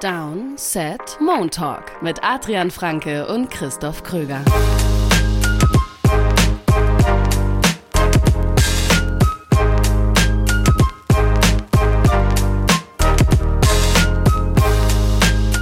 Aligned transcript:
Down, 0.00 0.54
Set, 0.56 1.18
Moon 1.20 1.50
Talk 1.50 2.00
mit 2.00 2.24
Adrian 2.24 2.70
Franke 2.70 3.26
und 3.26 3.50
Christoph 3.50 4.02
Kröger. 4.02 4.42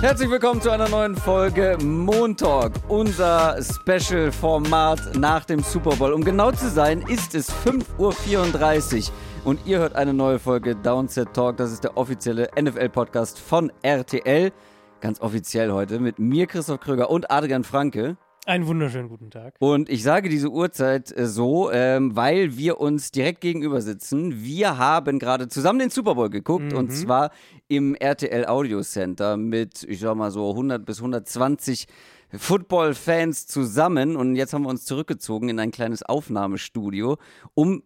Herzlich 0.01 0.31
willkommen 0.31 0.63
zu 0.63 0.71
einer 0.71 0.89
neuen 0.89 1.17
Folge 1.17 1.77
Montalk, 1.83 2.75
unser 2.87 3.59
Special-Format 3.61 5.17
nach 5.17 5.45
dem 5.47 5.65
Super 5.65 5.97
Bowl. 5.97 6.13
Um 6.13 6.23
genau 6.23 6.53
zu 6.53 6.71
sein, 6.71 7.03
ist 7.03 7.35
es 7.35 7.51
5.34 7.51 7.99
Uhr 7.99 9.13
und 9.45 9.61
ihr 9.67 9.79
hört 9.79 9.95
eine 9.95 10.13
neue 10.13 10.39
Folge 10.39 10.77
Downset 10.77 11.33
Talk. 11.33 11.57
Das 11.57 11.73
ist 11.73 11.85
der 11.85 11.97
offizielle 11.97 12.49
NFL-Podcast 12.61 13.39
von 13.39 13.73
RTL. 13.83 14.53
Ganz 15.01 15.21
offiziell 15.21 15.73
heute 15.73 16.01
mit 16.01 16.19
mir, 16.19 16.47
Christoph 16.47 16.81
Kröger 16.81 17.09
und 17.11 17.31
Adrian 17.31 17.65
Franke. 17.65 18.17
Einen 18.47 18.67
wunderschönen 18.67 19.09
guten 19.09 19.31
Tag. 19.31 19.55
Und 19.59 19.89
ich 19.91 20.03
sage 20.03 20.29
diese 20.29 20.49
Uhrzeit 20.51 21.15
äh, 21.17 21.27
so, 21.27 21.71
ähm, 21.71 22.17
weil 22.17 22.57
wir 22.57 22.81
uns 22.81 23.11
direkt 23.11 23.41
gegenüber 23.43 23.81
sitzen. 23.83 24.43
Wir 24.43 24.79
haben 24.79 25.19
gerade 25.19 25.49
zusammen 25.49 25.79
den 25.79 25.91
Super 25.91 26.15
Bowl 26.15 26.31
geguckt 26.31 26.73
Mhm. 26.73 26.79
und 26.79 26.91
zwar 26.91 27.31
im 27.69 27.95
RTL 27.95 28.47
Audio 28.47 28.81
Center 28.83 29.37
mit, 29.37 29.83
ich 29.85 30.01
sag 30.01 30.15
mal 30.17 30.31
so 30.31 30.51
100 30.51 30.85
bis 30.85 30.99
120 30.99 31.87
Football-Fans 32.35 33.47
zusammen. 33.47 34.17
Und 34.17 34.35
jetzt 34.37 34.53
haben 34.55 34.63
wir 34.63 34.71
uns 34.71 34.85
zurückgezogen 34.87 35.49
in 35.51 35.59
ein 35.61 35.71
kleines 35.71 36.03
Aufnahmestudio, 36.03 37.19
um 37.55 37.83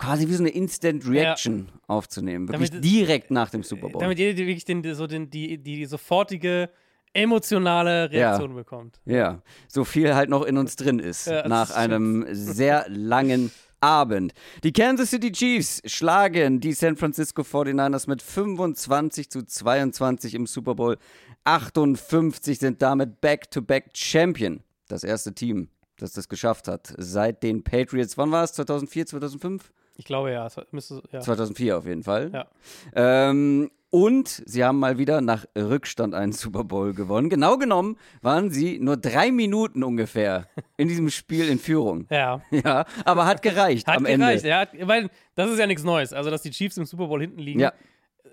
quasi 0.00 0.28
wie 0.28 0.32
so 0.32 0.42
eine 0.42 0.50
Instant 0.50 1.06
Reaction 1.08 1.68
aufzunehmen. 1.86 2.48
Wirklich 2.48 2.70
Damit- 2.70 2.84
direkt 2.84 3.30
nach 3.30 3.50
dem 3.50 3.62
Super 3.62 3.88
Bowl. 3.88 4.00
Damit 4.00 4.18
ihr 4.18 4.36
wirklich 4.36 4.64
den, 4.64 4.94
so 4.94 5.06
den, 5.06 5.30
die, 5.30 5.58
die 5.58 5.84
sofortige 5.86 6.70
emotionale 7.12 8.10
Reaktion 8.10 8.54
bekommt. 8.54 9.00
Ja, 9.04 9.42
so 9.68 9.84
viel 9.84 10.14
halt 10.14 10.30
noch 10.30 10.44
in 10.44 10.56
uns 10.56 10.76
drin 10.76 10.98
ist 10.98 11.26
Ja, 11.26 11.46
nach 11.46 11.70
einem 11.70 12.24
sehr 12.30 12.86
langen 12.88 13.50
Abend. 13.80 14.32
Die 14.62 14.72
Kansas 14.72 15.10
City 15.10 15.32
Chiefs 15.32 15.80
schlagen 15.86 16.60
die 16.60 16.72
San 16.72 16.96
Francisco 16.96 17.42
49ers 17.42 18.08
mit 18.08 18.22
25 18.22 19.30
zu 19.30 19.44
22 19.44 20.34
im 20.34 20.46
Super 20.46 20.74
Bowl 20.74 20.98
58, 21.44 22.58
sind 22.58 22.82
damit 22.82 23.20
Back-to-Back 23.20 23.90
Champion. 23.94 24.60
Das 24.88 25.02
erste 25.02 25.34
Team, 25.34 25.68
das 25.96 26.12
das 26.12 26.28
geschafft 26.28 26.68
hat 26.68 26.92
seit 26.98 27.42
den 27.42 27.64
Patriots. 27.64 28.18
Wann 28.18 28.30
war 28.30 28.44
es? 28.44 28.52
2004, 28.52 29.06
2005? 29.06 29.72
Ich 29.96 30.04
glaube 30.04 30.32
ja, 30.32 30.48
müsste 30.70 31.02
ja. 31.12 31.20
2004 31.20 31.76
auf 31.78 31.86
jeden 31.86 32.02
Fall. 32.02 32.30
Ja. 32.32 32.46
Ähm, 32.94 33.70
und 33.90 34.28
sie 34.28 34.64
haben 34.64 34.78
mal 34.78 34.98
wieder 34.98 35.20
nach 35.20 35.46
Rückstand 35.58 36.14
einen 36.14 36.32
Super 36.32 36.62
Bowl 36.64 36.94
gewonnen. 36.94 37.28
Genau 37.28 37.58
genommen 37.58 37.96
waren 38.22 38.50
sie 38.50 38.78
nur 38.78 38.96
drei 38.96 39.32
Minuten 39.32 39.82
ungefähr 39.82 40.46
in 40.76 40.86
diesem 40.88 41.10
Spiel 41.10 41.48
in 41.48 41.58
Führung. 41.58 42.06
Ja. 42.10 42.40
Ja, 42.50 42.84
aber 43.04 43.26
hat 43.26 43.42
gereicht 43.42 43.88
Hat 43.88 43.96
am 43.96 44.04
gereicht, 44.04 44.44
Ende. 44.44 44.48
ja, 44.48 44.60
hat- 44.60 44.70
weil 44.82 45.10
das 45.34 45.50
ist 45.50 45.58
ja 45.58 45.66
nichts 45.66 45.82
Neues. 45.84 46.12
Also, 46.12 46.30
dass 46.30 46.42
die 46.42 46.50
Chiefs 46.50 46.76
im 46.76 46.84
Super 46.84 47.08
Bowl 47.08 47.20
hinten 47.20 47.40
liegen, 47.40 47.58
Ja, 47.60 47.72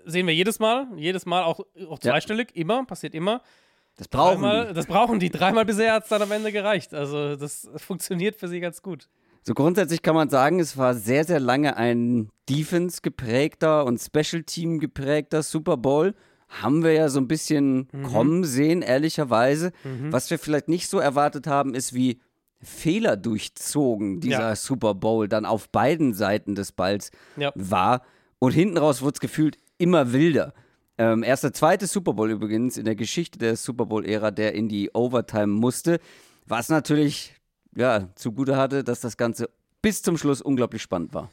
sehen 0.04 0.26
wir 0.28 0.34
jedes 0.34 0.58
Mal. 0.60 0.86
Jedes 0.96 1.26
Mal 1.26 1.42
auch, 1.42 1.58
auch 1.88 1.98
Ja. 2.02 2.12
zweistellig, 2.12 2.54
immer, 2.54 2.84
passiert 2.86 3.14
immer. 3.14 3.42
das 3.96 4.06
brauchen 4.06 4.42
Dreimal, 4.42 4.68
die. 4.68 4.74
das 4.74 4.86
brauchen 4.86 5.18
die. 5.18 5.28
Dreimal 5.28 5.64
bisher 5.64 5.92
hat 5.92 6.04
es 6.04 6.08
dann 6.08 6.22
am 6.22 6.30
Ende 6.30 6.52
gereicht. 6.52 6.94
Also, 6.94 7.34
das 7.34 7.68
funktioniert 7.76 8.36
für 8.36 8.46
sie 8.46 8.60
ganz 8.60 8.80
gut. 8.80 9.08
So 9.48 9.54
grundsätzlich 9.54 10.02
kann 10.02 10.14
man 10.14 10.28
sagen, 10.28 10.60
es 10.60 10.76
war 10.76 10.92
sehr, 10.94 11.24
sehr 11.24 11.40
lange 11.40 11.78
ein 11.78 12.28
Defense 12.50 13.00
geprägter 13.00 13.86
und 13.86 13.98
Special 13.98 14.42
Team 14.42 14.78
geprägter 14.78 15.42
Super 15.42 15.78
Bowl. 15.78 16.14
Haben 16.50 16.84
wir 16.84 16.92
ja 16.92 17.08
so 17.08 17.18
ein 17.18 17.28
bisschen 17.28 17.88
Mhm. 17.90 18.02
kommen 18.02 18.44
sehen, 18.44 18.82
ehrlicherweise. 18.82 19.72
Was 20.10 20.28
wir 20.28 20.38
vielleicht 20.38 20.68
nicht 20.68 20.86
so 20.90 20.98
erwartet 20.98 21.46
haben, 21.46 21.74
ist, 21.74 21.94
wie 21.94 22.20
Fehler 22.60 23.16
durchzogen 23.16 24.20
dieser 24.20 24.50
Ja. 24.50 24.54
Super 24.56 24.94
Bowl 24.94 25.28
dann 25.28 25.46
auf 25.46 25.70
beiden 25.70 26.12
Seiten 26.12 26.54
des 26.54 26.72
Balls 26.72 27.10
Ja. 27.38 27.50
war. 27.54 28.02
Und 28.38 28.52
hinten 28.52 28.76
raus 28.76 29.00
wurde 29.00 29.14
es 29.14 29.20
gefühlt 29.20 29.56
immer 29.78 30.12
wilder. 30.12 30.52
Ähm, 30.98 31.22
erst 31.22 31.44
der 31.44 31.54
zweite 31.54 31.86
Super 31.86 32.12
Bowl 32.12 32.30
übrigens 32.30 32.76
in 32.76 32.84
der 32.84 32.96
Geschichte 32.96 33.38
der 33.38 33.56
Super 33.56 33.86
Bowl-Ära, 33.86 34.30
der 34.30 34.54
in 34.54 34.68
die 34.68 34.90
Overtime 34.92 35.46
musste. 35.46 36.00
Was 36.44 36.68
natürlich 36.68 37.32
ja, 37.74 38.08
zugute 38.14 38.56
hatte, 38.56 38.84
dass 38.84 39.00
das 39.00 39.16
Ganze 39.16 39.50
bis 39.82 40.02
zum 40.02 40.16
Schluss 40.18 40.40
unglaublich 40.42 40.82
spannend 40.82 41.14
war. 41.14 41.30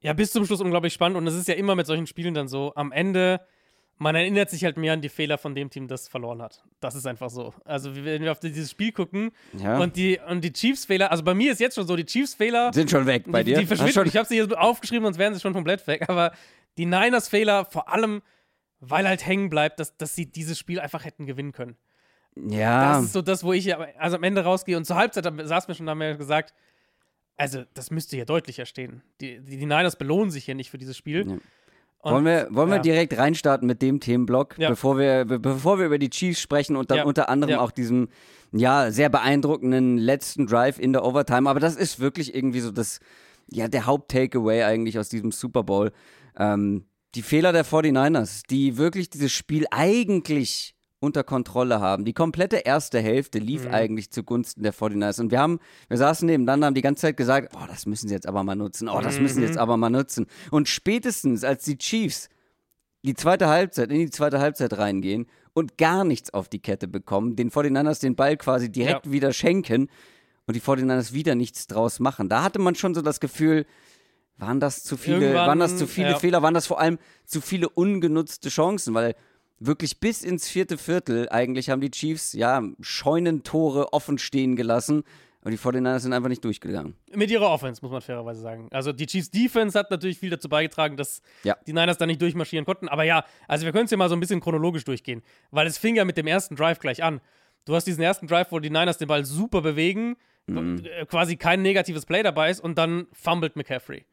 Ja, 0.00 0.12
bis 0.14 0.32
zum 0.32 0.44
Schluss 0.46 0.60
unglaublich 0.60 0.92
spannend. 0.92 1.16
Und 1.16 1.26
es 1.26 1.34
ist 1.34 1.48
ja 1.48 1.54
immer 1.54 1.74
mit 1.74 1.86
solchen 1.86 2.06
Spielen 2.06 2.34
dann 2.34 2.48
so, 2.48 2.72
am 2.74 2.90
Ende, 2.90 3.40
man 3.98 4.14
erinnert 4.16 4.50
sich 4.50 4.64
halt 4.64 4.76
mehr 4.76 4.94
an 4.94 5.00
die 5.00 5.08
Fehler 5.08 5.38
von 5.38 5.54
dem 5.54 5.70
Team, 5.70 5.86
das 5.86 6.08
verloren 6.08 6.42
hat. 6.42 6.64
Das 6.80 6.94
ist 6.96 7.06
einfach 7.06 7.30
so. 7.30 7.54
Also, 7.64 7.94
wenn 7.94 8.22
wir 8.22 8.32
auf 8.32 8.40
dieses 8.40 8.70
Spiel 8.70 8.90
gucken 8.92 9.30
Ja. 9.58 9.78
und 9.78 9.94
die, 9.96 10.18
und 10.28 10.42
die 10.42 10.52
Chiefs-Fehler, 10.52 11.10
also 11.12 11.22
bei 11.22 11.34
mir 11.34 11.52
ist 11.52 11.60
jetzt 11.60 11.76
schon 11.76 11.86
so, 11.86 11.94
die 11.94 12.04
Chiefs-Fehler, 12.06 12.72
Sind 12.72 12.90
schon 12.90 13.06
weg 13.06 13.24
bei 13.28 13.44
die, 13.44 13.52
dir? 13.52 13.58
die 13.60 13.68
Hast 13.70 13.78
verschwinden. 13.78 14.08
Ich 14.08 14.16
habe 14.16 14.26
sie 14.26 14.34
hier 14.42 14.60
aufgeschrieben, 14.60 15.04
sonst 15.04 15.18
wären 15.18 15.34
sie 15.34 15.40
schon 15.40 15.52
komplett 15.52 15.86
weg. 15.86 16.08
Aber 16.08 16.32
die 16.78 16.86
Niners-Fehler, 16.86 17.66
vor 17.66 17.88
allem, 17.92 18.22
weil 18.80 19.06
halt 19.06 19.24
hängen 19.24 19.50
bleibt, 19.50 19.78
dass, 19.78 19.96
dass 19.96 20.16
sie 20.16 20.26
dieses 20.26 20.58
Spiel 20.58 20.80
einfach 20.80 21.04
hätten 21.04 21.26
gewinnen 21.26 21.52
können. 21.52 21.76
Ja, 22.36 22.94
Das 22.94 23.04
ist 23.04 23.12
so 23.12 23.22
das, 23.22 23.44
wo 23.44 23.52
ich 23.52 23.74
also 23.76 24.16
am 24.16 24.22
Ende 24.22 24.42
rausgehe 24.44 24.76
und 24.76 24.84
zur 24.84 24.96
Halbzeit 24.96 25.24
da 25.26 25.32
saß 25.46 25.68
mir 25.68 25.74
schon, 25.74 25.86
da 25.86 25.94
wir 25.94 26.16
gesagt, 26.16 26.54
also 27.36 27.64
das 27.74 27.90
müsste 27.90 28.16
hier 28.16 28.24
deutlicher 28.26 28.66
stehen. 28.66 29.02
Die, 29.20 29.40
die, 29.40 29.56
die 29.58 29.66
Niners 29.66 29.96
belohnen 29.96 30.30
sich 30.30 30.44
hier 30.44 30.54
nicht 30.54 30.70
für 30.70 30.78
dieses 30.78 30.96
Spiel. 30.96 31.26
Ja. 31.26 31.32
Und- 31.34 32.12
wollen 32.14 32.24
wir, 32.24 32.48
wollen 32.50 32.68
wir 32.68 32.76
ja. 32.76 32.82
direkt 32.82 33.16
reinstarten 33.16 33.66
mit 33.66 33.80
dem 33.80 34.00
Themenblock, 34.00 34.58
Ja. 34.58 34.70
bevor, 34.70 34.98
wir, 34.98 35.24
be- 35.24 35.38
bevor 35.38 35.78
wir 35.78 35.86
über 35.86 35.98
die 35.98 36.10
Chiefs 36.10 36.40
sprechen 36.40 36.74
und 36.76 36.90
dann 36.90 36.98
Ja. 36.98 37.04
unter 37.04 37.28
anderem 37.28 37.58
auch 37.60 37.70
diesem 37.70 38.08
ja, 38.50 38.90
sehr 38.90 39.08
beeindruckenden 39.08 39.98
letzten 39.98 40.46
Drive 40.46 40.78
in 40.80 40.92
der 40.92 41.04
Overtime. 41.04 41.48
Aber 41.48 41.60
das 41.60 41.76
ist 41.76 42.00
wirklich 42.00 42.34
irgendwie 42.34 42.60
so 42.60 42.70
das, 42.72 42.98
ja, 43.50 43.68
der 43.68 43.86
Haupt-Takeaway 43.86 44.64
eigentlich 44.64 44.98
aus 44.98 45.08
diesem 45.08 45.30
Super 45.32 45.62
Bowl. 45.62 45.92
Ähm, 46.36 46.86
die 47.14 47.22
Fehler 47.22 47.52
der 47.52 47.64
49ers, 47.64 48.42
die 48.50 48.76
wirklich 48.78 49.08
dieses 49.08 49.30
Spiel 49.32 49.66
eigentlich 49.70 50.74
unter 51.02 51.24
Kontrolle 51.24 51.80
haben. 51.80 52.04
Die 52.04 52.12
komplette 52.12 52.56
erste 52.58 53.00
Hälfte 53.00 53.38
lief 53.38 53.64
Mhm. 53.64 53.72
eigentlich 53.74 54.10
zugunsten 54.10 54.62
der 54.62 54.72
49ers. 54.72 55.20
Und 55.20 55.30
wir 55.32 55.40
haben, 55.40 55.58
wir 55.88 55.96
saßen 55.98 56.24
nebeneinander, 56.26 56.68
haben 56.68 56.74
die 56.74 56.80
ganze 56.82 57.02
Zeit 57.02 57.16
gesagt, 57.16 57.54
oh, 57.56 57.66
das 57.66 57.86
müssen 57.86 58.08
sie 58.08 58.14
jetzt 58.14 58.26
aber 58.28 58.44
mal 58.44 58.54
nutzen, 58.54 58.88
oh, 58.88 59.00
das 59.00 59.18
müssen 59.18 59.34
sie 59.36 59.40
Mhm. 59.40 59.46
jetzt 59.48 59.58
aber 59.58 59.76
mal 59.76 59.90
nutzen. 59.90 60.26
Und 60.50 60.68
spätestens, 60.68 61.42
als 61.44 61.64
die 61.64 61.76
Chiefs 61.76 62.28
die 63.04 63.14
zweite 63.14 63.48
Halbzeit, 63.48 63.90
in 63.90 63.98
die 63.98 64.10
zweite 64.10 64.38
Halbzeit 64.38 64.78
reingehen 64.78 65.26
und 65.54 65.76
gar 65.76 66.04
nichts 66.04 66.32
auf 66.32 66.48
die 66.48 66.60
Kette 66.60 66.86
bekommen, 66.86 67.34
den 67.34 67.50
49ers 67.50 67.98
den 68.00 68.14
Ball 68.14 68.36
quasi 68.36 68.70
direkt 68.70 69.06
Ja. 69.06 69.12
wieder 69.12 69.32
schenken 69.32 69.88
und 70.46 70.54
die 70.54 70.60
49ers 70.60 71.12
wieder 71.12 71.34
nichts 71.34 71.66
draus 71.66 71.98
machen. 71.98 72.28
Da 72.28 72.44
hatte 72.44 72.60
man 72.60 72.76
schon 72.76 72.94
so 72.94 73.02
das 73.02 73.18
Gefühl, 73.18 73.66
waren 74.38 74.60
das 74.60 74.84
zu 74.84 74.96
viele, 74.96 75.18
Irgendwann, 75.20 75.46
waren 75.48 75.58
das 75.58 75.76
zu 75.76 75.86
viele 75.88 76.10
ja. 76.12 76.18
Fehler, 76.18 76.42
waren 76.42 76.54
das 76.54 76.66
vor 76.68 76.80
allem 76.80 76.98
zu 77.24 77.40
viele 77.40 77.68
ungenutzte 77.68 78.48
Chancen, 78.50 78.94
weil 78.94 79.14
wirklich 79.66 80.00
bis 80.00 80.22
ins 80.22 80.48
vierte 80.48 80.78
Viertel 80.78 81.28
eigentlich 81.30 81.70
haben 81.70 81.80
die 81.80 81.90
Chiefs 81.90 82.32
ja 82.32 82.62
Scheunentore 82.80 83.92
offen 83.92 84.18
stehen 84.18 84.56
gelassen 84.56 85.02
und 85.44 85.50
die 85.50 85.58
49ers 85.58 86.00
sind 86.00 86.12
einfach 86.12 86.28
nicht 86.28 86.44
durchgegangen. 86.44 86.94
Mit 87.14 87.30
ihrer 87.30 87.50
Offense, 87.50 87.80
muss 87.82 87.90
man 87.90 88.00
fairerweise 88.00 88.40
sagen. 88.40 88.68
Also 88.70 88.92
die 88.92 89.06
Chiefs 89.06 89.30
Defense 89.30 89.76
hat 89.78 89.90
natürlich 89.90 90.18
viel 90.18 90.30
dazu 90.30 90.48
beigetragen, 90.48 90.96
dass 90.96 91.20
Ja. 91.42 91.56
die 91.66 91.72
Niners 91.72 91.98
da 91.98 92.06
nicht 92.06 92.22
durchmarschieren 92.22 92.64
konnten. 92.64 92.88
Aber 92.88 93.02
ja, 93.04 93.24
also 93.48 93.64
wir 93.64 93.72
können 93.72 93.86
es 93.86 93.90
ja 93.90 93.96
mal 93.96 94.08
so 94.08 94.14
ein 94.14 94.20
bisschen 94.20 94.40
chronologisch 94.40 94.84
durchgehen, 94.84 95.22
weil 95.50 95.66
es 95.66 95.78
fing 95.78 95.96
ja 95.96 96.04
mit 96.04 96.16
dem 96.16 96.26
ersten 96.28 96.54
Drive 96.54 96.78
gleich 96.78 97.02
an. 97.02 97.20
Du 97.64 97.74
hast 97.74 97.86
diesen 97.86 98.02
ersten 98.02 98.26
Drive, 98.26 98.52
wo 98.52 98.58
die 98.60 98.70
Niners 98.70 98.98
den 98.98 99.08
Ball 99.08 99.24
super 99.24 99.60
bewegen, 99.62 100.16
Mhm. 100.48 100.82
äh, 100.84 101.06
quasi 101.06 101.36
kein 101.36 101.62
negatives 101.62 102.04
Play 102.04 102.22
dabei 102.24 102.50
ist 102.50 102.58
und 102.60 102.76
dann 102.76 103.06
fummelt 103.12 103.54
McCaffrey. 103.54 104.04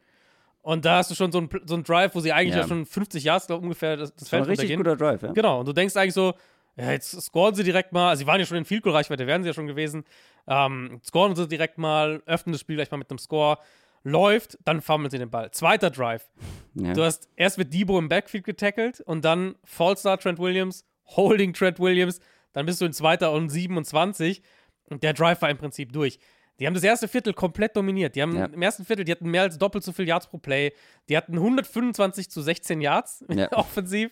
Und 0.61 0.85
da 0.85 0.97
hast 0.97 1.09
du 1.09 1.15
schon 1.15 1.31
so 1.31 1.37
einen 1.39 1.49
so 1.65 1.73
einen 1.75 1.83
Drive, 1.83 2.15
wo 2.15 2.19
sie 2.19 2.31
eigentlich 2.33 2.55
Ja. 2.55 2.61
ja, 2.61 2.67
schon 2.67 2.85
50 2.85 3.23
Yards 3.23 3.47
glaub, 3.47 3.61
ungefähr 3.61 3.97
das, 3.97 4.13
das 4.15 4.29
Feld 4.29 4.43
ein 4.43 4.49
richtig 4.49 4.71
runtergehen. 4.71 4.95
guter 4.95 5.11
Drive, 5.11 5.21
ja? 5.23 5.31
Genau, 5.31 5.59
und 5.61 5.67
du 5.67 5.73
denkst 5.73 5.95
eigentlich 5.95 6.13
so, 6.13 6.33
ja, 6.75 6.91
jetzt 6.91 7.21
scoren 7.21 7.55
sie 7.55 7.63
direkt 7.63 7.91
mal, 7.93 8.09
also 8.09 8.19
sie 8.21 8.27
waren 8.27 8.39
ja 8.39 8.45
schon 8.45 8.57
in 8.57 8.65
Field 8.65 8.83
Goal 8.83 8.95
Reichweite, 8.95 9.25
wären 9.27 9.43
sie 9.43 9.49
ja 9.49 9.53
schon 9.53 9.67
gewesen. 9.67 10.03
Ähm, 10.47 10.99
scoren 11.05 11.35
sie 11.35 11.47
direkt 11.47 11.77
mal, 11.77 12.21
öffnen 12.25 12.53
das 12.53 12.61
Spiel 12.61 12.75
gleich 12.75 12.91
mal 12.91 12.97
mit 12.97 13.09
einem 13.09 13.19
Score, 13.19 13.57
läuft, 14.03 14.57
dann 14.65 14.81
fummeln 14.81 15.09
sie 15.09 15.17
den 15.17 15.29
Ball. 15.29 15.51
Zweiter 15.51 15.89
Drive. 15.89 16.29
Ja. 16.75 16.93
Du 16.93 17.03
hast 17.03 17.27
erst 17.35 17.57
wird 17.57 17.73
Debo 17.73 17.97
im 17.97 18.07
Backfield 18.07 18.45
getackelt 18.45 19.01
und 19.01 19.25
dann 19.25 19.55
Fallstar 19.65 20.17
Trent 20.19 20.37
Williams, 20.39 20.85
Holding 21.07 21.51
Trent 21.51 21.79
Williams, 21.79 22.19
dann 22.53 22.67
bist 22.67 22.79
du 22.79 22.85
in 22.85 22.93
zweiter 22.93 23.31
und 23.31 23.49
27 23.49 24.41
und 24.85 25.01
der 25.03 25.13
Drive 25.13 25.41
war 25.41 25.49
im 25.49 25.57
Prinzip 25.57 25.91
durch. 25.91 26.19
Die 26.59 26.67
haben 26.67 26.73
das 26.73 26.83
erste 26.83 27.07
Viertel 27.07 27.33
komplett 27.33 27.75
dominiert. 27.77 28.15
Die 28.15 28.21
haben 28.21 28.35
Ja. 28.35 28.45
im 28.45 28.61
ersten 28.61 28.83
Viertel, 28.85 29.05
die 29.05 29.11
hatten 29.11 29.29
mehr 29.29 29.43
als 29.43 29.57
doppelt 29.57 29.83
so 29.83 29.91
viel 29.93 30.07
Yards 30.07 30.27
pro 30.27 30.37
Play. 30.37 30.73
Die 31.07 31.15
hatten 31.15 31.37
125 31.39 32.29
zu 32.29 32.41
16 32.41 32.81
Yards 32.81 33.23
Ja. 33.33 33.51
offensiv. 33.53 34.11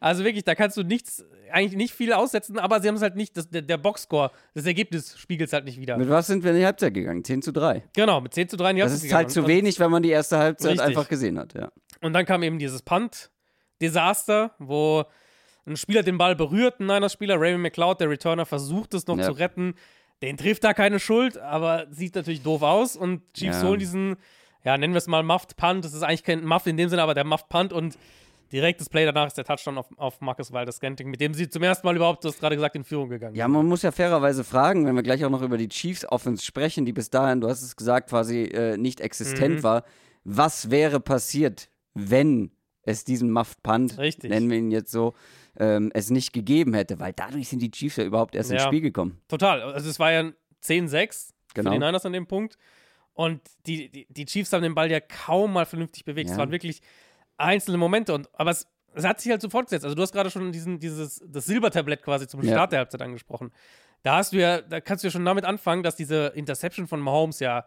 Also 0.00 0.24
wirklich, 0.24 0.44
da 0.44 0.54
kannst 0.54 0.76
du 0.76 0.82
nichts, 0.82 1.24
eigentlich 1.50 1.76
nicht 1.76 1.94
viel 1.94 2.12
aussetzen, 2.12 2.58
aber 2.58 2.80
sie 2.80 2.88
haben 2.88 2.96
es 2.96 3.02
halt 3.02 3.16
nicht, 3.16 3.36
das, 3.36 3.48
der, 3.48 3.62
der 3.62 3.78
Boxscore, 3.78 4.30
das 4.54 4.66
Ergebnis 4.66 5.18
spiegelt 5.18 5.48
es 5.48 5.52
halt 5.52 5.64
nicht 5.64 5.80
wieder. 5.80 5.96
Mit 5.96 6.10
was 6.10 6.26
sind 6.26 6.44
wir 6.44 6.50
in 6.52 6.58
die 6.58 6.66
Halbzeit 6.66 6.92
gegangen? 6.94 7.24
10 7.24 7.40
zu 7.42 7.52
3. 7.52 7.82
genau, 7.94 8.20
mit 8.20 8.34
10 8.34 8.48
zu 8.48 8.56
3 8.56 8.70
in 8.70 8.76
die 8.76 8.82
Das 8.82 8.90
Halbzeit 8.92 9.06
ist 9.06 9.12
halt 9.14 9.28
gegangen. 9.28 9.34
zu 9.34 9.40
Und- 9.42 9.48
wenig, 9.48 9.80
wenn 9.80 9.90
man 9.90 10.02
die 10.02 10.10
erste 10.10 10.38
Halbzeit 10.38 10.72
Richtig. 10.72 10.86
einfach 10.86 11.08
gesehen 11.08 11.38
hat, 11.38 11.54
ja. 11.54 11.70
Und 12.02 12.12
dann 12.12 12.26
kam 12.26 12.42
eben 12.42 12.58
dieses 12.58 12.82
Punt-Desaster, 12.82 14.52
wo 14.58 15.04
ein 15.66 15.76
Spieler 15.76 16.02
den 16.02 16.18
Ball 16.18 16.36
berührt, 16.36 16.78
ein 16.80 16.86
Niners-Spieler, 16.86 17.40
Raymond 17.40 17.62
McLeod, 17.62 18.00
der 18.00 18.08
Returner, 18.10 18.46
versucht 18.46 18.94
es 18.94 19.06
noch 19.06 19.18
Ja. 19.18 19.24
zu 19.24 19.32
retten. 19.32 19.74
Den 20.22 20.36
trifft 20.36 20.64
da 20.64 20.72
keine 20.74 20.98
Schuld, 20.98 21.36
aber 21.38 21.86
sieht 21.90 22.14
natürlich 22.14 22.42
doof 22.42 22.62
aus. 22.62 22.96
Und 22.96 23.22
Chiefs 23.34 23.62
Ja. 23.62 23.68
holen 23.68 23.78
diesen, 23.78 24.16
ja, 24.64 24.78
nennen 24.78 24.94
wir 24.94 24.98
es 24.98 25.06
mal 25.06 25.22
Muffed 25.22 25.56
Punt. 25.56 25.84
Das 25.84 25.92
ist 25.92 26.02
eigentlich 26.02 26.24
kein 26.24 26.44
Muffed 26.44 26.66
in 26.68 26.76
dem 26.76 26.88
Sinne, 26.88 27.02
aber 27.02 27.14
der 27.14 27.24
Muffed 27.24 27.48
Punt 27.48 27.72
und 27.72 27.98
direkt 28.52 28.80
das 28.80 28.88
Play 28.88 29.04
danach 29.04 29.26
ist 29.26 29.36
der 29.36 29.44
Touchdown 29.44 29.76
auf, 29.76 29.86
auf 29.98 30.20
Marcus 30.20 30.52
Waldes 30.52 30.76
Scanting, 30.76 31.10
mit 31.10 31.20
dem 31.20 31.34
sie 31.34 31.48
zum 31.50 31.62
ersten 31.64 31.86
Mal 31.86 31.96
überhaupt, 31.96 32.24
du 32.24 32.28
hast 32.28 32.38
gerade 32.40 32.54
gesagt, 32.56 32.76
in 32.76 32.84
Führung 32.84 33.08
gegangen 33.08 33.34
Ja, 33.34 33.48
man 33.48 33.66
muss 33.66 33.82
ja 33.82 33.90
fairerweise 33.92 34.44
fragen, 34.44 34.86
wenn 34.86 34.94
wir 34.94 35.02
gleich 35.02 35.24
auch 35.24 35.30
noch 35.30 35.42
über 35.42 35.58
die 35.58 35.68
Chiefs 35.68 36.04
Offense 36.08 36.44
sprechen, 36.44 36.84
die 36.86 36.92
bis 36.92 37.10
dahin, 37.10 37.40
du 37.40 37.48
hast 37.48 37.62
es 37.62 37.76
gesagt, 37.76 38.08
quasi 38.08 38.44
äh, 38.44 38.76
nicht 38.76 39.00
existent 39.00 39.56
Mhm. 39.58 39.62
war. 39.64 39.84
Was 40.24 40.70
wäre 40.70 41.00
passiert, 41.00 41.68
wenn 41.94 42.52
es 42.82 43.02
diesen 43.04 43.32
Muffed 43.32 43.62
Punt, 43.64 43.98
Richtig. 43.98 44.30
nennen 44.30 44.48
wir 44.48 44.58
ihn 44.58 44.70
jetzt 44.70 44.92
so, 44.92 45.14
ähm, 45.58 45.90
es 45.94 46.10
nicht 46.10 46.32
gegeben 46.32 46.74
hätte? 46.74 46.98
Weil 47.00 47.12
dadurch 47.12 47.48
sind 47.48 47.60
die 47.60 47.70
Chiefs 47.70 47.96
ja 47.96 48.04
überhaupt 48.04 48.34
erst 48.34 48.50
ins 48.50 48.62
Ja. 48.62 48.66
Spiel 48.68 48.80
gekommen. 48.80 49.20
Total. 49.28 49.62
Also 49.62 49.88
es 49.90 49.98
war 49.98 50.12
ja 50.12 50.20
ein 50.20 50.34
10-6 50.62 51.30
Genau. 51.54 51.70
für 51.70 51.78
die 51.78 51.84
Niners 51.84 52.04
an 52.04 52.12
dem 52.12 52.26
Punkt. 52.26 52.56
Und 53.14 53.40
die, 53.66 53.88
die, 53.90 54.06
die 54.10 54.26
Chiefs 54.26 54.52
haben 54.52 54.62
den 54.62 54.74
Ball 54.74 54.90
ja 54.90 55.00
kaum 55.00 55.52
mal 55.54 55.64
vernünftig 55.64 56.04
bewegt. 56.04 56.28
Es 56.28 56.36
Ja. 56.36 56.40
waren 56.40 56.50
wirklich 56.50 56.82
einzelne 57.38 57.78
Momente. 57.78 58.12
Und, 58.14 58.28
aber 58.34 58.50
es, 58.50 58.66
es 58.94 59.04
hat 59.04 59.20
sich 59.20 59.30
halt 59.30 59.40
so 59.40 59.48
fortgesetzt. 59.48 59.84
Also 59.84 59.94
du 59.94 60.02
hast 60.02 60.12
gerade 60.12 60.30
schon 60.30 60.52
diesen, 60.52 60.78
dieses, 60.80 61.22
das 61.26 61.46
Silbertablett 61.46 62.02
quasi 62.02 62.26
zum 62.26 62.42
Ja. 62.42 62.52
Start 62.52 62.72
der 62.72 62.80
Halbzeit 62.80 63.00
angesprochen. 63.02 63.52
Da 64.02 64.16
hast 64.18 64.32
du 64.32 64.36
ja, 64.38 64.60
da 64.60 64.80
kannst 64.80 65.02
du 65.02 65.08
ja 65.08 65.12
schon 65.12 65.24
damit 65.24 65.44
anfangen, 65.44 65.82
dass 65.82 65.96
diese 65.96 66.26
Interception 66.34 66.86
von 66.86 67.00
Mahomes 67.00 67.40
ja 67.40 67.64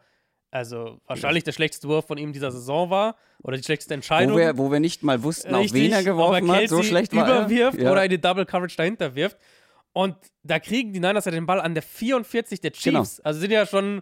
also 0.52 1.00
wahrscheinlich 1.06 1.44
der 1.44 1.52
schlechteste 1.52 1.88
Wurf 1.88 2.08
von 2.08 2.18
ihm 2.18 2.34
dieser 2.34 2.52
Saison 2.52 2.90
war 2.90 3.16
oder 3.44 3.58
die 3.58 3.64
schlechteste 3.64 3.94
Entscheidung. 3.94 4.34
Wo 4.36 4.40
wir, 4.40 4.58
wo 4.58 4.72
wir 4.72 4.80
nicht 4.80 5.04
mal 5.04 5.22
wussten, 5.24 5.54
auf 5.54 5.72
wen 5.74 5.92
er 5.92 6.00
Richtig, 6.00 6.06
geworfen 6.06 6.52
hat, 6.52 6.68
so 6.70 6.82
schlecht 6.84 7.16
war 7.16 7.28
er. 7.28 7.40
überwirft 7.42 7.80
Ja. 7.80 7.92
oder 7.92 8.04
in 8.04 8.10
die 8.10 8.20
Double 8.22 8.46
Coverage 8.46 8.76
dahinter 8.76 9.16
wirft. 9.16 9.38
Und 9.94 10.16
da 10.44 10.60
kriegen 10.60 10.94
die 10.94 11.00
Niners 11.00 11.26
ja 11.26 11.32
den 11.32 11.46
Ball 11.46 11.62
an 11.62 11.74
der 11.74 11.84
44 11.84 12.62
der 12.62 12.72
Chiefs. 12.72 13.18
Genau. 13.18 13.26
Also 13.28 13.40
sind 13.40 13.52
ja 13.52 13.66
schon 13.66 14.02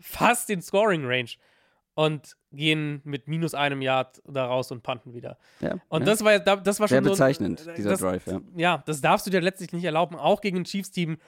fast 0.00 0.50
in 0.50 0.60
Scoring 0.62 1.04
Range 1.06 1.30
und 1.94 2.36
gehen 2.52 3.00
mit 3.04 3.28
minus 3.28 3.54
einem 3.54 3.82
Yard 3.82 4.22
da 4.26 4.46
raus 4.46 4.70
und 4.72 4.82
punten 4.82 5.12
wieder. 5.12 5.38
Ja, 5.60 5.74
Und 5.88 6.00
ja. 6.02 6.06
das 6.06 6.24
war 6.24 6.38
das 6.38 6.80
war 6.80 6.88
Sehr 6.88 6.98
schon 6.98 7.04
so, 7.04 7.10
bezeichnend, 7.10 7.64
dieser 7.76 7.90
das, 7.90 8.00
Drive, 8.00 8.26
ja. 8.26 8.40
Ja, 8.56 8.82
das 8.86 9.00
darfst 9.00 9.26
du 9.26 9.30
dir 9.30 9.40
letztlich 9.40 9.72
nicht 9.72 9.84
erlauben, 9.84 10.16
auch 10.16 10.40
gegen 10.40 10.58
ein 10.58 10.64
Chiefs-Team, 10.64 11.18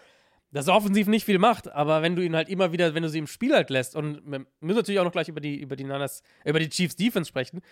das 0.52 0.68
offensiv 0.68 1.06
nicht 1.06 1.24
viel 1.24 1.38
macht, 1.38 1.72
aber 1.72 2.02
wenn 2.02 2.14
du 2.14 2.22
ihn 2.22 2.36
halt 2.36 2.48
immer 2.48 2.72
wieder, 2.72 2.94
wenn 2.94 3.02
du 3.02 3.08
sie 3.08 3.18
im 3.18 3.26
Spiel 3.26 3.54
halt 3.54 3.70
lässt, 3.70 3.96
und 3.96 4.20
wir 4.24 4.46
müssen 4.60 4.76
natürlich 4.76 5.00
auch 5.00 5.04
noch 5.04 5.12
gleich 5.12 5.28
über 5.28 5.40
die, 5.40 5.56
über 5.60 5.76
die 5.76 5.84
Niners, 5.84 6.22
über 6.44 6.58
die 6.58 6.68
Chiefs 6.68 6.94
Defense 6.94 7.28
sprechen, 7.28 7.62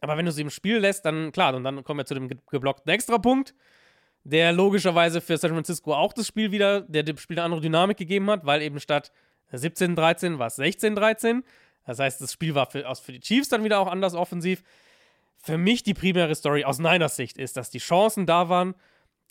aber 0.00 0.16
wenn 0.16 0.26
du 0.26 0.32
sie 0.32 0.42
im 0.42 0.50
Spiel 0.50 0.78
lässt, 0.78 1.04
dann 1.04 1.32
klar, 1.32 1.54
und 1.54 1.64
dann 1.64 1.84
kommen 1.84 1.98
wir 1.98 2.06
zu 2.06 2.14
dem 2.14 2.28
ge 2.28 2.38
geblockten 2.50 2.92
Extrapunkt, 2.92 3.54
der 4.24 4.52
logischerweise 4.52 5.20
für 5.20 5.36
San 5.36 5.50
Francisco 5.50 5.94
auch 5.94 6.12
das 6.12 6.28
Spiel 6.28 6.52
wieder, 6.52 6.82
der 6.82 7.02
dem 7.02 7.16
Spiel 7.16 7.38
eine 7.38 7.44
andere 7.44 7.60
Dynamik 7.60 7.96
gegeben 7.96 8.30
hat, 8.30 8.46
weil 8.46 8.62
eben 8.62 8.78
statt 8.78 9.10
17-13 9.52 10.38
war 10.38 10.46
es 10.46 10.58
16-13. 10.58 11.42
Das 11.84 11.98
heißt, 11.98 12.20
das 12.20 12.32
Spiel 12.32 12.54
war 12.54 12.70
für, 12.70 12.84
für 12.94 13.12
die 13.12 13.20
Chiefs 13.20 13.48
dann 13.48 13.64
wieder 13.64 13.80
auch 13.80 13.88
anders 13.88 14.14
offensiv. 14.14 14.62
Für 15.38 15.58
mich 15.58 15.82
die 15.82 15.94
primäre 15.94 16.34
Story 16.36 16.64
aus 16.64 16.78
Niners 16.78 17.16
Sicht 17.16 17.36
ist, 17.36 17.56
dass 17.56 17.70
die 17.70 17.78
Chancen 17.78 18.26
da 18.26 18.48
waren, 18.48 18.74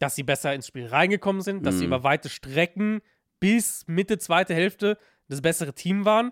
dass 0.01 0.15
sie 0.15 0.23
besser 0.23 0.53
ins 0.55 0.65
Spiel 0.65 0.87
reingekommen 0.87 1.43
sind, 1.43 1.63
dass 1.63 1.77
sie 1.77 1.85
über 1.85 2.03
weite 2.03 2.27
Strecken 2.27 3.01
bis 3.39 3.83
Mitte 3.87 4.17
zweite 4.17 4.55
Hälfte 4.55 4.97
das 5.27 5.41
bessere 5.41 5.73
Team 5.73 6.05
waren. 6.05 6.31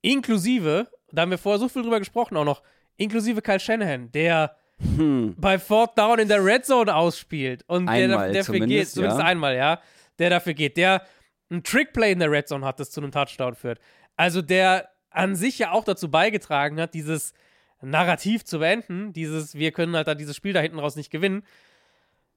Inklusive, 0.00 0.88
da 1.12 1.22
haben 1.22 1.30
wir 1.30 1.38
vorher 1.38 1.60
so 1.60 1.68
viel 1.68 1.82
drüber 1.82 2.00
gesprochen 2.00 2.36
auch 2.36 2.44
noch, 2.44 2.62
inklusive 2.96 3.40
Kyle 3.40 3.60
Shanahan, 3.60 4.10
der 4.10 4.56
bei 4.78 5.58
Fourth 5.60 5.96
Down 5.96 6.18
in 6.18 6.26
der 6.26 6.44
Red 6.44 6.66
Zone 6.66 6.94
ausspielt 6.94 7.64
und 7.68 7.86
der 7.86 7.94
Einmal 7.94 8.32
dafür 8.32 8.60
geht, 8.60 8.88
zumindest, 8.88 9.20
ja. 9.20 9.24
einmal, 9.24 9.56
ja, 9.56 9.80
der 10.18 10.30
dafür 10.30 10.54
geht, 10.54 10.76
der 10.76 11.02
ein 11.50 11.62
Trickplay 11.62 12.10
in 12.10 12.18
der 12.18 12.30
Red 12.30 12.48
Zone 12.48 12.66
hat, 12.66 12.80
das 12.80 12.90
zu 12.90 13.00
einem 13.00 13.12
Touchdown 13.12 13.54
führt. 13.54 13.78
Also 14.16 14.42
der 14.42 14.88
an 15.10 15.36
sich 15.36 15.58
ja 15.58 15.70
auch 15.70 15.84
dazu 15.84 16.10
beigetragen 16.10 16.80
hat, 16.80 16.94
dieses 16.94 17.32
Narrativ 17.80 18.44
zu 18.44 18.58
beenden, 18.58 19.12
dieses, 19.12 19.54
wir 19.54 19.70
können 19.70 19.94
halt 19.94 20.08
da 20.08 20.16
dieses 20.16 20.34
Spiel 20.34 20.52
da 20.52 20.60
hinten 20.60 20.80
raus 20.80 20.96
nicht 20.96 21.10
gewinnen. 21.10 21.44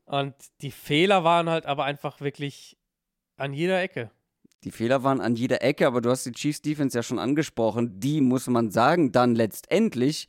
Und 0.06 0.34
die 0.62 0.72
Fehler 0.72 1.24
waren 1.24 1.50
halt 1.50 1.66
aber 1.66 1.86
einfach 1.86 2.22
wirklich 2.22 2.78
an 3.38 3.54
jeder 3.54 3.82
Ecke. 3.82 4.12
Die 4.64 4.72
Fehler 4.72 5.04
waren 5.04 5.22
an 5.22 5.36
jeder 5.36 5.64
Ecke, 5.64 5.88
aber 5.88 6.02
du 6.02 6.10
hast 6.10 6.26
die 6.26 6.32
Chiefs 6.34 6.62
Defense 6.62 6.98
ja 6.98 7.02
schon 7.04 7.18
angesprochen. 7.20 8.00
Die, 8.00 8.22
muss 8.22 8.48
man 8.48 8.70
sagen, 8.72 9.12
dann 9.12 9.34
letztendlich 9.36 10.28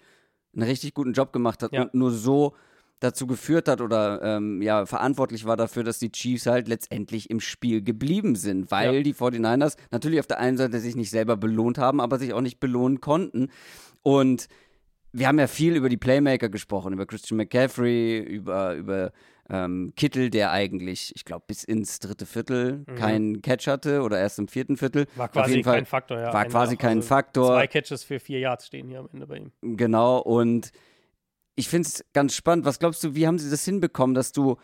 einen 0.54 0.62
richtig 0.62 0.94
guten 0.94 1.12
Job 1.12 1.32
gemacht 1.32 1.62
hat 1.62 1.72
Ja. 1.72 1.82
und 1.82 1.94
nur 1.94 2.10
so 2.10 2.54
dazu 3.00 3.26
geführt 3.26 3.68
hat 3.68 3.80
oder 3.80 4.22
ähm, 4.22 4.62
ja, 4.62 4.86
verantwortlich 4.86 5.44
war 5.44 5.56
dafür, 5.56 5.82
dass 5.82 5.98
die 5.98 6.12
Chiefs 6.12 6.46
halt 6.46 6.68
letztendlich 6.68 7.30
im 7.30 7.40
Spiel 7.40 7.82
geblieben 7.82 8.36
sind, 8.36 8.70
weil 8.70 8.94
Ja. 8.96 9.02
die 9.02 9.12
49ers 9.14 9.76
natürlich 9.90 10.20
auf 10.20 10.28
der 10.28 10.38
einen 10.38 10.56
Seite 10.56 10.78
sich 10.78 10.94
nicht 10.94 11.10
selber 11.10 11.36
belohnt 11.36 11.78
haben, 11.78 12.00
aber 12.00 12.18
sich 12.18 12.32
auch 12.32 12.40
nicht 12.40 12.60
belohnen 12.60 13.00
konnten. 13.00 13.48
Und 14.02 14.46
wir 15.10 15.26
haben 15.26 15.38
ja 15.38 15.48
viel 15.48 15.74
über 15.76 15.88
die 15.88 15.96
Playmaker 15.96 16.48
gesprochen, 16.48 16.92
über 16.92 17.04
Christian 17.06 17.36
McCaffrey, 17.38 18.20
über, 18.20 18.74
über 18.76 19.12
ähm, 19.50 19.92
Kittel, 19.96 20.30
der 20.30 20.50
eigentlich, 20.52 21.12
ich 21.16 21.24
glaube, 21.24 21.44
bis 21.46 21.64
ins 21.64 21.98
dritte 21.98 22.26
Viertel 22.26 22.84
keinen 22.96 23.42
Catch 23.42 23.66
hatte 23.66 24.02
oder 24.02 24.18
erst 24.18 24.38
im 24.38 24.48
vierten 24.48 24.76
Viertel. 24.76 25.06
War 25.16 25.28
quasi 25.28 25.62
Fall 25.62 25.74
kein 25.76 25.86
Faktor, 25.86 26.18
ja. 26.20 26.32
War 26.32 26.44
quasi 26.46 26.76
kein 26.76 26.98
Also 26.98 27.08
Faktor. 27.08 27.48
Zwei 27.48 27.66
Catches 27.66 28.04
für 28.04 28.20
vier 28.20 28.38
Yards 28.38 28.66
stehen 28.66 28.88
hier 28.88 29.00
am 29.00 29.08
Ende 29.12 29.26
bei 29.26 29.36
ihm. 29.38 29.52
Genau, 29.62 30.18
und 30.18 30.70
ich 31.54 31.68
finde 31.68 31.88
es 31.88 32.04
ganz 32.12 32.34
spannend. 32.34 32.64
Was 32.64 32.78
glaubst 32.78 33.02
du, 33.04 33.14
wie 33.14 33.26
haben 33.26 33.38
sie 33.38 33.50
das 33.50 33.64
hinbekommen, 33.64 34.14
dass 34.14 34.32
du 34.32 34.56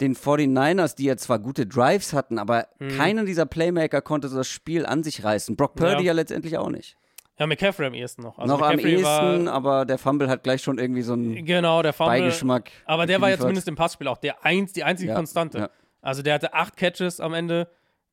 den 0.00 0.14
49ers, 0.14 0.94
die 0.94 1.04
ja 1.04 1.16
zwar 1.16 1.38
gute 1.38 1.66
Drives 1.66 2.12
hatten, 2.12 2.38
aber 2.38 2.68
keiner 2.96 3.24
dieser 3.24 3.46
Playmaker 3.46 4.02
konnte 4.02 4.28
das 4.28 4.46
Spiel 4.46 4.84
an 4.84 5.02
sich 5.02 5.24
reißen. 5.24 5.56
Brock 5.56 5.74
Purdy 5.74 6.04
ja, 6.04 6.08
Ja. 6.08 6.12
letztendlich 6.12 6.58
auch 6.58 6.68
nicht. 6.68 6.96
Ja, 7.38 7.46
McCaffrey 7.46 7.86
am 7.86 7.94
ehesten 7.94 8.22
noch. 8.22 8.38
Also 8.38 8.54
Noch 8.54 8.62
am 8.62 8.68
McCaffrey 8.76 8.92
ehesten, 8.94 9.46
War, 9.46 9.52
aber 9.52 9.84
der 9.84 9.98
Fumble 9.98 10.28
hat 10.28 10.42
gleich 10.42 10.62
schon 10.62 10.78
irgendwie 10.78 11.02
so 11.02 11.12
einen 11.12 11.44
genau, 11.44 11.82
der 11.82 11.92
Fumble. 11.92 12.20
Beigeschmack. 12.20 12.70
Aber 12.86 13.06
der 13.06 13.20
war 13.20 13.28
ja 13.30 13.38
zumindest 13.38 13.68
im 13.68 13.74
Passspiel 13.76 14.08
auch 14.08 14.16
der 14.18 14.44
eins, 14.44 14.72
die 14.72 14.84
einzige 14.84 15.10
Ja, 15.10 15.16
Konstante. 15.16 15.58
ja. 15.58 15.70
Also 16.00 16.22
der 16.22 16.34
hatte 16.34 16.54
acht 16.54 16.76
Catches 16.76 17.20
am 17.20 17.34
Ende. 17.34 17.68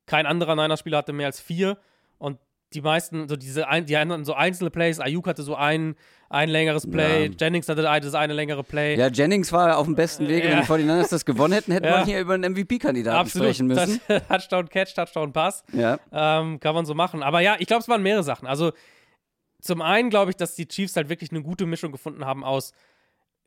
Kein 0.05 0.25
anderer 0.25 0.55
Niners-Spieler 0.55 0.97
hatte 0.97 1.13
mehr 1.13 1.27
als 1.27 1.39
vier. 1.39 1.77
Und 2.17 2.37
die 2.73 2.81
meisten, 2.81 3.29
so 3.29 3.35
diese 3.35 3.67
ein, 3.67 3.85
die 3.85 3.95
anderen 3.95 4.25
so 4.25 4.33
einzelne 4.33 4.71
Plays, 4.71 4.99
Ayuk 4.99 5.27
hatte 5.27 5.43
so 5.43 5.55
ein, 5.55 5.95
ein 6.29 6.49
längeres 6.49 6.89
Play, 6.89 7.27
Ja. 7.27 7.31
Jennings 7.39 7.69
hatte 7.69 7.83
das 7.83 8.15
eine 8.15 8.33
längere 8.33 8.63
Play. 8.63 8.95
Ja, 8.97 9.07
Jennings 9.07 9.53
war 9.53 9.77
auf 9.77 9.85
dem 9.85 9.95
besten 9.95 10.27
Weg. 10.27 10.43
Wenn 10.43 10.59
die 10.59 10.65
49ers 10.65 11.11
das 11.11 11.23
gewonnen 11.23 11.53
hätten, 11.53 11.71
hätten 11.71 11.85
Ja. 11.85 11.99
wir 11.99 12.05
hier 12.05 12.19
über 12.19 12.33
einen 12.33 12.51
MVP-Kandidaten 12.53 13.29
sprechen 13.29 13.67
müssen. 13.67 14.01
Das- 14.07 14.27
Touchdown 14.27 14.67
Catch, 14.69 14.95
Touchdown 14.95 15.31
Pass. 15.31 15.63
Ja. 15.71 15.99
Ähm, 16.11 16.59
kann 16.59 16.73
man 16.75 16.85
so 16.85 16.95
machen. 16.95 17.21
Aber 17.23 17.41
ja, 17.41 17.55
ich 17.59 17.67
glaube, 17.67 17.81
es 17.83 17.87
waren 17.87 18.01
mehrere 18.01 18.23
Sachen. 18.23 18.47
Also 18.47 18.71
zum 19.63 19.81
einen 19.81 20.09
glaube 20.09 20.31
ich, 20.31 20.35
dass 20.37 20.55
die 20.55 20.67
Chiefs 20.67 20.95
halt 20.95 21.09
wirklich 21.09 21.31
eine 21.31 21.41
gute 21.41 21.65
Mischung 21.65 21.91
gefunden 21.91 22.25
haben 22.25 22.43
aus, 22.43 22.73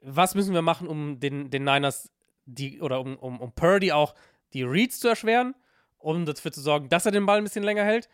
was 0.01 0.35
müssen 0.35 0.55
wir 0.55 0.63
machen, 0.63 0.89
um 0.89 1.21
den, 1.21 1.51
den 1.51 1.65
Niners 1.65 2.11
die, 2.47 2.81
oder 2.81 3.01
um, 3.01 3.17
um, 3.17 3.41
um 3.41 3.53
Purdy 3.53 3.93
auch 3.93 4.15
die 4.53 4.63
Reads 4.63 5.01
zu 5.01 5.09
erschweren, 5.09 5.55
um 5.99 6.25
dafür 6.25 6.53
zu 6.53 6.61
sorgen, 6.61 6.89
dass 6.89 7.05
er 7.07 7.13
den 7.13 7.27
Ball 7.27 7.39
ein 7.39 7.45
bisschen 7.45 7.65
länger 7.65 7.85
hält. 7.85 8.09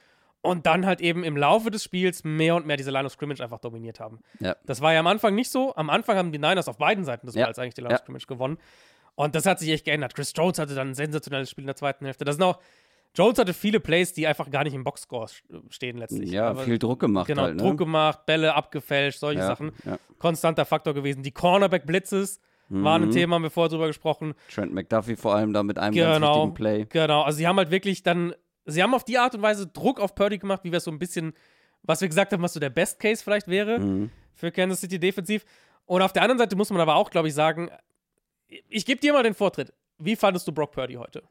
Und 0.44 0.66
dann 0.66 0.84
halt 0.86 1.00
eben 1.00 1.22
im 1.22 1.36
Laufe 1.36 1.70
des 1.70 1.84
Spiels 1.84 2.24
mehr 2.24 2.56
und 2.56 2.66
mehr 2.66 2.76
diese 2.76 2.90
Line 2.90 3.06
of 3.06 3.12
Scrimmage 3.12 3.40
einfach 3.40 3.60
dominiert 3.60 4.00
haben. 4.00 4.18
Ja. 4.40 4.56
Das 4.64 4.80
war 4.80 4.92
ja 4.92 4.98
am 4.98 5.06
Anfang 5.06 5.36
nicht 5.36 5.50
so. 5.50 5.72
Am 5.76 5.88
Anfang 5.88 6.16
haben 6.16 6.32
die 6.32 6.40
Niners 6.40 6.66
auf 6.66 6.78
beiden 6.78 7.04
Seiten 7.04 7.26
des 7.26 7.36
Ja. 7.36 7.44
Balls 7.44 7.60
eigentlich 7.60 7.74
die 7.74 7.82
Line 7.82 7.94
of 7.94 8.00
Scrimmage 8.00 8.26
gewonnen. 8.26 8.58
Und 9.14 9.36
das 9.36 9.46
hat 9.46 9.60
sich 9.60 9.68
echt 9.70 9.84
geändert. 9.84 10.16
Chris 10.16 10.32
Jones 10.34 10.58
hatte 10.58 10.74
dann 10.74 10.88
ein 10.88 10.94
sensationelles 10.94 11.48
Spiel 11.48 11.62
in 11.62 11.66
der 11.68 11.76
zweiten 11.76 12.04
Hälfte. 12.06 12.24
Das 12.24 12.34
sind 12.34 12.42
auch, 12.42 12.58
Jones 13.14 13.38
hatte 13.38 13.52
viele 13.52 13.78
Plays, 13.80 14.12
die 14.14 14.26
einfach 14.26 14.50
gar 14.50 14.64
nicht 14.64 14.72
im 14.74 14.84
Boxscore 14.84 15.28
stehen 15.68 15.98
letztlich. 15.98 16.30
Ja, 16.30 16.48
Aber 16.48 16.62
viel 16.62 16.78
Druck 16.78 17.00
gemacht 17.00 17.26
Genau, 17.26 17.42
halt. 17.42 17.56
Ne? 17.56 17.62
Druck 17.62 17.76
gemacht, 17.78 18.24
Bälle 18.26 18.54
abgefälscht, 18.54 19.18
solche 19.20 19.40
Ja, 19.40 19.46
Sachen. 19.48 19.72
ja. 19.84 19.98
Konstanter 20.18 20.64
Faktor 20.64 20.94
gewesen. 20.94 21.22
Die 21.22 21.32
Cornerback-Blitzes 21.32 22.40
waren 22.70 23.02
ein 23.02 23.08
Mhm. 23.08 23.12
Thema, 23.12 23.34
haben 23.34 23.42
wir 23.42 23.50
vorher 23.50 23.68
drüber 23.68 23.86
gesprochen. 23.86 24.32
Trent 24.50 24.72
McDuffie 24.72 25.16
vor 25.16 25.34
allem 25.34 25.52
da 25.52 25.62
mit 25.62 25.78
einem 25.78 25.94
ganz 25.94 26.16
Genau, 26.16 26.34
wichtigen 26.36 26.54
Play. 26.54 26.86
genau. 26.88 27.20
Also 27.22 27.36
sie 27.36 27.46
haben 27.46 27.58
halt 27.58 27.70
wirklich 27.70 28.02
dann, 28.02 28.34
sie 28.64 28.82
haben 28.82 28.94
auf 28.94 29.04
die 29.04 29.18
Art 29.18 29.34
und 29.34 29.42
Weise 29.42 29.66
Druck 29.66 30.00
auf 30.00 30.14
Purdy 30.14 30.38
gemacht, 30.38 30.60
wie 30.64 30.70
wir 30.72 30.78
es 30.78 30.84
so 30.84 30.90
ein 30.90 30.98
bisschen, 30.98 31.34
was 31.82 32.00
wir 32.00 32.08
gesagt 32.08 32.32
haben, 32.32 32.42
was 32.42 32.54
so 32.54 32.60
der 32.60 32.70
Best 32.70 32.98
Case 32.98 33.22
vielleicht 33.22 33.46
wäre 33.48 33.78
Mhm. 33.78 34.10
für 34.32 34.50
Kansas 34.50 34.80
City 34.80 34.98
defensiv. 34.98 35.44
Und 35.84 36.00
auf 36.00 36.14
der 36.14 36.22
anderen 36.22 36.38
Seite 36.38 36.56
muss 36.56 36.70
man 36.70 36.80
aber 36.80 36.94
auch, 36.94 37.10
glaube 37.10 37.28
ich, 37.28 37.34
sagen, 37.34 37.68
ich 38.68 38.86
gebe 38.86 39.00
dir 39.02 39.12
mal 39.12 39.22
den 39.22 39.34
Vortritt. 39.34 39.74
Wie 39.98 40.16
fandest 40.16 40.48
du 40.48 40.52
Brock 40.52 40.72
Purdy 40.72 40.94
heute? 40.94 41.22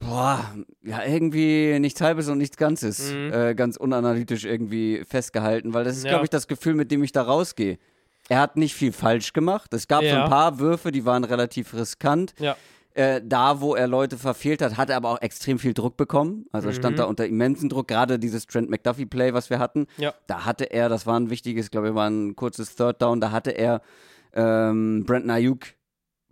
Boah, 0.00 0.54
ja, 0.82 1.02
irgendwie 1.04 1.78
nichts 1.78 2.00
Halbes 2.00 2.28
und 2.28 2.38
nichts 2.38 2.56
Ganzes. 2.56 3.12
Mhm. 3.12 3.32
Äh, 3.32 3.54
ganz 3.54 3.76
unanalytisch 3.76 4.44
irgendwie 4.44 5.02
festgehalten, 5.08 5.72
weil 5.72 5.84
das 5.84 5.96
ist, 5.96 6.04
Ja. 6.04 6.10
glaube 6.10 6.24
ich, 6.24 6.30
das 6.30 6.46
Gefühl, 6.46 6.74
mit 6.74 6.90
dem 6.90 7.02
ich 7.02 7.12
da 7.12 7.22
rausgehe. 7.22 7.78
Er 8.28 8.40
hat 8.40 8.56
nicht 8.56 8.74
viel 8.74 8.92
falsch 8.92 9.32
gemacht. 9.32 9.72
Es 9.72 9.86
gab 9.88 10.00
so 10.00 10.06
Ja. 10.08 10.24
ein 10.24 10.30
paar 10.30 10.58
Würfe, 10.58 10.92
die 10.92 11.04
waren 11.04 11.24
relativ 11.24 11.74
riskant. 11.74 12.34
Ja. 12.38 12.56
Äh, 12.94 13.20
da, 13.24 13.60
wo 13.60 13.74
er 13.74 13.86
Leute 13.88 14.16
verfehlt 14.18 14.62
hat, 14.62 14.76
hat 14.76 14.88
er 14.88 14.96
aber 14.96 15.10
auch 15.10 15.20
extrem 15.20 15.58
viel 15.58 15.74
Druck 15.74 15.96
bekommen. 15.96 16.46
Also 16.52 16.68
Mhm. 16.68 16.72
stand 16.74 16.98
da 16.98 17.04
unter 17.04 17.26
immensen 17.26 17.68
Druck. 17.68 17.88
Gerade 17.88 18.18
dieses 18.18 18.46
Trent 18.46 18.70
McDuffie-Play, 18.70 19.32
was 19.34 19.50
wir 19.50 19.58
hatten, 19.58 19.86
Ja. 19.96 20.14
da 20.26 20.44
hatte 20.44 20.64
er, 20.70 20.88
das 20.88 21.04
war 21.06 21.18
ein 21.18 21.28
wichtiges, 21.28 21.70
glaube 21.70 21.88
ich, 21.88 21.94
war 21.94 22.08
ein 22.08 22.36
kurzes 22.36 22.76
Third 22.76 23.02
Down, 23.02 23.20
da 23.20 23.30
hatte 23.30 23.50
er 23.50 23.80
ähm, 24.36 25.04
Brandon 25.06 25.30
Ayuk 25.30 25.60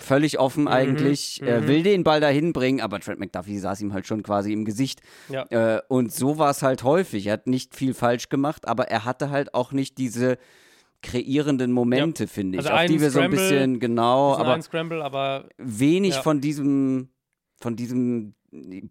völlig 0.02 0.38
offen 0.38 0.68
eigentlich, 0.68 1.40
mhm. 1.40 1.48
äh, 1.48 1.66
will 1.68 1.82
den 1.82 2.04
Ball 2.04 2.20
dahin 2.20 2.52
bringen, 2.52 2.80
aber 2.80 3.00
Trent 3.00 3.20
McDuffie 3.20 3.58
saß 3.58 3.80
ihm 3.80 3.92
halt 3.92 4.06
schon 4.06 4.22
quasi 4.22 4.52
im 4.52 4.64
Gesicht. 4.64 5.00
Ja. 5.28 5.44
Äh, 5.50 5.80
und 5.88 6.12
so 6.12 6.38
war 6.38 6.50
es 6.50 6.62
halt 6.62 6.82
häufig. 6.84 7.26
Er 7.26 7.34
hat 7.34 7.46
nicht 7.46 7.74
viel 7.74 7.94
falsch 7.94 8.28
gemacht, 8.28 8.68
aber 8.68 8.88
er 8.88 9.04
hatte 9.04 9.30
halt 9.30 9.54
auch 9.54 9.72
nicht 9.72 9.98
diese 9.98 10.36
kreierenden 11.02 11.72
Momente, 11.72 12.26
finde 12.28 12.58
ich, 12.58 12.64
Also 12.64 12.74
auf 12.74 12.86
die 12.86 13.00
wir 13.00 13.10
so 13.10 13.18
ein 13.18 13.30
Scramble, 13.32 13.38
bisschen 13.50 13.80
genau, 13.80 14.36
aber 14.36 14.60
Scramble, 14.62 15.02
aber 15.02 15.48
wenig 15.58 16.14
Ja. 16.14 16.22
von 16.22 16.40
diesem, 16.40 17.08
von 17.60 17.74
diesem 17.76 18.34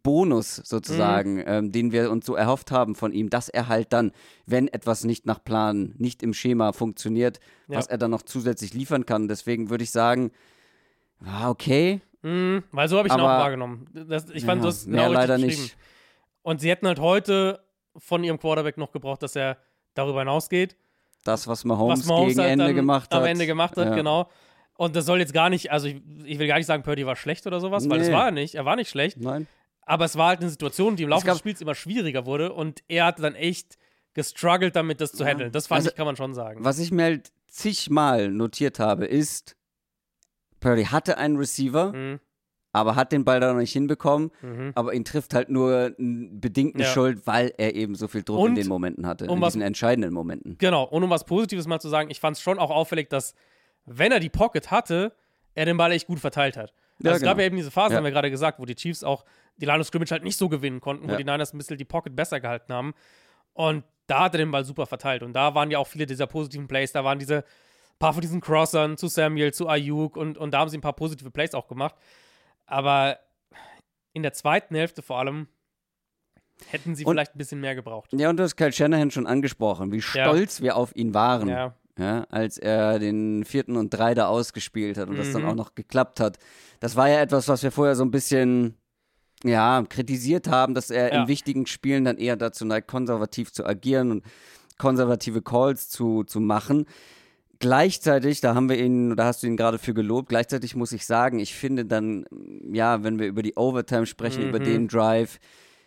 Bonus 0.03 0.56
sozusagen, 0.56 1.36
Mhm. 1.36 1.44
ähm, 1.46 1.72
den 1.72 1.91
wir 1.91 2.12
uns 2.12 2.25
so 2.25 2.36
erhofft 2.36 2.72
haben 2.72 2.96
von 2.96 3.13
ihm, 3.13 3.30
dass 3.30 3.48
er 3.48 3.68
halt 3.68 3.94
dann, 3.94 4.12
wenn 4.46 4.68
etwas 4.68 5.03
nicht 5.03 5.25
nach 5.25 5.44
Plan, 5.44 5.94
nicht 6.00 6.24
im 6.24 6.34
Schema 6.34 6.74
funktioniert, 6.74 7.39
Ja. 7.68 7.77
was 7.77 7.88
er 7.88 7.98
dann 8.00 8.12
noch 8.12 8.24
zusätzlich 8.24 8.74
liefern 8.74 9.06
kann. 9.06 9.27
Deswegen 9.27 9.70
würde 9.70 9.84
ich 9.84 9.91
sagen, 9.91 10.32
war 11.22 11.50
okay. 11.50 12.01
mh, 12.24 12.63
weil 12.72 12.88
so 12.88 12.98
habe 12.98 13.08
ich 13.08 13.13
ihn 13.13 13.20
auch 13.20 13.28
Aber- 13.28 13.44
wahrgenommen. 13.44 13.88
Das, 13.94 14.30
ich 14.30 14.44
fand 14.46 14.62
Ja, 14.62 14.68
das 14.68 14.86
mehr 14.86 15.04
genau 15.04 15.13
leider 15.13 15.36
richtig 15.36 15.48
nicht. 15.60 15.62
beschrieben. 15.75 15.82
Und 16.44 16.62
sie 16.62 16.70
hätten 16.70 16.88
halt 16.88 17.00
heute 17.00 17.63
von 17.98 18.24
ihrem 18.24 18.40
Quarterback 18.40 18.78
noch 18.78 18.92
gebraucht, 18.92 19.22
dass 19.24 19.36
er 19.36 19.58
darüber 19.94 20.20
hinausgeht. 20.20 20.75
Das, 21.24 21.48
was 21.48 21.66
Mahomes, 21.66 22.00
was 22.01 22.06
Mahomes 22.08 22.30
gegen 22.30 22.42
halt 22.42 22.51
Ende 22.51 22.66
dann 22.66 22.75
gemacht 22.75 23.13
hat. 23.13 23.20
am 23.22 23.25
Ende 23.28 23.46
gemacht 23.46 23.78
hat, 23.78 23.88
Ja. 23.90 23.96
genau. 23.96 24.30
Und 24.75 24.96
das 24.96 25.06
soll 25.06 25.20
jetzt 25.20 25.34
gar 25.34 25.50
nicht, 25.50 25.72
also 25.72 25.88
ich, 25.88 25.98
ich 26.25 26.40
will 26.40 26.48
gar 26.48 26.58
nicht 26.58 26.66
sagen, 26.66 26.82
Purdy 26.84 27.06
war 27.06 27.16
schlecht 27.16 27.46
oder 27.46 27.60
sowas, 27.60 27.88
weil 27.90 28.00
das 28.00 28.08
Nee. 28.08 28.13
war 28.13 28.25
er 28.25 28.32
nicht. 28.32 28.56
Er 28.56 28.66
war 28.66 28.75
nicht 28.75 28.90
schlecht. 28.90 29.18
Nein. 29.18 29.48
Aber 29.84 30.06
es 30.06 30.16
war 30.18 30.30
halt 30.30 30.40
eine 30.42 30.50
Situation, 30.50 30.96
die 30.96 31.04
im 31.04 31.10
Laufe 31.10 31.25
gab- 31.25 31.34
des 31.34 31.40
Spiels 31.40 31.62
immer 31.62 31.75
schwieriger 31.75 32.25
wurde 32.25 32.54
und 32.54 32.82
er 32.88 33.06
hatte 33.06 33.22
dann 33.22 33.36
echt 33.36 33.78
gestruggelt 34.13 34.75
damit, 34.75 35.00
das 35.01 35.12
zu 35.12 35.24
Ja. 35.24 35.30
handeln. 35.30 35.51
Das 35.51 35.68
fand 35.68 35.80
Also, 35.80 35.90
ich, 35.92 35.96
kann 35.96 36.06
man 36.06 36.16
schon 36.16 36.34
sagen. 36.34 36.63
Was 36.63 36.80
ich 36.80 36.92
mir 36.92 37.04
halt 37.04 37.32
zigmal 37.48 38.30
notiert 38.30 38.80
habe, 38.80 39.06
ist, 39.06 39.56
Purdy 40.62 40.86
hatte 40.86 41.18
einen 41.18 41.36
Receiver, 41.36 41.91
Mhm. 41.91 42.20
aber 42.72 42.96
hat 42.96 43.12
den 43.12 43.25
Ball 43.25 43.41
da 43.41 43.51
noch 43.51 43.60
nicht 43.60 43.74
hinbekommen. 43.74 44.32
Mhm. 44.41 44.72
Aber 44.75 44.94
ihn 44.94 45.03
trifft 45.03 45.34
halt 45.34 45.50
nur 45.50 45.94
n- 46.00 46.39
bedingt 46.39 46.75
eine 46.75 46.86
Ja. 46.86 46.89
Schuld, 46.89 47.27
weil 47.27 47.53
er 47.58 47.75
eben 47.75 47.96
so 47.96 48.08
viel 48.08 48.24
Druck 48.24 48.39
in 48.39 48.46
Und 48.46 48.56
den 48.56 48.68
Momenten 48.70 49.06
hatte, 49.06 49.25
um 49.27 49.38
in 49.38 49.41
was- 49.41 49.51
diesen 49.53 49.63
entscheidenden 49.63 50.13
Momenten. 50.13 50.58
Genau, 50.58 50.84
und 50.86 51.03
um 51.03 51.10
was 51.10 51.25
Positives 51.25 51.68
mal 51.68 51.82
zu 51.82 51.89
sagen, 51.89 52.10
ich 52.10 52.22
fand 52.22 52.38
es 52.38 52.41
schon 52.41 52.58
auch 52.60 52.70
auffällig, 52.72 53.10
dass, 53.10 53.36
wenn 53.86 54.13
er 54.13 54.22
die 54.22 54.30
Pocket 54.30 54.72
hatte, 54.72 55.12
er 55.53 55.65
den 55.65 55.75
Ball 55.75 55.91
echt 55.91 56.08
gut 56.08 56.20
verteilt 56.20 56.56
hat. 56.56 56.72
Also 57.00 57.10
Ja, 57.10 57.15
es 57.15 57.22
gab 57.22 57.32
genau. 57.32 57.39
ja 57.41 57.46
eben 57.48 57.58
diese 57.58 57.72
Phase, 57.72 57.94
Ja. 57.94 57.98
haben 57.98 58.03
wir 58.06 58.12
gerade 58.12 58.32
gesagt, 58.32 58.60
wo 58.60 58.63
die 58.65 58.75
Chiefs 58.75 59.03
auch 59.03 59.25
die 59.58 59.65
Line 59.65 59.80
of 59.82 59.88
Scrimmage 59.88 60.12
halt 60.12 60.24
nicht 60.24 60.38
so 60.38 60.48
gewinnen 60.48 60.80
konnten, 60.80 61.08
wo 61.08 61.12
Ja. 61.12 61.18
die 61.18 61.24
Niners 61.25 61.53
ein 61.53 61.58
bisschen 61.58 61.77
die 61.77 61.84
Pocket 61.84 62.15
besser 62.15 62.39
gehalten 62.39 62.72
haben. 62.72 62.94
Und 63.53 63.84
da 64.08 64.24
hat 64.25 64.36
er 64.36 64.38
den 64.38 64.51
Ball 64.51 64.63
super 64.63 64.86
verteilt. 64.86 65.24
Und 65.24 65.34
da 65.34 65.53
waren 65.56 65.72
ja 65.72 65.77
auch 65.80 65.88
viele 65.88 66.06
dieser 66.06 66.27
positiven 66.27 66.68
Plays, 66.68 66.91
da 66.94 67.03
waren 67.03 67.20
diese 67.20 67.44
paar 68.01 68.13
von 68.13 68.22
diesen 68.22 68.41
Crossern 68.41 68.98
zu 68.98 69.08
Samuel, 69.08 69.53
zu 69.53 69.67
Ayuk 69.70 70.17
und, 70.17 70.38
und 70.38 70.53
da 70.53 70.60
haben 70.60 70.70
sie 70.70 70.77
ein 70.77 70.81
paar 70.81 70.93
positive 70.93 71.31
Plays 71.31 71.53
auch 71.53 71.67
gemacht. 71.67 71.96
Aber 72.65 73.17
in 74.13 74.24
der 74.24 74.34
zweiten 74.34 74.75
Hälfte 74.75 75.01
vor 75.01 75.20
allem 75.20 75.48
hätten 76.70 76.96
sie 76.96 77.05
Und- 77.05 77.13
vielleicht 77.15 77.36
ein 77.36 77.38
bisschen 77.38 77.60
mehr 77.62 77.75
gebraucht. 77.75 78.12
Ja, 78.13 78.29
und 78.29 78.38
du 78.38 78.43
hast 78.43 78.55
Kyle 78.55 78.72
Shanahan 78.72 79.12
schon 79.12 79.27
angesprochen, 79.27 79.91
wie 79.91 79.98
Ja. 79.98 80.01
stolz 80.25 80.62
wir 80.62 80.75
auf 80.75 80.96
ihn 80.96 81.13
waren, 81.13 81.48
Ja. 81.50 81.75
ja, 81.98 82.25
als 82.29 82.58
er 82.58 83.00
den 83.00 83.46
vierten 83.46 83.77
und 83.77 83.89
drei 83.91 84.13
da 84.13 84.27
ausgespielt 84.27 84.98
hat 84.98 85.08
und 85.10 85.17
das 85.17 85.31
dann 85.31 85.43
Mhm. 85.43 85.50
auch 85.50 85.55
noch 85.55 85.75
geklappt 85.75 86.20
hat. 86.20 86.38
Das 86.79 86.96
war 86.96 87.10
ja 87.10 87.20
etwas, 87.22 87.48
was 87.48 87.63
wir 87.63 87.72
vorher 87.72 87.96
so 87.96 88.03
ein 88.03 88.12
bisschen 88.12 88.77
ja, 89.43 89.84
kritisiert 89.89 90.48
haben, 90.48 90.75
dass 90.75 90.91
er 90.91 91.12
Ja. 91.12 91.22
in 91.24 91.27
wichtigen 91.27 91.65
Spielen 91.65 92.05
dann 92.05 92.20
eher 92.20 92.36
dazu 92.36 92.63
neigt, 92.63 92.88
konservativ 92.88 93.51
zu 93.51 93.65
agieren 93.65 94.12
und 94.12 94.24
konservative 94.77 95.41
Calls 95.41 95.89
zu, 95.89 96.24
zu 96.25 96.39
machen. 96.39 96.86
Gleichzeitig, 97.62 98.41
da 98.41 98.56
haben 98.56 98.68
wir 98.70 98.77
ihn, 98.77 99.15
da 99.15 99.25
hast 99.25 99.44
du 99.44 99.48
ihn 99.48 99.56
gerade 99.56 99.77
für 99.77 99.94
gelobt, 99.94 100.30
gleichzeitig 100.30 100.75
muss 100.75 100.91
ich 100.91 101.06
sagen, 101.06 101.39
ich 101.39 101.53
finde 101.56 101.86
dann, 101.86 102.25
ja, 102.74 103.03
wenn 103.03 103.20
wir 103.20 103.27
über 103.27 103.44
die 103.44 103.56
Overtime 103.56 104.06
sprechen, 104.08 104.50
über 104.50 104.60
Mhm. 104.60 104.63
den 104.63 104.88
Drive, 104.88 105.39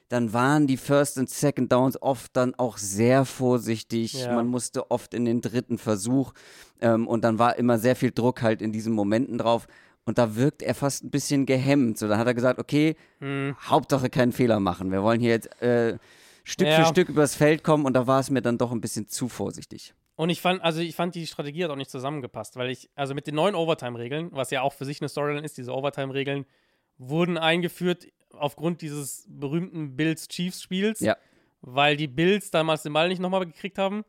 dann 0.09 0.33
waren 0.33 0.67
die 0.67 0.77
First 0.77 1.19
und 1.19 1.29
Second 1.29 1.73
Downs 1.73 2.01
oft 2.01 2.37
dann 2.37 2.55
auch 2.55 2.79
sehr 2.79 3.25
vorsichtig. 3.25 4.13
Ja. 4.13 4.35
Man 4.35 4.47
musste 4.47 4.91
oft 4.91 5.15
in 5.15 5.25
den 5.25 5.41
dritten 5.41 5.77
Versuch 5.79 6.33
ähm, 6.81 7.09
und 7.09 7.25
dann 7.25 7.39
war 7.39 7.57
immer 7.59 7.79
sehr 7.79 7.97
viel 7.97 8.13
Druck 8.13 8.43
halt 8.43 8.63
in 8.63 8.71
diesen 8.71 8.93
Momenten 8.93 9.39
drauf. 9.39 9.67
Und 10.05 10.19
da 10.19 10.37
wirkt 10.37 10.63
er 10.63 10.75
fast 10.75 11.03
ein 11.03 11.11
bisschen 11.11 11.47
gehemmt. 11.47 11.99
So, 11.99 12.07
dann 12.07 12.19
hat 12.19 12.27
er 12.27 12.35
gesagt, 12.35 12.61
okay, 12.61 12.95
Hm. 13.21 13.57
Hauptsache 13.61 14.11
keinen 14.11 14.33
Fehler 14.33 14.61
machen. 14.61 14.93
Wir 14.93 15.03
wollen 15.03 15.19
hier 15.21 15.31
jetzt 15.31 15.61
äh, 15.63 15.99
Stück 16.45 16.69
Ja. 16.69 16.83
für 16.85 16.89
Stück 16.91 17.09
übers 17.09 17.35
Feld 17.35 17.65
kommen 17.65 17.87
und 17.87 17.95
da 17.95 18.07
war 18.07 18.21
es 18.21 18.29
mir 18.31 18.43
dann 18.43 18.59
doch 18.59 18.71
ein 18.71 18.83
bisschen 18.83 19.09
zu 19.09 19.29
vorsichtig. 19.29 19.95
Und 20.17 20.31
ich 20.31 20.41
fand, 20.41 20.63
also 20.63 20.81
ich 20.81 20.95
fand 20.95 21.15
die 21.15 21.27
Strategie 21.27 21.65
hat 21.65 21.71
auch 21.71 21.77
nicht 21.77 21.91
zusammengepasst, 21.91 22.57
weil 22.57 22.71
ich, 22.71 22.89
also 22.95 23.15
mit 23.15 23.27
den 23.27 23.35
neuen 23.35 23.55
Overtime-Regeln, 23.55 24.31
was 24.33 24.51
ja 24.51 24.63
auch 24.63 24.73
für 24.73 24.85
sich 24.85 25.01
eine 25.01 25.09
Storyline 25.09 25.45
ist, 25.45 25.59
diese 25.59 25.75
Overtime-Regeln 25.75 26.47
wurden 26.99 27.37
eingeführt 27.37 28.07
aufgrund 28.33 28.81
dieses 28.81 29.27
berühmten 29.29 29.97
Bills-Chiefs-Spiels, 29.97 31.01
Ja. 31.01 31.17
weil 31.61 31.97
die 31.97 32.07
Bills 32.07 32.51
damals 32.53 32.83
den 32.85 32.93
Ball 32.93 33.09
nicht 33.09 33.21
nochmal 33.21 33.45
gekriegt 33.45 33.79
haben. 33.79 34.05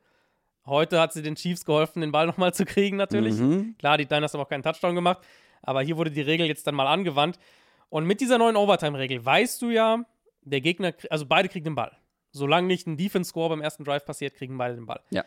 Heute 0.68 1.00
hat 1.00 1.14
sie 1.14 1.22
den 1.24 1.36
Chiefs 1.36 1.66
geholfen, 1.66 2.02
den 2.02 2.12
Ball 2.12 2.28
nochmal 2.28 2.54
zu 2.54 2.66
kriegen, 2.66 2.98
natürlich. 2.98 3.36
Mhm. 3.36 3.76
Klar, 3.80 3.98
die 3.98 4.06
Niners 4.06 4.34
haben 4.34 4.42
auch 4.42 4.50
keinen 4.50 4.64
Touchdown 4.64 4.94
gemacht, 4.96 5.26
aber 5.64 5.82
hier 5.82 5.98
wurde 5.98 6.12
die 6.12 6.22
Regel 6.22 6.46
jetzt 6.48 6.68
dann 6.68 6.76
mal 6.76 6.88
angewandt. 6.88 7.40
Und 7.90 8.06
mit 8.06 8.22
dieser 8.22 8.38
neuen 8.38 8.56
Overtime-Regel 8.56 9.26
weißt 9.26 9.62
du 9.62 9.70
ja, 9.72 10.04
der 10.42 10.62
Gegner, 10.62 10.94
also 11.10 11.26
beide 11.26 11.50
kriegen 11.50 11.66
den 11.66 11.76
Ball. 11.76 11.92
Solange 12.32 12.68
nicht 12.68 12.86
ein 12.86 12.98
Defense-Score 12.98 13.50
beim 13.50 13.62
ersten 13.62 13.84
Drive 13.84 14.06
passiert, 14.06 14.36
kriegen 14.36 14.58
beide 14.58 14.76
den 14.76 14.86
Ball. 14.86 15.02
Ja. 15.10 15.24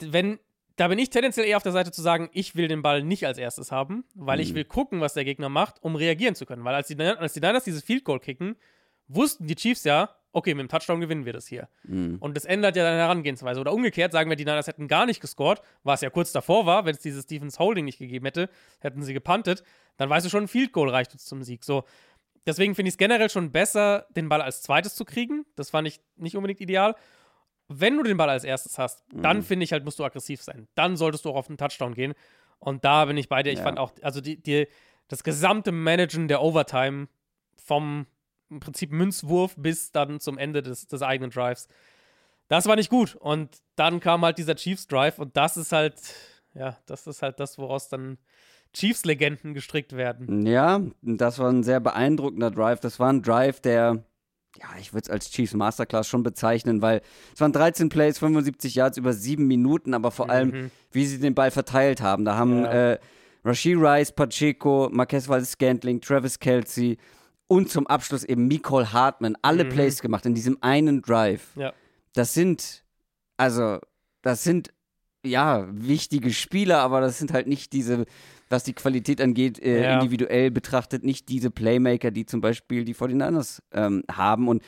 Wenn, 0.00 0.38
da 0.76 0.88
bin 0.88 0.98
ich 0.98 1.10
tendenziell 1.10 1.46
eher 1.46 1.56
auf 1.56 1.62
der 1.62 1.72
Seite 1.72 1.90
zu 1.92 2.02
sagen, 2.02 2.28
ich 2.32 2.54
will 2.56 2.68
den 2.68 2.82
Ball 2.82 3.02
nicht 3.02 3.26
als 3.26 3.38
erstes 3.38 3.72
haben, 3.72 4.04
weil 4.14 4.38
Mhm. 4.38 4.42
ich 4.42 4.54
will 4.54 4.64
gucken, 4.64 5.00
was 5.00 5.14
der 5.14 5.24
Gegner 5.24 5.48
macht, 5.48 5.82
um 5.82 5.96
reagieren 5.96 6.34
zu 6.34 6.46
können. 6.46 6.64
Weil 6.64 6.74
als 6.74 6.88
die, 6.88 6.98
als 7.00 7.32
die 7.32 7.40
Niners 7.40 7.64
dieses 7.64 7.82
Field 7.82 8.04
Goal 8.04 8.20
kicken, 8.20 8.56
wussten 9.08 9.46
die 9.46 9.54
Chiefs 9.54 9.84
ja, 9.84 10.10
okay, 10.32 10.54
mit 10.54 10.62
dem 10.62 10.68
Touchdown 10.68 11.00
gewinnen 11.00 11.24
wir 11.24 11.32
das 11.32 11.46
hier. 11.46 11.68
Mhm. 11.84 12.18
Und 12.20 12.36
das 12.36 12.44
ändert 12.44 12.76
ja 12.76 12.84
deine 12.84 12.98
Herangehensweise. 12.98 13.58
Oder 13.60 13.72
umgekehrt, 13.72 14.12
sagen 14.12 14.28
wir, 14.28 14.36
die 14.36 14.44
Niners 14.44 14.66
hätten 14.66 14.86
gar 14.86 15.06
nicht 15.06 15.20
gescored, 15.20 15.62
was 15.82 16.02
ja 16.02 16.10
kurz 16.10 16.32
davor 16.32 16.66
war, 16.66 16.84
wenn 16.84 16.94
es 16.94 17.00
dieses 17.00 17.24
Stevens 17.24 17.58
Holding 17.58 17.86
nicht 17.86 17.98
gegeben 17.98 18.26
hätte, 18.26 18.50
hätten 18.80 19.02
sie 19.02 19.14
gepuntet, 19.14 19.62
dann 19.96 20.10
weißt 20.10 20.26
du 20.26 20.30
schon, 20.30 20.44
ein 20.44 20.48
Field 20.48 20.72
Goal 20.72 20.90
reicht 20.90 21.12
uns 21.12 21.24
zum 21.24 21.42
Sieg. 21.42 21.64
So. 21.64 21.84
Deswegen 22.46 22.74
finde 22.74 22.88
ich 22.88 22.94
es 22.94 22.98
generell 22.98 23.28
schon 23.30 23.50
besser, 23.50 24.06
den 24.14 24.28
Ball 24.28 24.40
als 24.42 24.62
zweites 24.62 24.94
zu 24.94 25.04
kriegen. 25.04 25.44
Das 25.56 25.70
fand 25.70 25.88
ich 25.88 26.00
nicht 26.16 26.36
unbedingt 26.36 26.60
ideal. 26.60 26.94
Wenn 27.68 27.96
du 27.96 28.02
den 28.02 28.16
Ball 28.16 28.30
als 28.30 28.44
erstes 28.44 28.78
hast, 28.78 29.04
dann 29.12 29.42
finde 29.42 29.64
ich 29.64 29.72
halt, 29.72 29.84
musst 29.84 29.98
du 29.98 30.04
aggressiv 30.04 30.42
sein. 30.42 30.68
Dann 30.74 30.96
solltest 30.96 31.24
du 31.24 31.30
auch 31.30 31.36
auf 31.36 31.46
den 31.48 31.58
Touchdown 31.58 31.94
gehen. 31.94 32.14
Und 32.58 32.84
da 32.84 33.04
bin 33.04 33.16
ich 33.16 33.28
bei 33.28 33.42
dir. 33.42 33.52
Ich 33.52 33.58
Ja. 33.58 33.64
fand 33.64 33.78
auch, 33.78 33.92
also 34.02 34.20
die, 34.20 34.42
die, 34.42 34.66
das 35.08 35.22
gesamte 35.22 35.70
Managen 35.70 36.28
der 36.28 36.42
Overtime 36.42 37.08
vom 37.56 38.06
im 38.50 38.60
Prinzip 38.60 38.90
Münzwurf 38.92 39.54
bis 39.58 39.92
dann 39.92 40.20
zum 40.20 40.38
Ende 40.38 40.62
des, 40.62 40.86
des 40.86 41.02
eigenen 41.02 41.30
Drives. 41.30 41.68
Das 42.48 42.64
war 42.64 42.76
nicht 42.76 42.88
gut. 42.88 43.14
Und 43.14 43.58
dann 43.76 44.00
kam 44.00 44.24
halt 44.24 44.38
dieser 44.38 44.54
Chiefs 44.54 44.86
Drive 44.86 45.18
und 45.18 45.36
das 45.36 45.58
ist 45.58 45.72
halt, 45.72 45.94
ja, 46.54 46.78
das 46.86 47.06
ist 47.06 47.20
halt 47.20 47.40
das, 47.40 47.58
woraus 47.58 47.90
dann 47.90 48.16
Chiefs-Legenden 48.72 49.52
gestrickt 49.52 49.94
werden. 49.94 50.46
Ja, 50.46 50.80
das 51.02 51.38
war 51.38 51.50
ein 51.50 51.62
sehr 51.62 51.80
beeindruckender 51.80 52.50
Drive. 52.50 52.80
Das 52.80 52.98
war 52.98 53.12
ein 53.12 53.22
Drive, 53.22 53.60
der, 53.60 54.02
ja, 54.56 54.66
ich 54.80 54.92
würde 54.92 55.04
es 55.04 55.10
als 55.10 55.30
Chiefs 55.30 55.54
Masterclass 55.54 56.08
schon 56.08 56.22
bezeichnen, 56.22 56.82
weil 56.82 57.02
es 57.34 57.40
waren 57.40 57.52
13 57.52 57.88
Plays, 57.90 58.18
75 58.18 58.74
Yards 58.74 58.96
über 58.96 59.12
sieben 59.12 59.46
Minuten, 59.46 59.94
aber 59.94 60.10
vor 60.10 60.30
allem, 60.30 60.48
Mhm. 60.50 60.70
wie 60.90 61.06
sie 61.06 61.18
den 61.20 61.34
Ball 61.34 61.50
verteilt 61.50 62.00
haben. 62.00 62.24
Da 62.24 62.36
haben 62.36 62.64
Ja. 62.64 62.92
äh, 62.92 62.98
Rashid 63.44 63.76
Rice, 63.78 64.10
Pacheco, 64.12 64.88
Marquez 64.90 65.28
Valdez-Scantling, 65.28 66.00
Travis 66.00 66.38
Kelsey 66.38 66.98
und 67.46 67.70
zum 67.70 67.86
Abschluss 67.86 68.24
eben 68.24 68.48
Nicole 68.48 68.92
Hartman 68.92 69.36
alle 69.42 69.64
Mhm. 69.64 69.68
Plays 69.70 70.00
gemacht 70.00 70.26
in 70.26 70.34
diesem 70.34 70.58
einen 70.60 71.02
Drive. 71.02 71.48
Ja. 71.54 71.72
Das 72.14 72.34
sind, 72.34 72.82
also, 73.36 73.78
das 74.22 74.42
sind 74.42 74.70
ja 75.24 75.66
wichtige 75.70 76.32
Spieler, 76.32 76.78
aber 76.80 77.00
das 77.00 77.18
sind 77.18 77.32
halt 77.32 77.46
nicht 77.46 77.72
diese, 77.72 78.06
was 78.50 78.64
die 78.64 78.72
Qualität 78.74 79.20
angeht, 79.20 79.58
äh, 79.62 79.82
Ja. 79.82 79.94
individuell 79.94 80.50
betrachtet, 80.50 81.04
nicht 81.04 81.28
diese 81.28 81.50
Playmaker, 81.50 82.10
die 82.10 82.26
zum 82.26 82.40
Beispiel 82.40 82.84
die 82.84 82.94
49ers 82.94 83.60
ähm, 83.72 84.02
haben. 84.10 84.48
Und 84.48 84.62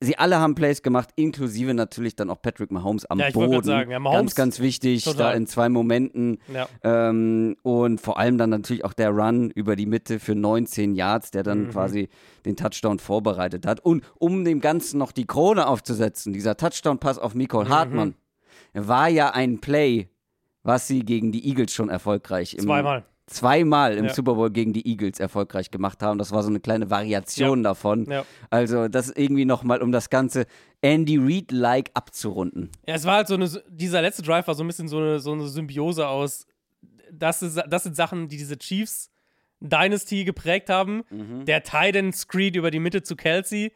sie 0.00 0.16
alle 0.16 0.38
haben 0.38 0.54
Plays 0.54 0.82
gemacht, 0.82 1.10
inklusive 1.16 1.74
natürlich 1.74 2.14
dann 2.14 2.30
auch 2.30 2.40
Patrick 2.40 2.70
Mahomes 2.70 3.04
am 3.06 3.18
Ja, 3.18 3.28
ich 3.28 3.34
Boden. 3.34 3.64
sagen, 3.64 3.90
ja, 3.90 3.98
ganz, 3.98 4.04
Mahomes- 4.04 4.34
ganz 4.36 4.60
wichtig, 4.60 5.02
Total. 5.04 5.32
da 5.32 5.32
in 5.32 5.46
zwei 5.48 5.68
Momenten. 5.68 6.38
Ja. 6.54 6.68
Ähm, 6.84 7.56
und 7.62 8.00
vor 8.00 8.18
allem 8.18 8.38
dann 8.38 8.50
natürlich 8.50 8.84
auch 8.84 8.92
der 8.92 9.10
Run 9.10 9.50
über 9.50 9.74
die 9.76 9.86
Mitte 9.86 10.20
für 10.20 10.34
19 10.36 10.94
Yards, 10.94 11.30
der 11.32 11.42
dann 11.42 11.64
Mhm. 11.64 11.70
quasi 11.70 12.08
den 12.46 12.54
Touchdown 12.56 12.98
vorbereitet 13.00 13.66
hat. 13.66 13.80
Und 13.84 14.04
um 14.18 14.44
dem 14.44 14.60
Ganzen 14.60 14.98
noch 14.98 15.10
die 15.12 15.26
Krone 15.26 15.66
aufzusetzen, 15.66 16.32
dieser 16.32 16.56
Touchdown-Pass 16.56 17.18
auf 17.18 17.34
Nicole 17.34 17.66
Mhm. 17.66 17.72
Hartmann 17.72 18.14
war 18.74 19.08
ja 19.08 19.30
ein 19.30 19.58
Play, 19.58 20.08
was 20.62 20.86
sie 20.86 21.00
gegen 21.00 21.32
die 21.32 21.48
Eagles 21.48 21.72
schon 21.72 21.88
erfolgreich 21.88 22.54
im 22.54 22.60
Zweimal. 22.64 23.04
Zweimal 23.28 23.96
im 23.96 24.06
Ja. 24.06 24.14
Super 24.14 24.34
Bowl 24.34 24.50
gegen 24.50 24.72
die 24.72 24.86
Eagles 24.88 25.20
erfolgreich 25.20 25.70
gemacht 25.70 26.02
haben. 26.02 26.18
Das 26.18 26.32
war 26.32 26.42
so 26.42 26.48
eine 26.48 26.60
kleine 26.60 26.90
Variation 26.90 27.62
davon. 27.62 28.10
Ja. 28.10 28.24
Also 28.50 28.88
das 28.88 29.10
irgendwie 29.10 29.44
nochmal, 29.44 29.82
um 29.82 29.92
das 29.92 30.10
Ganze 30.10 30.46
Andy 30.80 31.18
Reid-like 31.18 31.90
abzurunden. 31.94 32.70
Ja, 32.86 32.94
es 32.94 33.04
war 33.04 33.16
halt 33.16 33.28
so 33.28 33.34
eine, 33.34 33.48
dieser 33.68 34.02
letzte 34.02 34.22
Drive 34.22 34.46
war 34.46 34.54
so 34.54 34.64
ein 34.64 34.66
bisschen 34.66 34.88
so 34.88 34.98
eine, 34.98 35.20
so 35.20 35.32
eine 35.32 35.46
Symbiose 35.46 36.06
aus, 36.06 36.46
das, 37.12 37.42
ist, 37.42 37.62
das 37.68 37.84
sind 37.84 37.96
Sachen, 37.96 38.28
die 38.28 38.36
diese 38.36 38.58
Chiefs 38.58 39.10
Dynasty 39.60 40.24
geprägt 40.24 40.70
haben. 40.70 41.02
Mhm. 41.10 41.44
Der 41.44 41.62
Titan 41.62 42.12
Screed 42.12 42.56
über 42.56 42.70
die 42.70 42.78
Mitte 42.80 43.02
zu 43.02 43.16
Kelsey. 43.16 43.72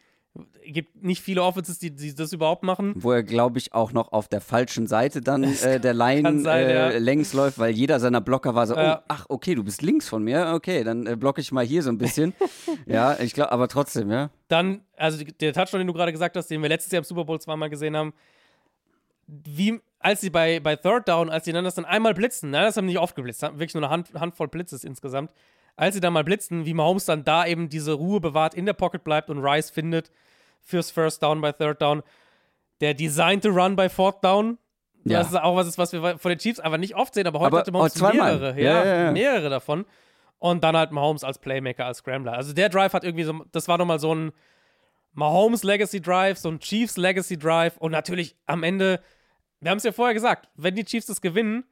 Gibt 0.64 1.02
nicht 1.02 1.20
viele 1.20 1.42
Offenses, 1.42 1.78
die, 1.78 1.90
die 1.94 2.14
das 2.14 2.32
überhaupt 2.32 2.62
machen. 2.62 2.94
Wo 2.96 3.12
er, 3.12 3.22
glaube 3.22 3.58
ich, 3.58 3.74
auch 3.74 3.92
noch 3.92 4.12
auf 4.12 4.28
der 4.28 4.40
falschen 4.40 4.86
Seite 4.86 5.20
dann 5.20 5.44
äh, 5.62 5.78
der 5.78 5.92
Line 5.92 6.40
sein, 6.40 6.66
äh, 6.66 6.74
ja. 6.74 6.98
längs 6.98 7.34
läuft, 7.34 7.58
weil 7.58 7.72
jeder 7.72 8.00
seiner 8.00 8.22
Blocker 8.22 8.54
war 8.54 8.66
so, 8.66 8.74
Ja. 8.74 9.00
oh, 9.00 9.04
ach, 9.08 9.26
okay, 9.28 9.54
du 9.54 9.62
bist 9.62 9.82
links 9.82 10.08
von 10.08 10.24
mir, 10.24 10.52
okay, 10.54 10.84
dann 10.84 11.06
äh, 11.06 11.16
blocke 11.16 11.42
ich 11.42 11.52
mal 11.52 11.64
hier 11.64 11.82
so 11.82 11.90
ein 11.90 11.98
bisschen. 11.98 12.32
ja, 12.86 13.18
ich 13.20 13.34
glaube, 13.34 13.52
aber 13.52 13.68
trotzdem, 13.68 14.10
ja. 14.10 14.30
Dann, 14.48 14.80
also 14.96 15.22
der 15.22 15.52
Touchdown, 15.52 15.80
den 15.80 15.86
du 15.88 15.92
gerade 15.92 16.12
gesagt 16.12 16.34
hast, 16.36 16.46
den 16.46 16.62
wir 16.62 16.68
letztes 16.70 16.92
Jahr 16.92 17.00
im 17.00 17.04
Super 17.04 17.24
Bowl 17.24 17.38
zweimal 17.40 17.68
gesehen 17.68 17.94
haben, 17.96 18.14
wie, 19.26 19.80
als 19.98 20.20
sie 20.22 20.30
bei, 20.30 20.60
bei 20.60 20.76
Third 20.76 21.08
Down, 21.08 21.28
als 21.28 21.44
die 21.44 21.52
dann 21.52 21.64
das 21.64 21.74
dann 21.74 21.84
einmal 21.84 22.14
blitzen, 22.14 22.50
nein, 22.50 22.64
das 22.64 22.76
haben 22.76 22.86
nicht 22.86 22.98
oft 22.98 23.14
geblitzt, 23.14 23.42
haben 23.42 23.58
wirklich 23.58 23.74
nur 23.74 23.82
eine 23.82 23.90
Hand, 23.92 24.14
Handvoll 24.14 24.48
Blitzes 24.48 24.84
insgesamt, 24.84 25.32
als 25.76 25.94
sie 25.94 26.00
dann 26.00 26.12
mal 26.12 26.24
blitzen, 26.24 26.66
wie 26.66 26.74
Mahomes 26.74 27.06
dann 27.06 27.24
da 27.24 27.46
eben 27.46 27.68
diese 27.68 27.92
Ruhe 27.92 28.20
bewahrt, 28.20 28.54
in 28.54 28.66
der 28.66 28.72
Pocket 28.74 29.02
bleibt 29.02 29.30
und 29.30 29.38
Rice 29.38 29.70
findet 29.70 30.10
fürs 30.60 30.90
First 30.90 31.22
Down 31.22 31.40
bei 31.40 31.52
Third 31.52 31.80
Down. 31.82 32.02
Der 32.80 32.94
designte 32.94 33.48
Run 33.50 33.76
bei 33.76 33.88
Fourth 33.88 34.22
Down, 34.24 34.58
Ja. 35.04 35.18
das 35.18 35.28
ist 35.28 35.36
auch 35.36 35.56
was, 35.56 35.66
ist, 35.66 35.78
was 35.78 35.92
wir 35.92 36.18
von 36.18 36.28
den 36.28 36.38
Chiefs 36.38 36.60
einfach 36.60 36.78
nicht 36.78 36.94
oft 36.94 37.14
sehen, 37.14 37.26
aber 37.26 37.40
heute 37.40 37.48
Aber 37.48 37.58
hatte 37.60 37.72
Mahomes 37.72 38.00
oh, 38.02 38.08
mehrere, 38.12 38.60
ja, 38.60 38.84
ja, 38.84 39.04
ja. 39.04 39.12
mehrere 39.12 39.50
davon. 39.50 39.84
Und 40.38 40.64
dann 40.64 40.76
halt 40.76 40.90
Mahomes 40.90 41.22
als 41.22 41.38
Playmaker, 41.38 41.86
als 41.86 41.98
Scrambler. 41.98 42.32
Also 42.32 42.52
der 42.52 42.68
Drive 42.68 42.92
hat 42.92 43.04
irgendwie 43.04 43.24
so, 43.24 43.44
das 43.52 43.68
war 43.68 43.78
nochmal 43.78 44.00
so 44.00 44.12
ein 44.14 44.32
Mahomes 45.12 45.62
Legacy 45.62 46.00
Drive, 46.00 46.38
so 46.38 46.48
ein 46.48 46.58
Chiefs 46.58 46.96
Legacy 46.96 47.38
Drive 47.38 47.76
und 47.76 47.92
natürlich 47.92 48.36
am 48.46 48.62
Ende, 48.62 49.00
wir 49.60 49.70
haben 49.70 49.78
es 49.78 49.84
ja 49.84 49.92
vorher 49.92 50.14
gesagt, 50.14 50.48
wenn 50.56 50.74
die 50.74 50.84
Chiefs 50.84 51.06
das 51.06 51.20
gewinnen, 51.20 51.64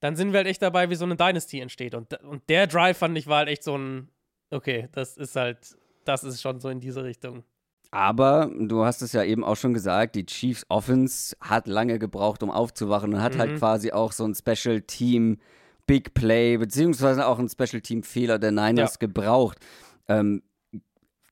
dann 0.00 0.16
sind 0.16 0.32
wir 0.32 0.38
halt 0.38 0.46
echt 0.48 0.62
dabei, 0.62 0.90
wie 0.90 0.94
so 0.94 1.04
eine 1.04 1.16
Dynasty 1.16 1.60
entsteht. 1.60 1.94
Und, 1.94 2.14
und 2.24 2.48
der 2.48 2.66
Drive 2.66 2.98
fand 2.98 3.16
ich 3.18 3.26
war 3.26 3.38
halt 3.38 3.48
echt 3.48 3.62
so 3.62 3.76
ein, 3.76 4.08
okay, 4.50 4.88
das 4.92 5.16
ist 5.16 5.36
halt, 5.36 5.58
das 6.04 6.24
ist 6.24 6.40
schon 6.40 6.60
so 6.60 6.68
in 6.68 6.80
diese 6.80 7.04
Richtung. 7.04 7.44
Aber 7.92 8.48
du 8.56 8.84
hast 8.84 9.02
es 9.02 9.12
ja 9.12 9.24
eben 9.24 9.42
auch 9.44 9.56
schon 9.56 9.74
gesagt, 9.74 10.14
die 10.14 10.24
Chiefs 10.24 10.64
Offense 10.68 11.36
hat 11.40 11.66
lange 11.66 11.98
gebraucht, 11.98 12.42
um 12.42 12.50
aufzuwachen 12.50 13.14
und 13.14 13.22
hat 13.22 13.36
halt 13.36 13.58
quasi 13.58 13.90
auch 13.92 14.12
so 14.12 14.24
ein 14.24 14.34
Special 14.34 14.80
Team 14.82 15.38
Big 15.86 16.14
Play, 16.14 16.56
beziehungsweise 16.56 17.26
auch 17.26 17.40
ein 17.40 17.48
Special 17.48 17.80
Team 17.80 18.04
Fehler 18.04 18.38
der 18.38 18.52
Niners 18.52 18.94
Ja. 18.94 18.98
gebraucht. 19.00 19.58
Ähm, 20.06 20.42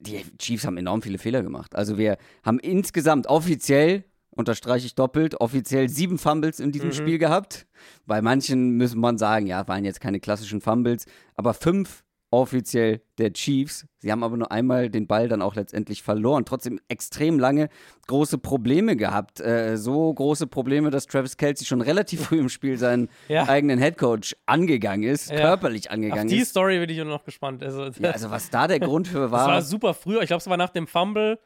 die 0.01 0.25
Chiefs 0.39 0.67
haben 0.67 0.77
enorm 0.77 1.01
viele 1.01 1.19
Fehler 1.19 1.43
gemacht. 1.43 1.77
Also 1.77 1.97
wir 1.97 2.19
haben 2.45 2.59
insgesamt 2.59 3.29
offiziell, 3.29 4.05
unterstreiche 4.39 4.87
ich 4.87 4.95
doppelt, 4.95 5.41
offiziell 5.41 5.89
sieben 5.89 6.17
Fumbles 6.19 6.61
in 6.61 6.73
diesem 6.73 6.93
Spiel 6.93 7.19
gehabt. 7.19 7.67
Bei 8.07 8.23
manchen 8.23 8.71
müssen 8.77 9.01
man 9.01 9.19
sagen, 9.19 9.47
ja, 9.47 9.67
waren 9.69 9.85
jetzt 9.85 10.01
keine 10.01 10.21
klassischen 10.21 10.61
Fumbles, 10.61 11.05
aber 11.35 11.53
fünf 11.55 12.05
offiziell 12.31 13.01
der 13.17 13.33
Chiefs. 13.33 13.87
Sie 14.01 14.13
haben 14.13 14.23
aber 14.23 14.37
nur 14.37 14.53
einmal 14.53 14.91
den 14.91 15.07
Ball 15.07 15.29
dann 15.29 15.41
auch 15.41 15.55
letztendlich 15.55 16.03
verloren. 16.03 16.45
Trotzdem 16.45 16.79
extrem 16.89 17.39
lange 17.39 17.71
große 18.07 18.37
Probleme 18.37 18.97
gehabt. 18.97 19.41
Äh, 19.41 19.77
so 19.79 20.13
große 20.13 20.47
Probleme, 20.47 20.91
dass 20.91 21.07
Travis 21.07 21.39
Kelsey 21.39 21.67
schon 21.67 21.81
relativ 21.81 22.27
früh 22.27 22.39
im 22.39 22.51
Spiel 22.51 22.77
seinen 22.77 23.09
Ja. 23.29 23.49
eigenen 23.49 23.79
Headcoach 23.79 24.37
angegangen 24.45 25.05
ist, 25.09 25.31
Ja. 25.31 25.41
körperlich 25.41 25.87
Auf 25.89 25.95
angegangen 25.95 26.29
die 26.29 26.37
ist. 26.41 26.51
Story 26.51 26.79
bin 26.79 26.91
ich 26.91 26.99
nur 26.99 27.07
noch 27.07 27.25
gespannt. 27.25 27.63
Also, 27.63 27.85
Ja, 27.99 28.11
also 28.11 28.31
was 28.31 28.51
da 28.51 28.69
der 28.69 28.79
Grund 28.89 29.09
für 29.09 29.21
Das 29.21 29.31
war 29.33 29.49
war. 29.49 29.63
super 29.63 29.95
früh. 29.95 30.19
Ich 30.21 30.27
glaube, 30.27 30.41
es 30.43 30.47
war 30.49 30.59
nach 30.59 30.71
dem 30.71 30.87
Fumble, 30.87 31.39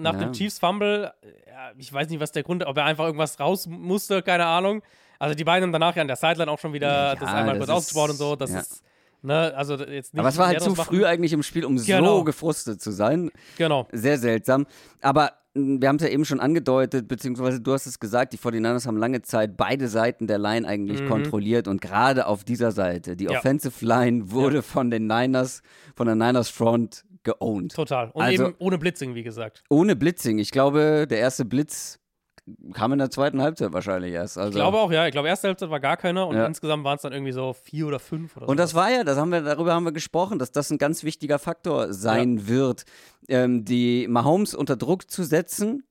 nach 0.00 0.14
Ja. 0.14 0.20
dem 0.20 0.32
Chiefs 0.32 0.58
Fumble. 0.58 1.12
Ja, 1.46 1.70
ich 1.78 1.92
weiß 1.92 2.08
nicht, 2.08 2.20
was 2.20 2.32
der 2.32 2.42
Grund, 2.42 2.64
ob 2.66 2.76
er 2.76 2.84
einfach 2.84 3.04
irgendwas 3.04 3.38
raus 3.38 3.66
musste, 3.68 4.22
keine 4.22 4.46
Ahnung. 4.46 4.82
Also 5.18 5.34
die 5.34 5.44
beiden 5.44 5.64
haben 5.64 5.72
danach 5.72 5.94
ja 5.96 6.02
an 6.02 6.08
der 6.08 6.16
Sideline 6.16 6.50
auch 6.50 6.58
schon 6.58 6.72
wieder 6.72 6.88
Ja, 6.88 7.14
das 7.16 7.28
einmal 7.28 7.58
das 7.58 7.66
kurz 7.66 7.70
ausgesprochen 7.78 8.10
und 8.12 8.16
so. 8.16 8.36
Das 8.36 8.52
ja. 8.52 8.60
ist, 8.60 8.82
ne, 9.22 9.52
also 9.54 9.74
jetzt 9.76 10.14
nicht. 10.14 10.18
aber 10.20 10.28
es 10.30 10.38
war 10.38 10.46
halt 10.48 10.62
zu 10.62 10.70
machen. 10.70 10.84
früh 10.84 11.04
eigentlich 11.04 11.32
im 11.34 11.42
Spiel, 11.42 11.64
um 11.66 11.76
so 11.78 11.84
Genau. 11.86 12.24
gefrustet 12.24 12.80
zu 12.80 12.90
sein. 12.90 13.30
Genau. 13.58 13.86
Sehr 13.92 14.16
seltsam. 14.18 14.66
Aber 15.02 15.32
mh, 15.52 15.82
wir 15.82 15.88
haben 15.88 15.96
es 15.96 16.02
ja 16.02 16.08
eben 16.08 16.24
schon 16.24 16.40
angedeutet, 16.40 17.06
beziehungsweise 17.06 17.60
du 17.60 17.72
hast 17.74 17.84
es 17.84 18.00
gesagt, 18.00 18.32
die 18.32 18.38
49ers 18.38 18.86
haben 18.86 18.96
lange 18.96 19.20
Zeit 19.20 19.58
beide 19.58 19.88
Seiten 19.88 20.26
der 20.26 20.38
Line 20.38 20.66
eigentlich 20.66 21.06
kontrolliert 21.06 21.68
und 21.68 21.82
gerade 21.82 22.24
auf 22.26 22.42
dieser 22.44 22.72
Seite, 22.72 23.14
die 23.14 23.24
Mhm. 23.26 23.32
Ja. 23.32 23.38
Offensive 23.40 23.84
Line 23.84 24.30
wurde 24.30 24.62
von 24.62 24.90
den 24.90 25.06
Niners, 25.06 25.60
von 25.94 26.06
der 26.06 26.16
Niners 26.16 26.48
Front 26.48 27.04
geowned. 27.24 27.72
Total. 27.74 28.10
Und 28.12 28.22
Also- 28.22 28.44
eben 28.46 28.54
ohne 28.58 28.78
Blitzing, 28.78 29.14
wie 29.14 29.22
gesagt. 29.22 29.62
Ohne 29.70 29.96
Blitzing. 29.96 30.38
Ich 30.38 30.50
glaube, 30.50 31.06
der 31.08 31.18
erste 31.18 31.44
Blitz 31.44 31.98
kam 32.72 32.92
in 32.92 32.98
der 32.98 33.10
zweiten 33.10 33.40
Halbzeit 33.42 33.72
wahrscheinlich 33.72 34.12
erst. 34.12 34.36
Also. 34.38 34.50
Ich 34.50 34.54
glaube 34.56 34.78
auch, 34.78 34.90
ja. 34.90 35.06
Ich 35.06 35.12
glaube, 35.12 35.28
erste 35.28 35.48
Halbzeit 35.48 35.70
war 35.70 35.78
gar 35.78 35.96
keiner 35.96 36.26
und 36.26 36.36
Ja. 36.36 36.46
insgesamt 36.46 36.82
waren 36.84 36.96
es 36.96 37.02
dann 37.02 37.12
irgendwie 37.12 37.32
so 37.32 37.52
vier 37.52 37.86
oder 37.86 38.00
fünf 38.00 38.36
oder 38.36 38.46
so. 38.46 38.50
Und 38.50 38.56
das 38.58 38.74
war 38.74 38.90
ja, 38.90 39.04
das 39.04 39.18
haben 39.18 39.30
wir, 39.30 39.42
darüber 39.42 39.74
haben 39.74 39.84
wir 39.84 39.92
gesprochen, 39.92 40.38
dass 40.38 40.50
das 40.50 40.70
ein 40.70 40.78
ganz 40.78 41.04
wichtiger 41.04 41.38
Faktor 41.38 41.92
sein 41.92 42.48
wird, 42.48 42.84
ähm, 43.28 43.64
die 43.64 44.08
Mahomes 44.08 44.54
unter 44.54 44.76
Druck 44.76 45.10
zu 45.10 45.22
setzen, 45.22 45.84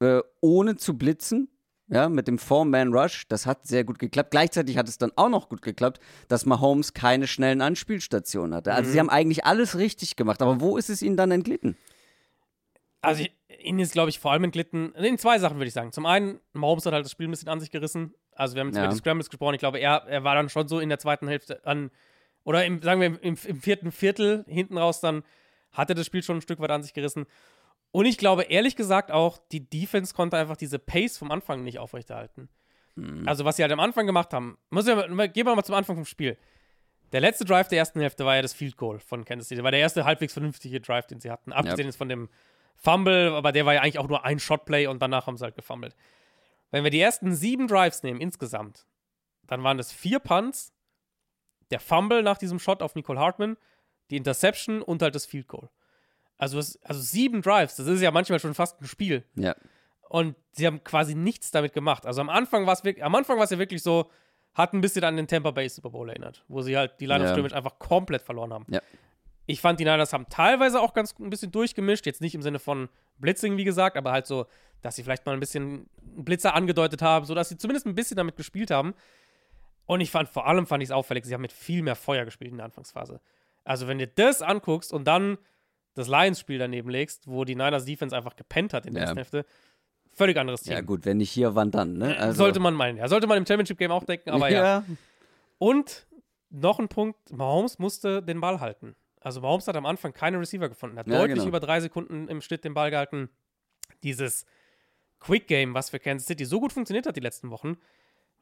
äh, 0.00 0.20
ohne 0.40 0.76
zu 0.76 0.96
blitzen. 0.96 1.48
Ja, 1.88 2.08
mit 2.08 2.28
dem 2.28 2.38
Four-Man-Rush, 2.38 3.28
das 3.28 3.44
hat 3.44 3.66
sehr 3.66 3.84
gut 3.84 3.98
geklappt. 3.98 4.30
Gleichzeitig 4.30 4.78
hat 4.78 4.88
es 4.88 4.96
dann 4.96 5.12
auch 5.16 5.28
noch 5.28 5.50
gut 5.50 5.60
geklappt, 5.60 6.00
dass 6.28 6.46
Mahomes 6.46 6.94
keine 6.94 7.26
schnellen 7.26 7.60
Anspielstationen 7.60 8.54
hatte. 8.54 8.72
Also 8.72 8.90
sie 8.90 8.98
haben 8.98 9.10
eigentlich 9.10 9.44
alles 9.44 9.76
richtig 9.76 10.16
gemacht, 10.16 10.40
aber 10.40 10.60
wo 10.62 10.78
ist 10.78 10.88
es 10.88 11.02
ihnen 11.02 11.18
dann 11.18 11.30
entglitten? 11.30 11.76
Also 13.02 13.22
ich, 13.24 13.32
ihnen 13.62 13.80
ist, 13.80 13.92
glaube 13.92 14.08
ich, 14.08 14.18
vor 14.18 14.32
allem 14.32 14.44
entglitten, 14.44 14.94
in 14.94 15.18
zwei 15.18 15.38
Sachen 15.38 15.58
würde 15.58 15.68
ich 15.68 15.74
sagen. 15.74 15.92
Zum 15.92 16.06
einen, 16.06 16.40
Mahomes 16.54 16.86
hat 16.86 16.94
halt 16.94 17.04
das 17.04 17.12
Spiel 17.12 17.28
ein 17.28 17.30
bisschen 17.32 17.48
an 17.48 17.60
sich 17.60 17.70
gerissen. 17.70 18.14
Also 18.32 18.54
wir 18.54 18.60
haben 18.60 18.68
jetzt 18.68 18.76
Ja. 18.76 18.84
über 18.84 18.92
die 18.94 18.98
Scrambles 18.98 19.28
gesprochen. 19.28 19.54
Ich 19.54 19.60
glaube, 19.60 19.78
er, 19.78 20.04
er 20.06 20.24
war 20.24 20.34
dann 20.34 20.48
schon 20.48 20.66
so 20.68 20.80
in 20.80 20.88
der 20.88 20.98
zweiten 20.98 21.28
Hälfte 21.28 21.64
an, 21.66 21.90
oder 22.44 22.64
im, 22.64 22.80
sagen 22.80 23.00
wir 23.00 23.08
im, 23.08 23.18
im, 23.20 23.36
im 23.44 23.60
vierten 23.60 23.92
Viertel 23.92 24.44
hinten 24.48 24.78
raus 24.78 25.00
dann, 25.00 25.22
hat 25.72 25.90
er 25.90 25.94
das 25.96 26.06
Spiel 26.06 26.22
schon 26.22 26.38
ein 26.38 26.42
Stück 26.42 26.60
weit 26.60 26.70
an 26.70 26.82
sich 26.82 26.94
gerissen. 26.94 27.26
Und 27.94 28.06
ich 28.06 28.18
glaube, 28.18 28.42
ehrlich 28.42 28.74
gesagt 28.74 29.12
auch, 29.12 29.38
die 29.52 29.70
Defense 29.70 30.14
konnte 30.14 30.36
einfach 30.36 30.56
diese 30.56 30.80
Pace 30.80 31.16
vom 31.16 31.30
Anfang 31.30 31.62
nicht 31.62 31.78
aufrechterhalten. 31.78 32.48
Also 33.24 33.44
was 33.44 33.54
sie 33.54 33.62
halt 33.62 33.70
am 33.70 33.78
Anfang 33.78 34.04
gemacht 34.04 34.32
haben, 34.32 34.58
muss 34.70 34.88
ja, 34.88 35.06
gehen 35.28 35.46
wir 35.46 35.54
mal 35.54 35.62
zum 35.62 35.76
Anfang 35.76 35.94
vom 35.94 36.04
Spiel. 36.04 36.36
Der 37.12 37.20
letzte 37.20 37.44
Drive 37.44 37.68
der 37.68 37.78
ersten 37.78 38.00
Hälfte 38.00 38.24
war 38.24 38.34
ja 38.34 38.42
das 38.42 38.52
Field 38.52 38.76
Goal 38.76 38.98
von 38.98 39.24
Kansas 39.24 39.46
City. 39.46 39.62
War 39.62 39.70
der 39.70 39.78
erste 39.78 40.04
halbwegs 40.04 40.32
vernünftige 40.32 40.80
Drive, 40.80 41.06
den 41.06 41.20
sie 41.20 41.30
hatten. 41.30 41.52
Abgesehen 41.52 41.86
jetzt 41.86 41.94
von 41.94 42.08
dem 42.08 42.30
Fumble, 42.74 43.32
aber 43.32 43.52
der 43.52 43.64
war 43.64 43.74
ja 43.74 43.82
eigentlich 43.82 44.00
auch 44.00 44.08
nur 44.08 44.24
ein 44.24 44.40
Shotplay 44.40 44.88
und 44.88 45.00
danach 45.00 45.28
haben 45.28 45.36
sie 45.36 45.44
halt 45.44 45.54
gefummelt. 45.54 45.94
Wenn 46.72 46.82
wir 46.82 46.90
die 46.90 47.00
ersten 47.00 47.32
sieben 47.32 47.68
Drives 47.68 48.02
nehmen 48.02 48.20
insgesamt, 48.20 48.88
dann 49.46 49.62
waren 49.62 49.78
das 49.78 49.92
vier 49.92 50.18
Punts, 50.18 50.72
der 51.70 51.78
Fumble 51.78 52.24
nach 52.24 52.38
diesem 52.38 52.58
Shot 52.58 52.82
auf 52.82 52.96
Nicole 52.96 53.20
Hartman, 53.20 53.56
die 54.10 54.16
Interception 54.16 54.82
und 54.82 55.00
halt 55.00 55.14
das 55.14 55.26
Field 55.26 55.46
Goal. 55.46 55.70
Also, 56.38 56.58
es, 56.58 56.82
also 56.82 57.00
sieben 57.00 57.42
Drives, 57.42 57.76
das 57.76 57.86
ist 57.86 58.00
ja 58.00 58.10
manchmal 58.10 58.40
schon 58.40 58.54
fast 58.54 58.80
ein 58.80 58.86
Spiel. 58.86 59.24
Ja. 59.36 59.54
Und 60.08 60.36
sie 60.52 60.66
haben 60.66 60.82
quasi 60.84 61.14
nichts 61.14 61.50
damit 61.50 61.72
gemacht. 61.72 62.06
Also 62.06 62.20
am 62.20 62.28
Anfang 62.28 62.66
war 62.66 62.72
es 62.72 62.84
wirklich, 62.84 63.04
am 63.04 63.14
Anfang 63.14 63.36
war 63.36 63.44
es 63.44 63.50
ja 63.50 63.58
wirklich 63.58 63.82
so, 63.82 64.10
hat 64.54 64.72
ein 64.72 64.80
bisschen 64.80 65.02
an 65.04 65.16
den 65.16 65.26
Tampa 65.26 65.50
Bay 65.50 65.68
Super 65.68 65.90
Bowl 65.90 66.08
erinnert, 66.08 66.44
wo 66.48 66.62
sie 66.62 66.76
halt 66.76 67.00
die 67.00 67.06
Line 67.06 67.20
of 67.20 67.26
Ja. 67.28 67.32
Scrimmage 67.34 67.54
einfach 67.54 67.78
komplett 67.78 68.22
verloren 68.22 68.52
haben. 68.52 68.66
Ja. 68.68 68.80
Ich 69.46 69.60
fand, 69.60 69.78
die 69.78 69.84
Niners 69.84 70.12
haben 70.12 70.26
teilweise 70.30 70.80
auch 70.80 70.94
ganz 70.94 71.14
ein 71.18 71.28
bisschen 71.28 71.50
durchgemischt, 71.50 72.06
jetzt 72.06 72.20
nicht 72.20 72.34
im 72.34 72.42
Sinne 72.42 72.58
von 72.58 72.88
Blitzing, 73.18 73.56
wie 73.56 73.64
gesagt, 73.64 73.96
aber 73.96 74.12
halt 74.12 74.26
so, 74.26 74.46
dass 74.80 74.96
sie 74.96 75.02
vielleicht 75.02 75.26
mal 75.26 75.32
ein 75.32 75.40
bisschen 75.40 75.88
Blitzer 76.00 76.54
angedeutet 76.54 77.02
haben, 77.02 77.26
sodass 77.26 77.48
sie 77.48 77.58
zumindest 77.58 77.86
ein 77.86 77.94
bisschen 77.94 78.16
damit 78.16 78.36
gespielt 78.36 78.70
haben. 78.70 78.94
Und 79.86 80.00
ich 80.00 80.10
fand, 80.10 80.30
vor 80.30 80.46
allem 80.46 80.66
fand 80.66 80.82
ich 80.82 80.88
es 80.88 80.92
auffällig, 80.92 81.26
sie 81.26 81.34
haben 81.34 81.42
mit 81.42 81.52
viel 81.52 81.82
mehr 81.82 81.96
Feuer 81.96 82.24
gespielt 82.24 82.52
in 82.52 82.56
der 82.56 82.64
Anfangsphase. 82.64 83.20
Also, 83.64 83.86
wenn 83.86 83.98
du 83.98 84.06
das 84.06 84.40
anguckst 84.40 84.92
und 84.92 85.04
dann 85.04 85.36
das 85.94 86.08
Lions-Spiel 86.08 86.58
daneben 86.58 86.90
legst, 86.90 87.26
wo 87.26 87.44
die 87.44 87.54
Niners 87.54 87.84
Defense 87.84 88.16
einfach 88.16 88.36
gepennt 88.36 88.72
hat 88.74 88.86
in 88.86 88.94
der 88.94 89.02
Ja. 89.02 89.06
ersten 89.08 89.18
Hälfte, 89.18 89.46
völlig 90.12 90.36
anderes 90.36 90.62
Team. 90.62 90.72
Ja, 90.74 90.80
gut, 90.80 91.04
wenn 91.04 91.16
nicht 91.18 91.30
hier, 91.30 91.54
wann 91.54 91.70
dann, 91.70 91.94
ne? 91.94 92.16
Also, 92.18 92.38
Sollte 92.38 92.60
man 92.60 92.74
meinen, 92.74 92.98
ja. 92.98 93.08
Sollte 93.08 93.26
man 93.26 93.38
im 93.38 93.46
Championship-Game 93.46 93.90
auch 93.92 94.04
denken, 94.04 94.30
aber 94.30 94.48
ja. 94.50 94.84
Und 95.58 96.06
noch 96.50 96.78
ein 96.78 96.88
Punkt, 96.88 97.32
Mahomes 97.32 97.78
musste 97.78 98.22
den 98.22 98.40
Ball 98.40 98.60
halten. 98.60 98.94
Also 99.20 99.40
Mahomes 99.40 99.66
hat 99.66 99.76
am 99.76 99.86
Anfang 99.86 100.12
keine 100.12 100.38
Receiver 100.38 100.68
gefunden. 100.68 100.98
Hat 100.98 101.06
Ja, 101.08 101.18
deutlich 101.18 101.36
genau. 101.36 101.48
über 101.48 101.60
drei 101.60 101.80
Sekunden 101.80 102.28
im 102.28 102.40
Schnitt 102.42 102.64
den 102.64 102.74
Ball 102.74 102.90
gehalten. 102.90 103.30
Dieses 104.02 104.44
Quick 105.20 105.46
Game, 105.48 105.72
was 105.74 105.90
für 105.90 105.98
Kansas 105.98 106.26
City 106.26 106.44
so 106.44 106.60
gut 106.60 106.72
funktioniert 106.72 107.06
hat 107.06 107.16
die 107.16 107.20
letzten 107.20 107.50
Wochen, 107.50 107.76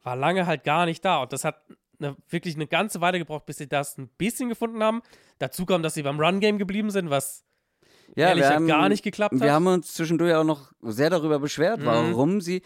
war 0.01 0.15
lange 0.17 0.45
halt 0.45 0.63
gar 0.65 0.85
nicht 0.85 1.03
da. 1.05 1.21
Und 1.21 1.31
das 1.31 1.45
hat 1.45 1.61
eine, 2.03 2.15
wirklich 2.29 2.55
eine 2.55 2.67
ganze 2.67 3.01
Weile 3.01 3.19
gebraucht, 3.19 3.45
bis 3.45 3.57
sie 3.57 3.67
das 3.67 3.97
ein 3.97 4.09
bisschen 4.17 4.49
gefunden 4.49 4.83
haben. 4.83 5.01
Dazu 5.39 5.65
kam, 5.65 5.83
dass 5.83 5.93
sie 5.93 6.03
beim 6.03 6.19
Run-Game 6.19 6.57
geblieben 6.57 6.89
sind, 6.91 7.09
was 7.09 7.43
ja, 8.15 8.29
ehrlich 8.29 8.45
haben, 8.45 8.67
gar 8.67 8.89
nicht 8.89 9.03
geklappt 9.03 9.33
hat. 9.35 9.41
Wir 9.41 9.53
haben 9.53 9.67
uns 9.67 9.93
zwischendurch 9.93 10.33
auch 10.35 10.43
noch 10.43 10.71
sehr 10.81 11.09
darüber 11.09 11.39
beschwert, 11.39 11.79
Mhm. 11.79 11.85
warum 11.85 12.41
sie, 12.41 12.61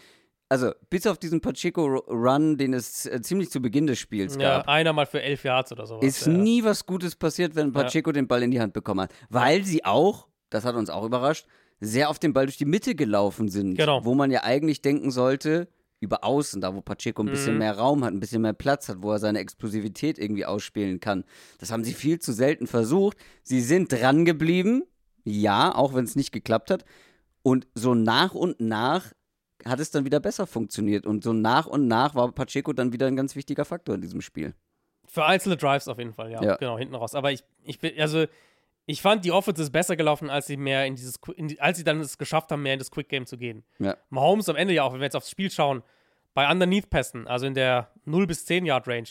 also 0.48 0.72
bis 0.90 1.06
auf 1.06 1.18
diesen 1.18 1.40
Pacheco-Run, 1.40 2.56
den 2.58 2.74
es 2.74 3.06
äh, 3.06 3.20
ziemlich 3.22 3.50
zu 3.50 3.60
Beginn 3.60 3.86
des 3.86 3.98
Spiels 3.98 4.34
ja, 4.36 4.58
gab, 4.58 4.68
einer 4.68 4.92
mal 4.92 5.06
für 5.06 5.22
elf 5.22 5.44
Yards 5.44 5.72
oder 5.72 5.86
sowas. 5.86 6.04
ist 6.04 6.26
ja. 6.26 6.32
nie 6.32 6.64
was 6.64 6.86
Gutes 6.86 7.16
passiert, 7.16 7.54
wenn 7.54 7.72
Pacheco 7.72 8.12
den 8.12 8.26
Ball 8.28 8.42
in 8.42 8.50
die 8.50 8.60
Hand 8.60 8.72
bekommen 8.72 9.00
hat. 9.02 9.12
Weil 9.30 9.64
sie 9.64 9.84
auch, 9.84 10.28
das 10.50 10.64
hat 10.64 10.74
uns 10.74 10.90
auch 10.90 11.04
überrascht, 11.04 11.46
sehr 11.80 12.10
auf 12.10 12.18
den 12.18 12.32
Ball 12.32 12.46
durch 12.46 12.56
die 12.58 12.64
Mitte 12.64 12.94
gelaufen 12.94 13.48
sind. 13.48 13.76
Genau. 13.76 14.04
Wo 14.04 14.14
man 14.14 14.30
ja 14.30 14.42
eigentlich 14.42 14.82
denken 14.82 15.10
sollte, 15.10 15.68
über 16.00 16.22
außen, 16.24 16.60
da 16.60 16.74
wo 16.74 16.80
Pacheco 16.80 17.22
ein 17.22 17.26
bisschen 17.30 17.54
Mhm. 17.54 17.58
mehr 17.58 17.76
Raum 17.76 18.04
hat, 18.04 18.12
ein 18.12 18.20
bisschen 18.20 18.42
mehr 18.42 18.52
Platz 18.52 18.88
hat, 18.88 19.02
wo 19.02 19.10
er 19.12 19.18
seine 19.18 19.40
Explosivität 19.40 20.18
irgendwie 20.18 20.46
ausspielen 20.46 21.00
kann. 21.00 21.24
Das 21.58 21.72
haben 21.72 21.84
sie 21.84 21.94
viel 21.94 22.18
zu 22.20 22.32
selten 22.32 22.66
versucht. 22.66 23.16
Sie 23.42 23.60
sind 23.60 23.92
dran 23.92 24.24
geblieben, 24.24 24.84
ja, 25.24 25.74
auch 25.74 25.94
wenn 25.94 26.04
es 26.04 26.14
nicht 26.16 26.32
geklappt 26.32 26.70
hat. 26.70 26.84
Und 27.42 27.66
so 27.74 27.94
nach 27.94 28.34
und 28.34 28.60
nach 28.60 29.12
hat 29.64 29.80
es 29.80 29.90
dann 29.90 30.04
wieder 30.04 30.20
besser 30.20 30.46
funktioniert. 30.46 31.04
Und 31.06 31.24
so 31.24 31.32
nach 31.32 31.66
und 31.66 31.88
nach 31.88 32.14
war 32.14 32.30
Pacheco 32.32 32.72
dann 32.72 32.92
wieder 32.92 33.06
ein 33.06 33.16
ganz 33.16 33.34
wichtiger 33.34 33.64
Faktor 33.64 33.94
in 33.96 34.00
diesem 34.00 34.20
Spiel. 34.20 34.54
Für 35.06 35.24
einzelne 35.24 35.56
Drives 35.56 35.88
auf 35.88 35.98
jeden 35.98 36.12
Fall, 36.12 36.30
ja. 36.30 36.42
Ja. 36.42 36.56
Genau, 36.56 36.78
hinten 36.78 36.94
raus. 36.94 37.14
Aber 37.14 37.32
ich, 37.32 37.42
ich 37.64 37.78
bin, 37.80 37.92
also, 37.98 38.26
ich 38.90 39.02
fand, 39.02 39.22
die 39.26 39.32
Offense 39.32 39.60
ist 39.60 39.70
besser 39.70 39.96
gelaufen, 39.96 40.30
als 40.30 40.46
sie 40.46 40.56
mehr 40.56 40.86
in 40.86 40.96
dieses, 40.96 41.20
in 41.36 41.48
die, 41.48 41.60
als 41.60 41.76
sie 41.76 41.84
dann 41.84 42.00
es 42.00 42.16
geschafft 42.16 42.50
haben, 42.50 42.62
mehr 42.62 42.72
in 42.72 42.78
das 42.78 42.90
Quick 42.90 43.10
Game 43.10 43.26
zu 43.26 43.36
gehen. 43.36 43.62
Ja. 43.78 43.98
Mahomes 44.08 44.48
am 44.48 44.56
Ende 44.56 44.72
ja 44.72 44.82
auch, 44.82 44.94
wenn 44.94 45.00
wir 45.00 45.04
jetzt 45.04 45.14
aufs 45.14 45.30
Spiel 45.30 45.50
schauen, 45.50 45.82
bei 46.32 46.50
Underneath-Pässen, 46.50 47.28
also 47.28 47.44
in 47.44 47.52
der 47.52 47.90
0 48.06 48.26
bis 48.26 48.46
10 48.46 48.64
Yard 48.64 48.88
Range, 48.88 49.08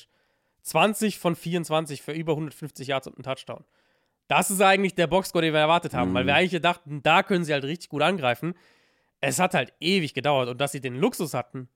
20 0.63 1.19
von 1.19 1.35
24 1.35 2.01
für 2.01 2.11
über 2.11 2.33
150 2.33 2.87
Yards 2.87 3.05
und 3.05 3.17
einen 3.17 3.23
Touchdown. 3.23 3.65
Das 4.27 4.49
ist 4.49 4.61
eigentlich 4.61 4.95
der 4.95 5.05
Boxscore, 5.05 5.43
den 5.43 5.53
wir 5.53 5.59
erwartet 5.59 5.93
haben, 5.93 6.11
weil 6.15 6.25
wir 6.25 6.33
eigentlich 6.33 6.59
dachten, 6.59 7.03
da 7.03 7.21
können 7.21 7.45
sie 7.45 7.53
halt 7.53 7.63
richtig 7.63 7.89
gut 7.89 8.01
angreifen. 8.01 8.55
Es 9.21 9.37
hat 9.37 9.53
halt 9.53 9.73
ewig 9.79 10.15
gedauert 10.15 10.49
und 10.49 10.59
dass 10.59 10.71
sie 10.71 10.81
den 10.81 10.95
Luxus 10.95 11.35
hatten, 11.35 11.69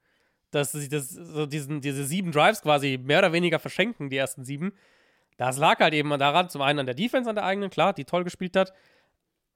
dass 0.49 0.71
sie 0.71 0.89
das, 0.89 1.11
so 1.11 1.45
diesen, 1.45 1.81
diese 1.81 2.03
sieben 2.03 2.31
Drives 2.31 2.63
quasi 2.63 2.99
mehr 3.01 3.19
oder 3.19 3.31
weniger 3.31 3.59
verschenken, 3.59 4.09
die 4.09 4.17
ersten 4.17 4.43
sieben. 4.43 4.73
Das 5.41 5.57
lag 5.57 5.79
halt 5.79 5.95
eben 5.95 6.09
daran, 6.19 6.49
zum 6.49 6.61
einen 6.61 6.77
an 6.77 6.85
der 6.85 6.93
Defense, 6.93 7.27
an 7.27 7.35
der 7.35 7.43
eigenen, 7.45 7.71
klar, 7.71 7.93
die 7.93 8.05
toll 8.05 8.23
gespielt 8.23 8.55
hat, 8.55 8.73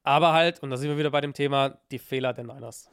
aber 0.02 0.34
halt, 0.34 0.63
und 0.63 0.71
da 0.71 0.78
sind 0.78 0.89
wir 0.89 0.98
wieder 0.98 1.12
bei 1.12 1.21
dem 1.21 1.34
Thema, 1.34 1.78
die 1.91 2.00
Fehler 2.00 2.34
der 2.34 2.43
Niners. 2.43 2.89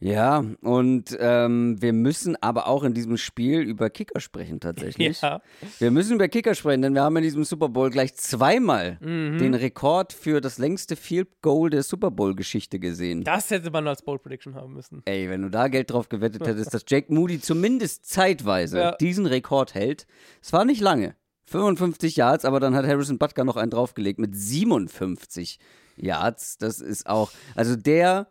Ja, 0.00 0.42
und 0.62 1.16
ähm, 1.20 1.76
wir 1.80 1.92
müssen 1.92 2.34
aber 2.42 2.66
auch 2.66 2.82
in 2.82 2.94
diesem 2.94 3.16
Spiel 3.16 3.60
über 3.60 3.90
Kicker 3.90 4.18
sprechen 4.18 4.58
tatsächlich. 4.58 5.20
Ja. 5.20 5.40
Wir 5.78 5.92
müssen 5.92 6.14
über 6.14 6.26
Kicker 6.26 6.56
sprechen, 6.56 6.82
denn 6.82 6.94
wir 6.94 7.02
haben 7.02 7.16
in 7.18 7.22
diesem 7.22 7.44
Super 7.44 7.68
Bowl 7.68 7.90
gleich 7.90 8.16
zweimal 8.16 8.98
Mhm. 9.00 9.38
den 9.38 9.54
Rekord 9.54 10.12
für 10.12 10.40
das 10.40 10.58
längste 10.58 10.96
Field 10.96 11.28
Goal 11.42 11.70
der 11.70 11.84
Super 11.84 12.10
Bowl-Geschichte 12.10 12.80
gesehen. 12.80 13.22
Das 13.22 13.50
hätte 13.50 13.70
man 13.70 13.86
als 13.86 14.02
Bold 14.02 14.22
Prediction 14.22 14.56
haben 14.56 14.72
müssen. 14.72 15.02
Ey, 15.04 15.28
wenn 15.30 15.42
du 15.42 15.48
da 15.50 15.68
Geld 15.68 15.90
drauf 15.92 16.08
gewettet 16.08 16.40
hättest, 16.46 16.74
dass 16.74 16.84
Jake 16.88 17.12
Moody 17.14 17.38
zumindest 17.40 18.06
zeitweise 18.06 18.78
Ja. 18.78 18.92
diesen 18.96 19.26
Rekord 19.26 19.74
hält. 19.74 20.06
Es 20.42 20.52
war 20.52 20.64
nicht 20.64 20.80
lange. 20.80 21.14
55 21.50 22.16
Yards, 22.16 22.44
aber 22.44 22.60
dann 22.60 22.74
hat 22.74 22.86
Harrison 22.86 23.18
Butker 23.18 23.44
noch 23.44 23.56
einen 23.56 23.70
draufgelegt 23.70 24.18
mit 24.18 24.36
57 24.36 25.58
Yards. 25.96 26.58
Das 26.58 26.80
ist 26.80 27.06
auch, 27.08 27.32
also 27.56 27.76
der, 27.76 28.28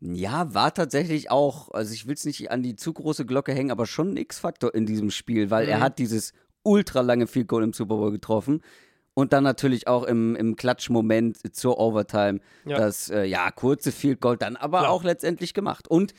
ja, 0.00 0.52
war 0.54 0.74
tatsächlich 0.74 1.30
auch, 1.30 1.70
also 1.70 1.94
ich 1.94 2.06
will 2.06 2.14
es 2.14 2.24
nicht 2.26 2.50
an 2.50 2.62
die 2.62 2.76
zu 2.76 2.92
große 2.92 3.24
Glocke 3.24 3.52
hängen, 3.54 3.70
aber 3.70 3.86
schon 3.86 4.10
ein 4.12 4.16
X-Faktor 4.18 4.74
in 4.74 4.84
diesem 4.86 5.10
Spiel, 5.10 5.50
weil 5.50 5.66
er 5.68 5.78
Mhm. 5.78 5.82
hat 5.82 5.98
dieses 5.98 6.32
ultra 6.62 7.00
lange 7.00 7.26
Field 7.26 7.48
Goal 7.48 7.62
im 7.64 7.72
Super 7.72 7.96
Bowl 7.96 8.10
getroffen. 8.12 8.60
Und 9.16 9.32
dann 9.32 9.44
natürlich 9.44 9.86
auch 9.86 10.02
im, 10.02 10.34
im 10.34 10.56
Klatschmoment 10.56 11.38
zur 11.54 11.78
Overtime 11.78 12.40
Ja. 12.64 12.76
das, 12.76 13.08
äh, 13.10 13.24
ja, 13.24 13.50
kurze 13.52 13.92
Field 13.92 14.20
Goal 14.20 14.36
dann 14.36 14.56
aber 14.56 14.80
Klar. 14.80 14.90
auch 14.90 15.04
letztendlich 15.04 15.54
gemacht. 15.54 15.88
Und 15.88 16.14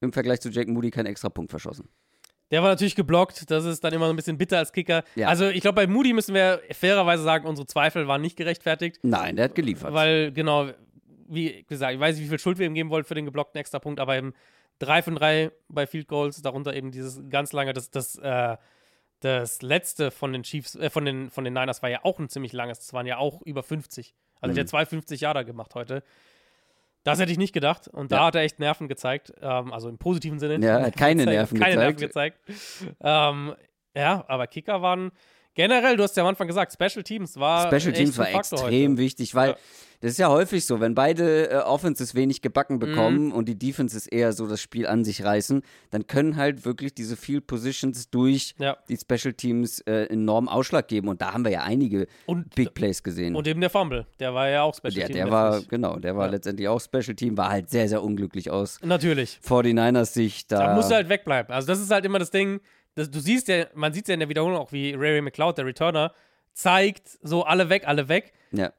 im 0.00 0.12
Vergleich 0.12 0.40
zu 0.40 0.48
Jake 0.48 0.70
Moody 0.70 0.90
keinen 0.90 1.06
extra 1.06 1.28
Punkt 1.28 1.50
verschossen. 1.50 1.88
Der 2.50 2.62
war 2.62 2.70
natürlich 2.70 2.94
geblockt, 2.96 3.50
das 3.50 3.64
ist 3.64 3.84
dann 3.84 3.92
immer 3.92 4.06
so 4.06 4.12
ein 4.12 4.16
bisschen 4.16 4.38
bitter 4.38 4.58
als 4.58 4.72
Kicker. 4.72 5.04
Ja. 5.16 5.28
Also 5.28 5.48
ich 5.48 5.60
glaube, 5.60 5.76
bei 5.76 5.86
Moody 5.86 6.12
müssen 6.14 6.34
wir 6.34 6.60
fairerweise 6.72 7.22
sagen, 7.22 7.46
unsere 7.46 7.66
Zweifel 7.66 8.08
waren 8.08 8.22
nicht 8.22 8.36
gerechtfertigt, 8.36 8.98
Nein, 9.02 9.36
der 9.36 9.46
hat 9.46 9.54
geliefert. 9.54 9.92
weil 9.92 10.32
genau, 10.32 10.68
wie 11.28 11.64
gesagt, 11.68 11.92
ich 11.94 12.00
weiß 12.00 12.16
nicht, 12.16 12.24
wie 12.24 12.28
viel 12.30 12.38
Schuld 12.38 12.58
wir 12.58 12.66
ihm 12.66 12.74
geben 12.74 12.88
wollten 12.90 13.06
für 13.06 13.14
den 13.14 13.26
geblockten 13.26 13.60
Extrapunkt, 13.60 14.00
aber 14.00 14.16
eben 14.16 14.32
3 14.78 15.02
von 15.02 15.14
3 15.16 15.50
bei 15.68 15.86
Field 15.86 16.08
Goals, 16.08 16.40
darunter 16.40 16.74
eben 16.74 16.90
dieses 16.90 17.20
ganz 17.28 17.52
lange, 17.52 17.74
das, 17.74 17.90
das, 17.90 18.16
äh, 18.16 18.56
das 19.20 19.60
letzte 19.62 20.10
von 20.10 20.32
den 20.32 20.42
Chiefs, 20.44 20.74
äh, 20.76 20.88
von 20.88 21.04
den, 21.04 21.28
von 21.30 21.44
den 21.44 21.52
Niners 21.52 21.82
war 21.82 21.90
ja 21.90 22.00
auch 22.04 22.18
ein 22.18 22.28
ziemlich 22.30 22.52
langes, 22.54 22.78
das 22.78 22.92
waren 22.94 23.06
ja 23.06 23.18
auch 23.18 23.42
über 23.42 23.62
50. 23.62 24.14
Also 24.40 24.52
Mhm. 24.52 24.54
der 24.54 24.62
hat 24.62 24.68
250 24.70 25.20
Jahre 25.20 25.44
gemacht 25.44 25.74
heute. 25.74 26.02
Das 27.10 27.18
hätte 27.20 27.32
ich 27.32 27.38
nicht 27.38 27.52
gedacht. 27.52 27.88
Und 27.88 28.12
da 28.12 28.16
Ja. 28.18 28.24
hat 28.26 28.34
er 28.34 28.42
echt 28.42 28.58
Nerven 28.58 28.88
gezeigt. 28.88 29.32
Ähm, 29.40 29.72
also 29.72 29.88
im 29.88 29.98
positiven 29.98 30.38
Sinne. 30.38 30.64
Ja, 30.64 30.78
er 30.78 30.86
hat 30.86 30.96
keine 30.96 31.24
Nerven 31.26 31.58
keine 31.58 31.92
gezeigt. 31.94 32.38
Nerven 32.48 32.56
gezeigt. 32.58 32.96
Ähm, 33.00 33.54
ja, 33.96 34.24
aber 34.28 34.46
Kicker 34.46 34.82
waren 34.82 35.10
generell, 35.58 35.96
du 35.96 36.04
hast 36.04 36.16
ja 36.16 36.22
am 36.22 36.28
Anfang 36.28 36.46
gesagt, 36.46 36.72
Special 36.72 37.02
Teams 37.02 37.36
war. 37.36 37.66
Special 37.66 37.92
Teams 37.92 38.10
echt 38.10 38.18
war 38.18 38.26
Faktor 38.26 38.58
extrem 38.60 38.92
heute. 38.92 38.98
wichtig, 39.02 39.34
weil 39.34 39.50
Ja. 39.50 39.56
das 40.00 40.12
ist 40.12 40.18
ja 40.18 40.28
häufig 40.28 40.64
so, 40.64 40.78
wenn 40.78 40.94
beide 40.94 41.50
äh, 41.50 41.56
Offenses 41.56 42.14
wenig 42.14 42.40
gebacken 42.42 42.74
Mhm. 42.76 42.78
bekommen 42.78 43.32
und 43.32 43.46
die 43.48 43.58
Defenses 43.58 44.06
eher 44.06 44.32
so 44.32 44.46
das 44.46 44.60
Spiel 44.60 44.86
an 44.86 45.04
sich 45.04 45.24
reißen, 45.24 45.62
dann 45.90 46.06
können 46.06 46.36
halt 46.36 46.64
wirklich 46.64 46.94
diese 46.94 47.16
Field 47.16 47.48
Positions 47.48 48.08
durch 48.10 48.54
Ja. 48.58 48.76
die 48.88 48.96
Special 48.96 49.34
Teams 49.34 49.80
äh, 49.80 50.04
enormen 50.04 50.48
Ausschlag 50.48 50.86
geben. 50.86 51.08
Und 51.08 51.20
da 51.20 51.32
haben 51.34 51.44
wir 51.44 51.50
ja 51.50 51.62
einige 51.64 52.06
Und, 52.26 52.54
Big 52.54 52.74
Plays 52.74 53.02
gesehen. 53.02 53.34
und 53.34 53.48
eben 53.48 53.60
der 53.60 53.70
Fumble. 53.70 54.06
Der 54.20 54.32
war 54.34 54.48
ja 54.48 54.62
auch 54.62 54.76
Special 54.76 54.92
ja, 54.94 55.06
Team. 55.06 55.16
der 55.16 55.30
war, 55.32 55.60
genau, 55.62 55.96
der 55.96 56.16
war 56.16 56.26
Ja. 56.26 56.32
letztendlich 56.32 56.68
auch 56.68 56.80
Special 56.80 57.16
Team, 57.16 57.36
war 57.36 57.50
halt 57.50 57.68
sehr, 57.68 57.88
sehr 57.88 58.02
unglücklich 58.04 58.50
aus 58.52 58.78
Natürlich. 58.84 59.40
49ers 59.42 60.14
Sicht. 60.14 60.52
Da, 60.52 60.66
Da 60.68 60.74
musst 60.76 60.90
du 60.90 60.94
halt 60.94 61.08
wegbleiben. 61.08 61.52
Also, 61.52 61.66
das 61.66 61.80
ist 61.80 61.90
halt 61.90 62.04
immer 62.04 62.20
das 62.20 62.30
Ding. 62.30 62.60
Das, 62.98 63.10
du 63.10 63.20
siehst 63.20 63.48
ja, 63.48 63.66
man 63.74 63.92
sieht 63.92 64.08
ja 64.08 64.14
in 64.14 64.20
der 64.20 64.28
Wiederholung 64.28 64.58
auch, 64.58 64.72
wie 64.72 64.92
Ray 64.94 65.20
McLeod, 65.22 65.56
der 65.58 65.66
Returner, 65.66 66.12
zeigt, 66.52 67.18
so 67.22 67.44
alle 67.44 67.68
weg, 67.68 67.86
alle 67.86 68.08
weg. 68.08 68.32
ja, 68.52 68.72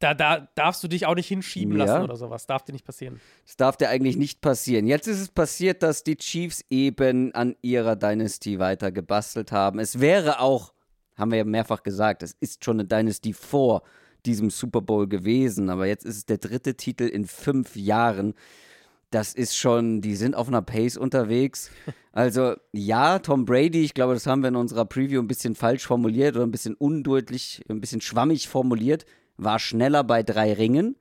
Da, 0.00 0.14
da 0.14 0.48
darfst 0.54 0.82
du 0.82 0.88
dich 0.88 1.06
auch 1.06 1.14
nicht 1.14 1.28
hinschieben 1.28 1.76
Ja. 1.78 1.84
lassen 1.84 2.02
oder 2.04 2.16
sowas. 2.16 2.46
Darf 2.46 2.64
dir 2.64 2.72
nicht 2.72 2.84
passieren. 2.84 3.20
das 3.46 3.56
darf 3.56 3.76
dir 3.76 3.88
eigentlich 3.88 4.16
nicht 4.16 4.40
passieren. 4.40 4.86
Jetzt 4.86 5.06
ist 5.06 5.20
es 5.20 5.28
passiert, 5.28 5.82
dass 5.82 6.02
die 6.04 6.16
Chiefs 6.16 6.64
eben 6.70 7.34
an 7.34 7.54
ihrer 7.62 7.96
Dynasty 7.96 8.58
weiter 8.58 8.90
gebastelt 8.92 9.52
haben. 9.52 9.78
Es 9.78 10.00
wäre 10.00 10.40
auch, 10.40 10.72
haben 11.16 11.30
wir 11.30 11.38
ja 11.38 11.44
mehrfach 11.44 11.82
gesagt, 11.82 12.22
es 12.22 12.32
ist 12.40 12.64
schon 12.64 12.80
eine 12.80 12.88
Dynasty 12.88 13.32
vor 13.32 13.82
diesem 14.26 14.50
Super 14.50 14.80
Bowl 14.80 15.06
gewesen, 15.08 15.70
aber 15.70 15.86
jetzt 15.86 16.04
ist 16.04 16.16
es 16.16 16.26
der 16.26 16.38
dritte 16.38 16.74
Titel 16.76 17.04
in 17.04 17.26
fünf 17.26 17.76
Jahren. 17.76 18.34
Das 19.10 19.34
ist 19.34 19.56
schon, 19.56 20.00
die 20.00 20.14
sind 20.14 20.36
auf 20.36 20.48
einer 20.48 20.62
Pace 20.62 20.96
unterwegs. 20.96 21.70
Also 22.12 22.54
ja, 22.72 23.20
Tom 23.20 23.44
Brady, 23.44 23.82
ich 23.82 23.94
glaube, 23.94 24.14
das 24.14 24.26
haben 24.26 24.42
wir 24.42 24.48
in 24.48 24.56
unserer 24.56 24.84
Preview 24.84 25.20
ein 25.20 25.28
bisschen 25.28 25.54
falsch 25.54 25.86
formuliert 25.86 26.34
oder 26.34 26.44
ein 26.44 26.50
bisschen 26.50 26.74
undeutlich, 26.74 27.62
ein 27.68 27.80
bisschen 27.80 28.00
schwammig 28.00 28.48
formuliert, 28.48 29.06
war 29.36 29.60
schneller 29.60 30.02
bei 30.02 30.24
drei 30.24 30.52
Ringen. 30.52 30.96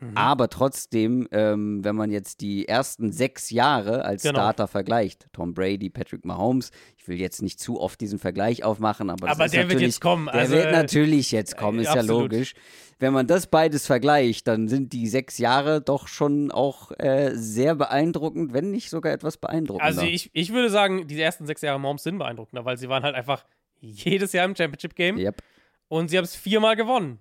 Mhm. 0.00 0.16
Aber 0.16 0.48
trotzdem, 0.48 1.26
ähm, 1.32 1.82
wenn 1.84 1.96
man 1.96 2.10
jetzt 2.10 2.40
die 2.40 2.68
ersten 2.68 3.10
sechs 3.10 3.50
Jahre 3.50 4.04
als 4.04 4.22
Genau. 4.22 4.38
Starter 4.38 4.68
vergleicht, 4.68 5.26
Tom 5.32 5.54
Brady, 5.54 5.90
Patrick 5.90 6.24
Mahomes, 6.24 6.70
ich 6.96 7.08
will 7.08 7.18
jetzt 7.18 7.42
nicht 7.42 7.58
zu 7.58 7.80
oft 7.80 8.00
diesen 8.00 8.18
Vergleich 8.18 8.62
aufmachen, 8.62 9.10
aber, 9.10 9.28
Aber 9.28 9.48
der 9.48 9.68
wird 9.68 9.80
jetzt 9.80 10.00
kommen, 10.00 10.26
Der 10.26 10.34
also, 10.34 10.54
wird 10.54 10.66
äh, 10.66 10.72
natürlich 10.72 11.32
jetzt 11.32 11.56
kommen, 11.56 11.78
äh, 11.78 11.82
ist 11.82 11.94
ja 11.94 12.00
absolut. 12.00 12.32
logisch. 12.32 12.54
Wenn 13.00 13.12
man 13.12 13.26
das 13.26 13.46
beides 13.48 13.86
vergleicht, 13.86 14.46
dann 14.48 14.68
sind 14.68 14.92
die 14.92 15.08
sechs 15.08 15.38
Jahre 15.38 15.80
doch 15.80 16.06
schon 16.08 16.50
auch 16.52 16.92
äh, 16.98 17.30
sehr 17.34 17.74
beeindruckend, 17.74 18.52
wenn 18.52 18.70
nicht 18.70 18.90
sogar 18.90 19.12
etwas 19.12 19.36
beeindruckender. 19.36 19.84
Also 19.84 20.02
ich, 20.02 20.30
ich 20.32 20.52
würde 20.52 20.70
sagen, 20.70 21.06
diese 21.08 21.22
ersten 21.22 21.46
sechs 21.46 21.62
Jahre 21.62 21.78
Mahomes 21.80 22.02
sind 22.02 22.18
beeindruckender, 22.18 22.64
weil 22.64 22.76
sie 22.76 22.88
waren 22.88 23.02
halt 23.02 23.14
einfach 23.14 23.44
jedes 23.80 24.32
Jahr 24.32 24.44
im 24.44 24.54
Championship-Game 24.56 25.16
Yep. 25.18 25.42
und 25.88 26.08
sie 26.08 26.18
haben 26.18 26.24
es 26.24 26.34
viermal 26.36 26.74
gewonnen. 26.76 27.20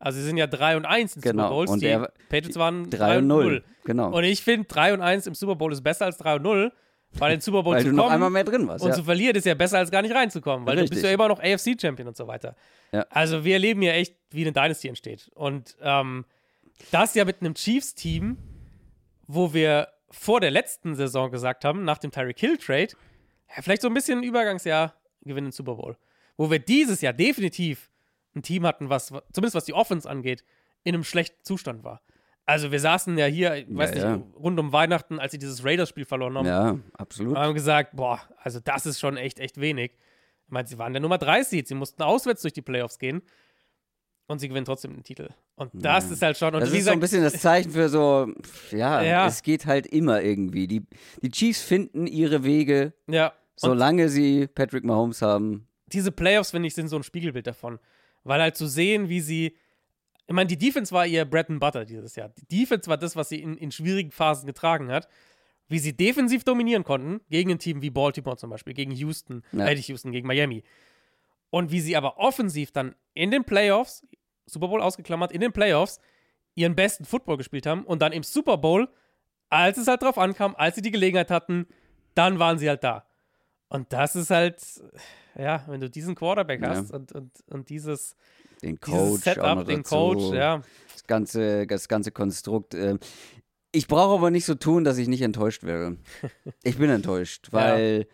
Also 0.00 0.18
sie 0.18 0.24
sind 0.24 0.36
ja 0.38 0.46
3 0.48 0.76
und 0.76 0.86
1 0.86 1.16
in 1.16 1.22
Genau, 1.22 1.42
Super 1.44 1.54
Bowls. 1.54 1.70
und 1.70 1.82
die 1.82 1.86
er- 1.86 2.10
Patriots 2.28 2.56
waren 2.58 2.90
3 2.90 3.18
und 3.18 3.26
0. 3.28 3.62
Genau. 3.84 4.10
Und 4.16 4.24
ich 4.24 4.42
finde, 4.42 4.66
3 4.66 4.94
und 4.94 5.00
1 5.02 5.26
im 5.28 5.34
Super 5.34 5.54
Bowl 5.56 5.72
ist 5.72 5.82
besser 5.82 6.06
als 6.06 6.16
3 6.16 6.36
und 6.36 6.42
0, 6.42 6.72
weil 7.12 7.32
in 7.32 7.36
den 7.36 7.42
Super 7.42 7.62
Bowl 7.62 7.74
weil 7.74 7.82
zu 7.82 7.90
du 7.90 7.94
noch 7.96 8.04
kommen 8.04 8.14
einmal 8.14 8.30
mehr 8.30 8.44
drin 8.44 8.66
warst. 8.66 8.82
und 8.84 8.90
Ja. 8.90 8.96
zu 8.96 9.04
verlieren 9.04 9.36
ist 9.36 9.44
ja 9.46 9.54
besser 9.54 9.78
als 9.78 9.90
gar 9.90 10.00
nicht 10.02 10.14
reinzukommen, 10.14 10.66
weil 10.66 10.76
du 10.76 10.82
bist 10.82 10.92
Richtig. 10.94 11.08
ja 11.08 11.14
immer 11.14 11.28
noch 11.28 11.38
AFC-Champion 11.40 12.08
und 12.08 12.16
so 12.16 12.26
weiter. 12.26 12.56
Ja. 12.92 13.04
Also 13.10 13.44
wir 13.44 13.52
erleben 13.54 13.82
ja 13.82 13.92
echt, 13.92 14.16
wie 14.30 14.40
eine 14.42 14.52
Dynasty 14.52 14.88
entsteht. 14.88 15.30
Und 15.34 15.76
ähm, 15.82 16.24
das 16.90 17.14
ja 17.14 17.24
mit 17.24 17.40
einem 17.42 17.54
Chiefs-Team, 17.54 18.38
wo 19.26 19.52
wir 19.52 19.88
vor 20.10 20.40
der 20.40 20.50
letzten 20.50 20.94
Saison 20.94 21.30
gesagt 21.30 21.64
haben, 21.64 21.84
nach 21.84 21.98
dem 21.98 22.10
Tyreek 22.10 22.38
Hill-Trade, 22.38 22.88
ja, 23.54 23.62
vielleicht 23.62 23.82
so 23.82 23.88
ein 23.88 23.94
bisschen 23.94 24.18
ein 24.20 24.24
Übergangsjahr 24.24 24.94
gewinnen 25.22 25.48
den 25.48 25.52
Super 25.52 25.74
Bowl. 25.74 25.96
Wo 26.36 26.50
wir 26.50 26.58
dieses 26.58 27.00
Jahr 27.02 27.12
definitiv 27.12 27.90
ein 28.34 28.42
Team 28.42 28.66
hatten, 28.66 28.88
was, 28.90 29.08
zumindest 29.32 29.54
was 29.54 29.64
die 29.64 29.74
Offense 29.74 30.08
angeht, 30.08 30.44
in 30.84 30.94
einem 30.94 31.04
schlechten 31.04 31.42
Zustand 31.44 31.84
war. 31.84 32.00
Also 32.46 32.72
wir 32.72 32.80
saßen 32.80 33.16
ja 33.18 33.26
hier, 33.26 33.54
ich 33.56 33.66
weiß 33.76 33.94
Ja, 33.94 34.16
nicht, 34.16 34.34
rund 34.36 34.58
um 34.58 34.72
Weihnachten, 34.72 35.18
als 35.20 35.32
sie 35.32 35.38
dieses 35.38 35.64
Raiders-Spiel 35.64 36.04
verloren 36.04 36.36
haben, 36.38 36.46
ja, 36.46 36.78
absolut. 36.94 37.32
und 37.36 37.38
haben 37.38 37.54
gesagt, 37.54 37.94
boah, 37.94 38.20
also 38.38 38.58
das 38.60 38.86
ist 38.86 38.98
schon 38.98 39.16
echt, 39.16 39.38
echt 39.38 39.60
wenig. 39.60 39.92
Ich 40.46 40.50
meine, 40.52 40.66
sie 40.66 40.78
waren 40.78 40.92
der 40.92 41.00
Nummer 41.02 41.18
3 41.18 41.42
Seed, 41.44 41.68
sie 41.68 41.74
mussten 41.74 42.02
auswärts 42.02 42.42
durch 42.42 42.52
die 42.54 42.62
Playoffs 42.62 42.98
gehen 42.98 43.22
und 44.26 44.38
sie 44.40 44.48
gewinnen 44.48 44.64
trotzdem 44.64 44.94
den 44.94 45.04
Titel. 45.04 45.28
Und 45.54 45.70
das 45.74 46.10
ist 46.10 46.22
halt 46.22 46.36
schon, 46.38 46.54
und 46.54 46.60
Das 46.60 46.72
ist 46.72 46.84
so 46.86 46.90
ein 46.90 46.98
bisschen 47.00 47.22
das 47.22 47.34
Zeichen 47.40 47.70
für 47.70 47.88
so, 47.88 48.32
ja, 48.72 49.02
Ja. 49.02 49.26
es 49.26 49.42
geht 49.42 49.66
halt 49.66 49.86
immer 49.86 50.22
irgendwie. 50.22 50.66
Die, 50.66 50.86
die 51.22 51.30
Chiefs 51.30 51.62
finden 51.62 52.06
ihre 52.06 52.42
Wege, 52.42 52.94
ja, 53.08 53.32
solange 53.54 54.08
sie 54.08 54.46
Patrick 54.48 54.84
Mahomes 54.84 55.22
haben. 55.22 55.68
diese 55.86 56.10
Playoffs, 56.10 56.50
finde 56.52 56.66
ich, 56.68 56.74
sind 56.74 56.88
so 56.88 56.96
ein 56.96 57.02
Spiegelbild 57.04 57.46
davon. 57.46 57.78
Weil 58.24 58.40
halt 58.40 58.56
zu 58.56 58.66
sehen, 58.66 59.08
wie 59.08 59.20
sie, 59.20 59.56
ich 60.26 60.34
meine, 60.34 60.46
die 60.48 60.58
Defense 60.58 60.92
war 60.92 61.06
ihr 61.06 61.24
Bread 61.24 61.50
and 61.50 61.60
Butter 61.60 61.84
dieses 61.84 62.16
Jahr. 62.16 62.28
Die 62.30 62.46
Defense 62.46 62.88
war 62.88 62.96
das, 62.98 63.16
was 63.16 63.28
sie 63.30 63.40
in, 63.42 63.56
in 63.56 63.70
schwierigen 63.72 64.10
Phasen 64.10 64.46
getragen 64.46 64.90
hat. 64.90 65.08
wie 65.72 65.78
sie 65.78 65.96
defensiv 65.96 66.42
dominieren 66.42 66.82
konnten, 66.82 67.20
gegen 67.30 67.48
ein 67.52 67.60
Team 67.60 67.80
wie 67.80 67.90
Baltimore 67.90 68.36
zum 68.36 68.50
Beispiel, 68.50 68.74
gegen 68.74 68.90
Houston, 68.90 69.42
Ja. 69.52 69.68
äh, 69.68 69.74
nicht 69.76 69.86
Houston, 69.88 70.10
gegen 70.10 70.26
Miami. 70.26 70.64
Und 71.50 71.70
wie 71.70 71.80
sie 71.80 71.96
aber 71.96 72.18
offensiv 72.18 72.72
dann 72.72 72.96
in 73.14 73.30
den 73.30 73.44
Playoffs, 73.44 74.04
Super 74.46 74.66
Bowl 74.66 74.80
ausgeklammert, 74.82 75.30
in 75.30 75.40
den 75.40 75.52
Playoffs, 75.52 76.00
ihren 76.56 76.74
besten 76.74 77.04
Football 77.04 77.36
gespielt 77.36 77.66
haben 77.66 77.84
und 77.84 78.02
dann 78.02 78.10
im 78.12 78.24
Super 78.24 78.58
Bowl, 78.58 78.88
als 79.48 79.78
es 79.78 79.86
halt 79.86 80.02
drauf 80.02 80.18
ankam, 80.18 80.56
als 80.56 80.74
sie 80.74 80.82
die 80.82 80.90
Gelegenheit 80.90 81.30
hatten, 81.30 81.68
dann 82.16 82.40
waren 82.40 82.58
sie 82.58 82.68
halt 82.68 82.82
da. 82.82 83.06
Und 83.70 83.92
das 83.92 84.14
ist 84.16 84.30
halt, 84.30 84.60
ja, 85.38 85.64
wenn 85.68 85.80
du 85.80 85.88
diesen 85.88 86.14
Quarterback 86.14 86.60
Ja. 86.60 86.68
hast 86.70 86.90
und, 86.92 87.12
und, 87.12 87.30
und 87.48 87.68
dieses, 87.70 88.14
Den 88.62 88.76
dieses 88.76 88.80
Coach, 88.80 89.20
auch 89.20 89.34
Setup, 89.34 89.66
den 89.66 89.78
dazu. 89.78 89.94
Coach, 89.94 90.34
ja. 90.34 90.62
das 90.92 91.06
ganze, 91.06 91.66
das 91.66 91.88
ganze 91.88 92.10
Konstrukt. 92.12 92.74
ähm, 92.74 92.98
Ich 93.72 93.86
brauche 93.86 94.14
aber 94.18 94.30
nicht 94.30 94.44
so 94.44 94.54
tun, 94.56 94.84
dass 94.84 94.98
ich 94.98 95.08
nicht 95.08 95.22
enttäuscht 95.22 95.62
wäre. 95.64 95.96
Ich 96.62 96.76
bin 96.78 96.90
enttäuscht, 96.90 97.48
weil 97.52 98.06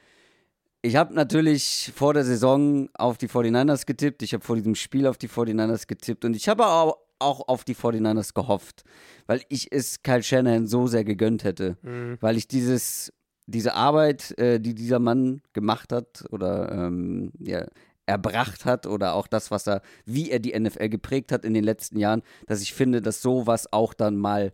ich 0.82 0.94
habe 0.94 1.14
natürlich 1.14 1.90
vor 1.96 2.14
der 2.14 2.24
Saison 2.24 2.88
auf 2.94 3.18
die 3.18 3.28
49ers 3.28 3.86
getippt. 3.86 4.22
Ich 4.22 4.34
habe 4.34 4.44
vor 4.44 4.54
diesem 4.56 4.74
Spiel 4.76 5.06
auf 5.08 5.18
die 5.18 5.28
49ers 5.28 5.86
getippt 5.88 6.24
und 6.24 6.36
ich 6.36 6.48
habe 6.48 6.64
auch, 6.66 6.98
auch 7.18 7.48
auf 7.48 7.64
die 7.64 7.74
49ers 7.74 8.34
gehofft, 8.34 8.84
weil 9.26 9.40
ich 9.48 9.72
es 9.72 10.02
Kyle 10.02 10.22
Shanahan 10.22 10.66
so 10.66 10.86
sehr 10.86 11.02
gegönnt 11.02 11.42
hätte. 11.44 11.76
Mhm. 11.82 12.18
Weil 12.20 12.36
ich 12.36 12.46
dieses, 12.46 13.10
diese 13.46 13.74
Arbeit, 13.74 14.36
äh, 14.38 14.60
die 14.60 14.74
dieser 14.74 14.98
Mann 14.98 15.40
gemacht 15.52 15.92
hat 15.92 16.24
oder 16.30 16.72
ähm, 16.72 17.32
ja, 17.38 17.66
erbracht 18.06 18.64
hat 18.64 18.86
oder 18.86 19.14
auch 19.14 19.26
das, 19.26 19.50
was 19.50 19.66
er, 19.66 19.82
wie 20.04 20.30
er 20.30 20.38
die 20.38 20.58
NFL 20.58 20.88
geprägt 20.88 21.32
hat 21.32 21.44
in 21.44 21.54
den 21.54 21.64
letzten 21.64 21.98
Jahren, 21.98 22.22
dass 22.46 22.62
ich 22.62 22.72
finde, 22.72 23.02
dass 23.02 23.22
sowas 23.22 23.72
auch 23.72 23.94
dann 23.94 24.16
mal 24.16 24.52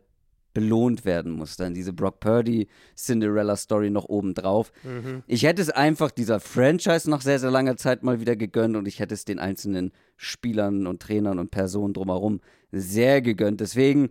belohnt 0.54 1.04
werden 1.04 1.32
muss. 1.32 1.56
Dann 1.56 1.74
diese 1.74 1.92
Brock 1.92 2.20
Purdy 2.20 2.68
Cinderella 2.96 3.56
Story 3.56 3.90
noch 3.90 4.04
oben 4.04 4.34
drauf. 4.34 4.72
Mhm. 4.82 5.22
Ich 5.26 5.44
hätte 5.44 5.62
es 5.62 5.70
einfach 5.70 6.10
dieser 6.10 6.40
Franchise 6.40 7.08
nach 7.08 7.22
sehr, 7.22 7.38
sehr 7.38 7.50
langer 7.50 7.76
Zeit 7.76 8.02
mal 8.02 8.20
wieder 8.20 8.36
gegönnt 8.36 8.76
und 8.76 8.86
ich 8.86 9.00
hätte 9.00 9.14
es 9.14 9.24
den 9.24 9.38
einzelnen 9.38 9.92
Spielern 10.16 10.86
und 10.86 11.00
Trainern 11.00 11.38
und 11.38 11.50
Personen 11.50 11.94
drumherum 11.94 12.40
sehr 12.70 13.22
gegönnt. 13.22 13.60
Deswegen, 13.60 14.10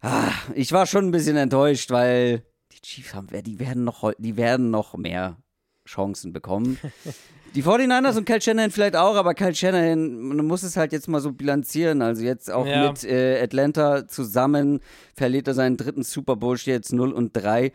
ah, 0.00 0.32
ich 0.54 0.72
war 0.72 0.86
schon 0.86 1.06
ein 1.06 1.12
bisschen 1.12 1.36
enttäuscht, 1.36 1.90
weil 1.90 2.42
die 2.76 2.82
Chiefs 2.82 3.14
haben, 3.14 3.28
die 3.44 3.58
werden 3.58 3.84
noch, 3.84 4.12
die 4.18 4.36
werden 4.36 4.70
noch 4.70 4.96
mehr 4.96 5.36
Chancen 5.86 6.32
bekommen. 6.32 6.78
Die 7.54 7.62
49ers 7.62 8.18
und 8.18 8.26
Kyle 8.26 8.40
Shanahan 8.40 8.70
vielleicht 8.70 8.96
auch, 8.96 9.14
aber 9.16 9.32
Kyle 9.32 9.54
Shanahan, 9.54 10.18
man 10.18 10.44
muss 10.46 10.62
es 10.62 10.76
halt 10.76 10.92
jetzt 10.92 11.08
mal 11.08 11.20
so 11.22 11.32
bilanzieren. 11.32 12.02
Also 12.02 12.22
jetzt 12.22 12.50
auch 12.50 12.66
Ja. 12.66 12.90
mit 12.90 13.02
äh, 13.04 13.40
Atlanta 13.42 14.06
zusammen 14.06 14.80
verliert 15.14 15.48
er 15.48 15.54
seinen 15.54 15.78
dritten 15.78 16.02
Super 16.02 16.36
Bowl, 16.36 16.58
steht 16.58 16.74
jetzt 16.74 16.92
0 16.92 17.12
und 17.12 17.34
3. 17.34 17.72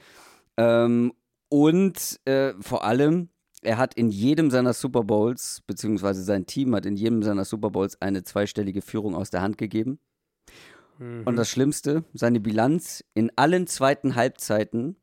Ähm, 0.58 1.14
und 1.50 2.20
äh, 2.26 2.54
vor 2.60 2.84
allem, 2.84 3.30
er 3.64 3.78
hat 3.80 3.96
in 3.96 4.10
jedem 4.10 4.52
seiner 4.52 4.74
Super 4.74 5.04
Bowls, 5.04 5.64
beziehungsweise 5.66 6.22
sein 6.22 6.46
Team 6.46 6.76
hat 6.76 6.86
in 6.86 6.96
jedem 6.96 7.24
seiner 7.24 7.46
Super 7.46 7.72
Bowls 7.72 8.00
eine 8.02 8.24
zweistellige 8.24 8.84
Führung 8.84 9.16
aus 9.16 9.32
der 9.32 9.42
Hand 9.42 9.58
gegeben. 9.58 10.00
Mhm. 11.02 11.24
Und 11.26 11.36
das 11.36 11.50
Schlimmste, 11.50 12.04
seine 12.14 12.40
Bilanz 12.40 13.04
in 13.14 13.32
allen 13.36 13.68
zweiten 13.68 14.16
Halbzeiten 14.16 14.96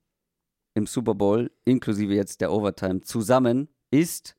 im 0.75 0.87
Super 0.87 1.15
Bowl, 1.15 1.51
inklusive 1.65 2.15
jetzt 2.15 2.41
der 2.41 2.53
Overtime, 2.53 3.01
zusammen 3.01 3.69
ist 3.91 4.37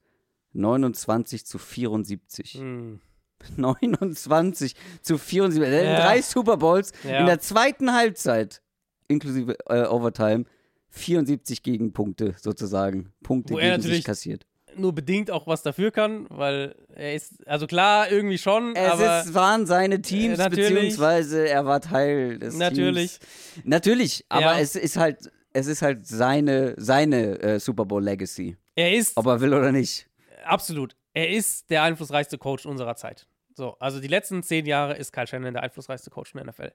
29 0.53 1.45
zu 1.45 1.57
74. 1.57 2.55
Mhm. 2.61 3.01
29 3.57 4.75
zu 5.01 5.17
74. 5.17 5.63
Er 5.71 5.77
hat 5.79 5.83
in 5.85 5.91
Ja. 5.91 6.01
drei 6.07 6.21
Super 6.21 6.57
Bowls 6.57 6.91
Ja. 7.03 7.19
in 7.19 7.25
der 7.25 7.39
zweiten 7.39 7.93
Halbzeit, 7.93 8.61
inklusive 9.07 9.55
äh, 9.67 9.85
Overtime, 9.85 10.45
74 10.89 11.61
Gegenpunkte 11.63 12.35
sozusagen. 12.37 13.13
Punkte 13.21 13.53
Wo 13.53 13.59
er 13.59 13.77
gegen 13.77 13.83
sich 13.95 14.03
kassiert. 14.03 14.45
Nur 14.75 14.93
bedingt 14.93 15.31
auch 15.31 15.47
was 15.47 15.61
dafür 15.63 15.91
kann, 15.91 16.25
weil 16.29 16.75
er 16.95 17.13
ist, 17.15 17.47
also 17.47 17.67
klar, 17.67 18.11
irgendwie 18.11 18.37
schon, 18.37 18.75
Es 18.75 18.91
aber 18.91 19.21
ist, 19.21 19.33
waren 19.33 19.65
seine 19.65 20.01
Teams, 20.01 20.39
Äh, 20.39 20.43
natürlich. 20.43 20.69
beziehungsweise 20.73 21.47
er 21.47 21.65
war 21.65 21.81
Teil 21.81 22.39
des 22.39 22.55
Natürlich. 22.55 23.19
Teams. 23.19 23.65
Natürlich, 23.65 24.25
aber 24.29 24.41
Ja. 24.41 24.59
es 24.59 24.75
ist 24.75 24.97
halt, 24.97 25.17
es 25.53 25.67
ist 25.67 25.81
halt 25.81 26.05
seine, 26.07 26.75
seine 26.77 27.39
äh, 27.41 27.59
Super 27.59 27.85
Bowl 27.85 28.03
Legacy. 28.03 28.57
er 28.75 28.93
ist 28.93 29.17
Ob 29.17 29.25
er 29.25 29.41
will 29.41 29.53
oder 29.53 29.71
nicht. 29.71 30.07
absolut, 30.45 30.95
er 31.13 31.29
ist 31.29 31.69
der 31.69 31.83
einflussreichste 31.83 32.37
Coach 32.37 32.65
unserer 32.65 32.95
Zeit. 32.95 33.27
So, 33.55 33.75
also 33.79 33.99
die 33.99 34.07
letzten 34.07 34.41
zehn 34.43 34.65
Jahre 34.65 34.95
ist 34.95 35.11
Kyle 35.11 35.27
Shannon 35.27 35.53
der 35.53 35.63
einflussreichste 35.63 36.09
Coach 36.09 36.33
in 36.33 36.37
der 36.37 36.47
NFL. 36.47 36.71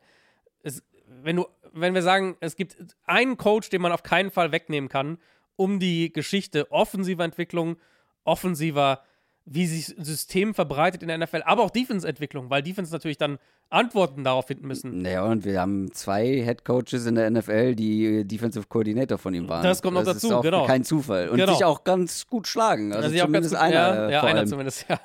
Es, 0.63 0.83
wenn, 1.23 1.37
du, 1.37 1.47
wenn 1.73 1.95
wir 1.95 2.03
sagen, 2.03 2.37
es 2.41 2.57
gibt 2.57 2.77
einen 3.05 3.37
Coach, 3.37 3.71
den 3.71 3.81
man 3.81 3.93
auf 3.93 4.03
keinen 4.03 4.31
Fall 4.31 4.53
wegnehmen 4.53 4.89
kann, 4.91 5.19
um 5.57 5.79
die 5.79 6.13
Geschichte 6.13 6.71
offensiver 6.73 7.25
Entwicklung, 7.25 7.77
offensiver, 8.25 9.03
wie 9.47 9.67
sich 9.67 9.87
System 9.99 10.55
verbreitet 10.55 11.03
in 11.03 11.09
der 11.09 11.19
NFL, 11.19 11.43
aber 11.45 11.63
auch 11.63 11.71
Defense-Entwicklung, 11.71 12.49
weil 12.51 12.63
Defense 12.63 12.93
natürlich 12.93 13.19
dann 13.19 13.39
Antworten 13.71 14.25
darauf 14.25 14.47
finden 14.47 14.67
müssen. 14.69 15.03
Naja, 15.03 15.25
und 15.25 15.45
wir 15.45 15.61
haben 15.61 15.93
zwei 15.93 16.25
Head 16.43 16.65
Coaches 16.65 17.07
in 17.07 17.15
der 17.17 17.31
NFL, 17.31 17.75
die 17.75 18.25
Defensive 18.25 18.67
Coordinator 18.69 19.19
von 19.19 19.35
ihm 19.35 19.49
waren. 19.49 19.63
Das 19.63 19.83
kommt 19.83 19.95
noch 19.95 20.05
das 20.05 20.15
dazu, 20.17 20.29
ist 20.29 20.33
auch 20.33 20.43
genau. 20.43 20.67
kein 20.67 20.85
Zufall. 20.85 21.29
Und 21.29 21.39
Genau. 21.39 21.53
sich 21.53 21.65
auch 21.65 21.83
ganz 21.85 22.27
gut 22.27 22.47
schlagen. 22.47 22.93
Also, 22.93 23.05
Also 23.05 23.15
ich 23.17 23.23
auch 23.23 23.27
ganz 23.31 23.49
zumindest 23.49 23.55
gut, 23.55 23.63
einer. 23.63 23.95
ja, 23.95 24.11
ja 24.11 24.23
einer 24.23 24.39
allem. 24.41 24.47
zumindest, 24.49 24.87
ja. 24.89 25.01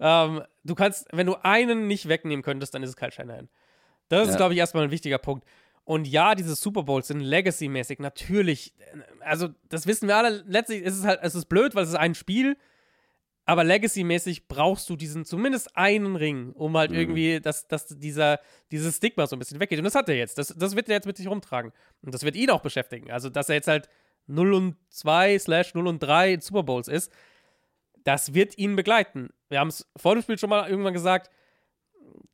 Ja. 0.00 0.24
Ähm, 0.26 0.42
du 0.64 0.74
kannst, 0.74 1.06
wenn 1.12 1.26
du 1.26 1.36
einen 1.42 1.86
nicht 1.86 2.08
wegnehmen 2.08 2.42
könntest, 2.42 2.74
dann 2.74 2.82
ist 2.82 2.90
es 2.90 2.96
Kyle 2.96 3.12
Shanahan. 3.12 3.48
Das 4.08 4.22
ist, 4.26 4.30
Ja. 4.34 4.36
glaube 4.38 4.54
ich, 4.54 4.60
erstmal 4.60 4.84
ein 4.84 4.90
wichtiger 4.90 5.18
Punkt. 5.18 5.44
Und 5.88 6.06
ja, 6.06 6.34
diese 6.34 6.54
Super 6.54 6.82
Bowls 6.82 7.08
sind 7.08 7.20
Legacy-mäßig, 7.20 7.98
natürlich. 7.98 8.74
Also, 9.20 9.48
das 9.70 9.86
wissen 9.86 10.06
wir 10.06 10.18
alle. 10.18 10.44
Letztlich 10.46 10.82
ist 10.82 10.98
es 10.98 11.04
halt, 11.06 11.20
es 11.22 11.34
ist 11.34 11.46
blöd, 11.46 11.74
weil 11.74 11.84
es 11.84 11.88
ist 11.88 11.94
ein 11.94 12.14
Spiel. 12.14 12.58
Aber 13.46 13.64
Legacy-mäßig 13.64 14.48
brauchst 14.48 14.90
du 14.90 14.96
diesen, 14.96 15.24
zumindest 15.24 15.74
einen 15.78 16.14
Ring, 16.16 16.52
um 16.52 16.76
halt 16.76 16.92
irgendwie, 16.92 17.40
dass, 17.40 17.68
dass 17.68 17.86
dieser, 17.86 18.38
dieses 18.70 18.98
Stigma 18.98 19.26
so 19.26 19.34
ein 19.34 19.38
bisschen 19.38 19.60
weggeht. 19.60 19.78
Und 19.78 19.86
das 19.86 19.94
hat 19.94 20.10
er 20.10 20.16
jetzt. 20.16 20.36
Das, 20.36 20.48
das 20.48 20.76
wird 20.76 20.90
er 20.90 20.96
jetzt 20.96 21.06
mit 21.06 21.16
sich 21.16 21.26
rumtragen. 21.26 21.72
Und 22.02 22.12
das 22.12 22.22
wird 22.22 22.36
ihn 22.36 22.50
auch 22.50 22.60
beschäftigen. 22.60 23.10
Also, 23.10 23.30
dass 23.30 23.48
er 23.48 23.54
jetzt 23.54 23.68
halt 23.68 23.88
0 24.26 24.52
und 24.52 24.76
2 24.90 25.38
slash 25.38 25.72
0 25.72 25.86
und 25.86 26.00
3 26.00 26.34
in 26.34 26.40
Super 26.42 26.64
Bowls 26.64 26.88
ist, 26.88 27.10
das 28.04 28.34
wird 28.34 28.58
ihn 28.58 28.76
begleiten. 28.76 29.30
Wir 29.48 29.60
haben 29.60 29.68
es 29.68 29.90
vor 29.96 30.14
dem 30.14 30.22
Spiel 30.22 30.36
schon 30.36 30.50
mal 30.50 30.68
irgendwann 30.68 30.92
gesagt, 30.92 31.30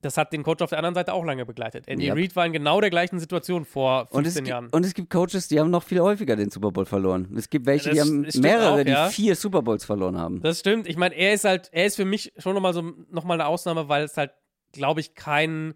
das 0.05 0.17
hat 0.17 0.33
den 0.33 0.43
Coach 0.43 0.63
auf 0.63 0.71
der 0.71 0.79
anderen 0.79 0.95
Seite 0.95 1.13
auch 1.13 1.25
lange 1.25 1.47
begleitet. 1.47 1.89
Andy 1.89 2.07
Yep. 2.09 2.17
Reid 2.17 2.37
war 2.37 2.47
in 2.47 2.53
genau 2.53 2.81
der 2.81 2.91
gleichen 2.91 3.19
Situation 3.19 3.65
vor 3.65 4.07
15 4.09 4.19
Und 4.19 4.27
es, 4.27 4.49
Jahren. 4.49 4.65
gibt, 4.65 4.75
und 4.77 4.87
es 4.87 4.95
gibt 4.95 5.11
Coaches, 5.11 5.49
die 5.49 5.59
haben 5.59 5.71
noch 5.71 5.83
viel 5.83 6.01
häufiger 6.01 6.37
den 6.37 6.51
Super 6.51 6.71
Bowl 6.71 6.85
verloren. 6.85 7.35
Es 7.37 7.49
gibt 7.49 7.67
welche, 7.67 7.91
die 7.91 7.97
Das 7.97 8.07
haben 8.09 8.27
stimmt 8.29 8.45
mehrere, 8.45 8.83
auch, 8.83 8.87
ja. 8.87 9.09
die 9.09 9.15
vier 9.15 9.35
Super 9.37 9.63
Bowls 9.63 9.85
verloren 9.85 10.19
haben. 10.19 10.41
Das 10.41 10.61
stimmt. 10.61 10.87
Ich 10.87 10.97
meine, 10.97 11.15
er 11.15 11.33
ist 11.35 11.45
halt, 11.45 11.69
er 11.73 11.87
ist 11.87 11.97
für 11.97 12.05
mich 12.05 12.33
schon 12.39 12.55
nochmal 12.55 12.75
so 12.75 12.83
nochmal 13.11 13.41
eine 13.41 13.49
Ausnahme, 13.49 13.89
weil 13.89 14.05
es 14.05 14.17
halt, 14.17 14.33
glaube 14.73 15.01
ich, 15.01 15.15
keinen 15.15 15.75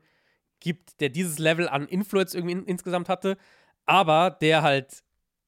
gibt, 0.61 1.01
der 1.01 1.09
dieses 1.09 1.39
Level 1.39 1.69
an 1.69 1.87
Influence 1.87 2.35
irgendwie 2.35 2.53
in, 2.53 2.65
insgesamt 2.65 3.09
hatte, 3.09 3.37
aber 3.87 4.37
der 4.41 4.63
halt 4.63 5.03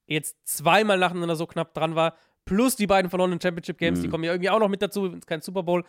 jetzt 0.06 0.36
zweimal 0.44 0.98
nacheinander 0.98 1.36
so 1.36 1.46
knapp 1.46 1.74
dran 1.74 1.94
war, 1.94 2.14
plus 2.44 2.76
die 2.76 2.86
beiden 2.86 3.10
verlorenen 3.10 3.40
Championship 3.40 3.78
Games, 3.78 4.00
die 4.00 4.08
kommen 4.08 4.24
ja 4.24 4.32
irgendwie 4.32 4.50
auch 4.50 4.58
noch 4.58 4.68
mit 4.68 4.82
dazu, 4.82 5.06
ist 5.06 5.26
kein 5.26 5.40
Super 5.40 5.62
Bowl. 5.62 5.84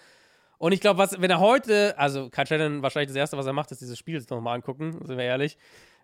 Und 0.61 0.73
ich 0.73 0.79
glaube, 0.79 0.99
was, 0.99 1.19
wenn 1.19 1.31
er 1.31 1.39
heute, 1.39 1.97
also 1.97 2.29
Kyle 2.29 2.45
Shannon 2.45 2.83
wahrscheinlich 2.83 3.07
das 3.07 3.15
Erste, 3.15 3.35
was 3.35 3.47
er 3.47 3.53
macht, 3.53 3.71
ist 3.71 3.81
dieses 3.81 3.97
Spiel 3.97 4.23
nochmal 4.29 4.55
angucken, 4.55 4.91
sind 5.03 5.17
wir 5.17 5.23
ehrlich. 5.25 5.57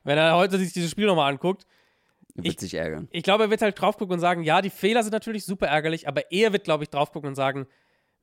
Wenn 0.04 0.18
er 0.18 0.36
heute 0.36 0.58
sich 0.58 0.74
dieses 0.74 0.90
Spiel 0.90 1.06
nochmal 1.06 1.32
anguckt, 1.32 1.68
Wird 2.34 2.48
Ich- 2.48 2.60
sich 2.60 2.74
ärgern. 2.74 3.08
ich 3.12 3.22
glaube, 3.24 3.44
er 3.46 3.50
wird 3.52 3.62
halt 3.62 3.80
drauf 3.80 3.98
gucken 3.98 4.14
und 4.16 4.20
sagen, 4.20 4.44
ja, 4.44 4.62
die 4.62 4.70
Fehler 4.70 5.04
sind 5.04 5.12
natürlich 5.12 5.46
super 5.46 5.68
ärgerlich, 5.68 6.08
aber 6.08 6.32
er 6.32 6.54
wird, 6.54 6.64
glaube 6.64 6.84
ich, 6.84 6.90
drauf 6.90 7.12
gucken 7.12 7.30
und 7.30 7.36
sagen, 7.36 7.68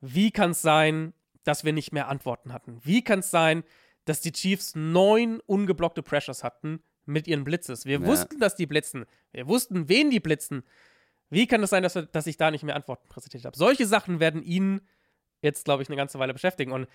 wie 0.01 0.31
kann 0.31 0.51
es 0.51 0.61
sein, 0.61 1.13
dass 1.45 1.63
wir 1.63 1.71
nicht 1.73 1.91
mehr 1.93 2.07
Antworten 2.09 2.51
hatten? 2.53 2.79
Wie 2.83 3.01
kann 3.03 3.19
es 3.19 3.31
sein, 3.31 3.63
dass 4.05 4.19
die 4.21 4.31
Chiefs 4.33 4.75
neun 4.75 5.39
ungeblockte 5.45 6.01
Pressures 6.03 6.43
hatten 6.43 6.81
mit 7.05 7.27
ihren 7.27 7.43
Blitzes? 7.45 7.85
Wir 7.85 7.99
Ja. 7.99 8.05
wussten, 8.05 8.39
dass 8.39 8.55
die 8.55 8.65
blitzen. 8.65 9.05
Wir 9.31 9.47
wussten, 9.47 9.87
wen 9.89 10.09
die 10.09 10.19
blitzen. 10.19 10.63
Wie 11.29 11.47
kann 11.47 11.63
es 11.63 11.69
sein, 11.69 11.81
dass, 11.83 11.95
wir, 11.95 12.03
dass 12.03 12.27
ich 12.27 12.37
da 12.37 12.51
nicht 12.51 12.63
mehr 12.63 12.75
Antworten 12.75 13.07
präsentiert 13.09 13.45
habe? 13.45 13.57
Solche 13.57 13.85
Sachen 13.85 14.19
werden 14.19 14.43
ihn 14.43 14.81
jetzt, 15.45 15.63
glaube 15.65 15.81
ich, 15.83 15.89
eine 15.89 15.95
ganze 15.95 16.19
Weile 16.19 16.33
beschäftigen. 16.33 16.71
Und 16.73 16.87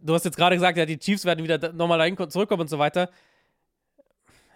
du 0.00 0.14
hast 0.14 0.24
jetzt 0.24 0.36
gerade 0.36 0.54
gesagt, 0.56 0.78
ja, 0.78 0.86
die 0.86 0.98
Chiefs 0.98 1.24
werden 1.24 1.42
wieder 1.44 1.72
nochmal 1.72 1.98
dahin 1.98 2.14
ko- 2.16 2.26
zurückkommen 2.26 2.62
und 2.62 2.68
so 2.70 2.78
weiter. 2.78 3.10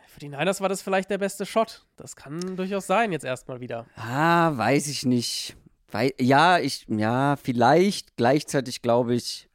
Für 0.08 0.20
die 0.20 0.28
Niners 0.28 0.60
war 0.60 0.68
das 0.68 0.82
vielleicht 0.82 1.10
der 1.10 1.18
beste 1.18 1.46
Shot. 1.46 1.84
Das 1.96 2.16
kann 2.16 2.56
durchaus 2.56 2.86
sein, 2.86 3.12
jetzt 3.12 3.24
erstmal 3.24 3.60
wieder. 3.60 3.86
Ah, 3.96 4.56
weiß 4.56 4.88
ich 4.88 5.04
nicht. 5.04 5.56
Wei 5.90 6.12
ja, 6.20 6.58
ich, 6.58 6.86
ja, 6.88 7.36
vielleicht. 7.36 8.16
Gleichzeitig 8.16 8.82
glaube 8.82 9.14
ich, 9.14 9.48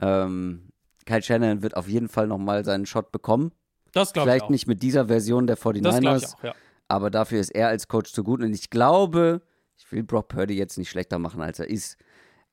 ähm, 0.00 0.68
Kyle 1.06 1.22
Shannon 1.22 1.62
wird 1.62 1.76
auf 1.76 1.88
jeden 1.88 2.08
Fall 2.08 2.26
nochmal 2.26 2.64
seinen 2.64 2.86
Shot 2.86 3.10
bekommen. 3.12 3.52
Das 3.92 4.12
glaube 4.12 4.28
ich 4.28 4.32
Vielleicht 4.32 4.44
auch. 4.46 4.50
nicht 4.50 4.66
mit 4.66 4.82
dieser 4.82 5.06
Version 5.06 5.46
der 5.46 5.56
das 5.56 5.62
glaube 5.62 5.78
ich 6.18 6.24
49ers, 6.24 6.34
auch, 6.36 6.44
ja. 6.44 6.54
aber 6.88 7.10
dafür 7.10 7.40
ist 7.40 7.50
er 7.50 7.68
als 7.68 7.88
Coach 7.88 8.12
zu 8.12 8.24
gut. 8.24 8.40
Und 8.42 8.52
ich 8.54 8.70
glaube, 8.70 9.42
ich 9.76 9.90
will 9.92 10.02
Brock 10.02 10.28
Purdy 10.28 10.54
jetzt 10.56 10.78
nicht 10.78 10.90
schlechter 10.90 11.18
machen, 11.18 11.42
als 11.42 11.58
er 11.58 11.68
ist. 11.68 11.96